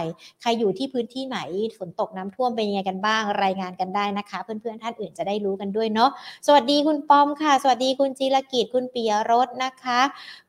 [0.41, 1.39] ใครอยู่ที่พื้นที่ไหน
[1.79, 6.11] ฝนตกน้ำท่วมเป็นยังไงกันบ้าง รายงานกันได้นะคะ เพื่อนๆท่านอื่นจะได้รู้กันด้วยเนาะ
[6.47, 10.01] สวัสดีคุณปอมค่ะ สวัสดีคุณจีรกิจคุณปิยรสนะคะ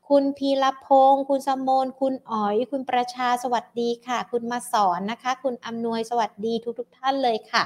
[0.09, 7.63] คุณพีรพงศ์คุณสมนคุณอ๋อย คุณประชาสวัสดีค่ะ คุณมาสอนนะคะ คุณอำนวยสวัสดีทุกทท่านเลยค่ะ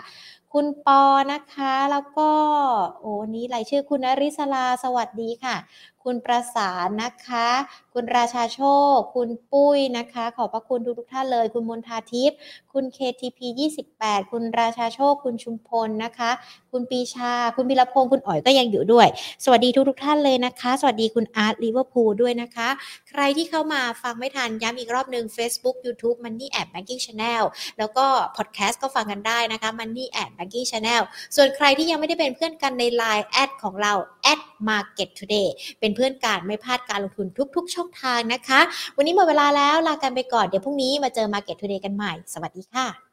[0.53, 1.01] คุณปอ
[1.33, 2.29] นะคะแล้วก็
[2.99, 5.55] โอ้นี้รายชื่อคุณนริศลาสวัสดีค่ะ
[6.09, 7.47] คุณประสานนะคะ
[7.93, 8.61] คุณราชาโช
[8.93, 12.37] ค คุณปุ้ยนะคะ ขอบพระคุณทุกทุกท่านเลย คุณมนทาทิพย์
[12.73, 13.39] คุณ KTP
[13.85, 16.31] 28 คุณราชาโชค คุณชุมพลนะคะ
[16.71, 19.07] คุณปีชา คุณพิรพงศ์คุณอ๋อยก็ยังอยู่ด้วย
[19.43, 22.69] สวัสดีทุกทุกท่านเลยนะคะ สวัสดีคุณอาร์ตลิเวอร์พูลด้วยนะคะ
[23.09, 27.43] ใครที่เข้ามาฟังไม่ทันย้ำอีกรอบหนึ่ง Facebook YouTube Money and Banking Channel
[27.77, 28.05] แล้วก็
[28.37, 31.01] พอดแคสต์ก็ฟังกันได้นะคะ Money App Banking Channel
[31.35, 33.93] ส่วนใครที่ยังไม่ได้เป็นเพื่อนกันใน Line แอดของเรา
[34.33, 34.39] at
[34.69, 35.47] Market Today
[35.79, 38.59] เป็นเพื่อนการไม่พลาดการลงทุนทุก ๆ ช่องทางนะคะ
[38.97, 43.06] วันนี้หมดเวลาแล้วลากันไปก่อนเดี๋ยวพรุ่งนี้มาเจอ Market Today กันใหม่ สวัสดีค่ะ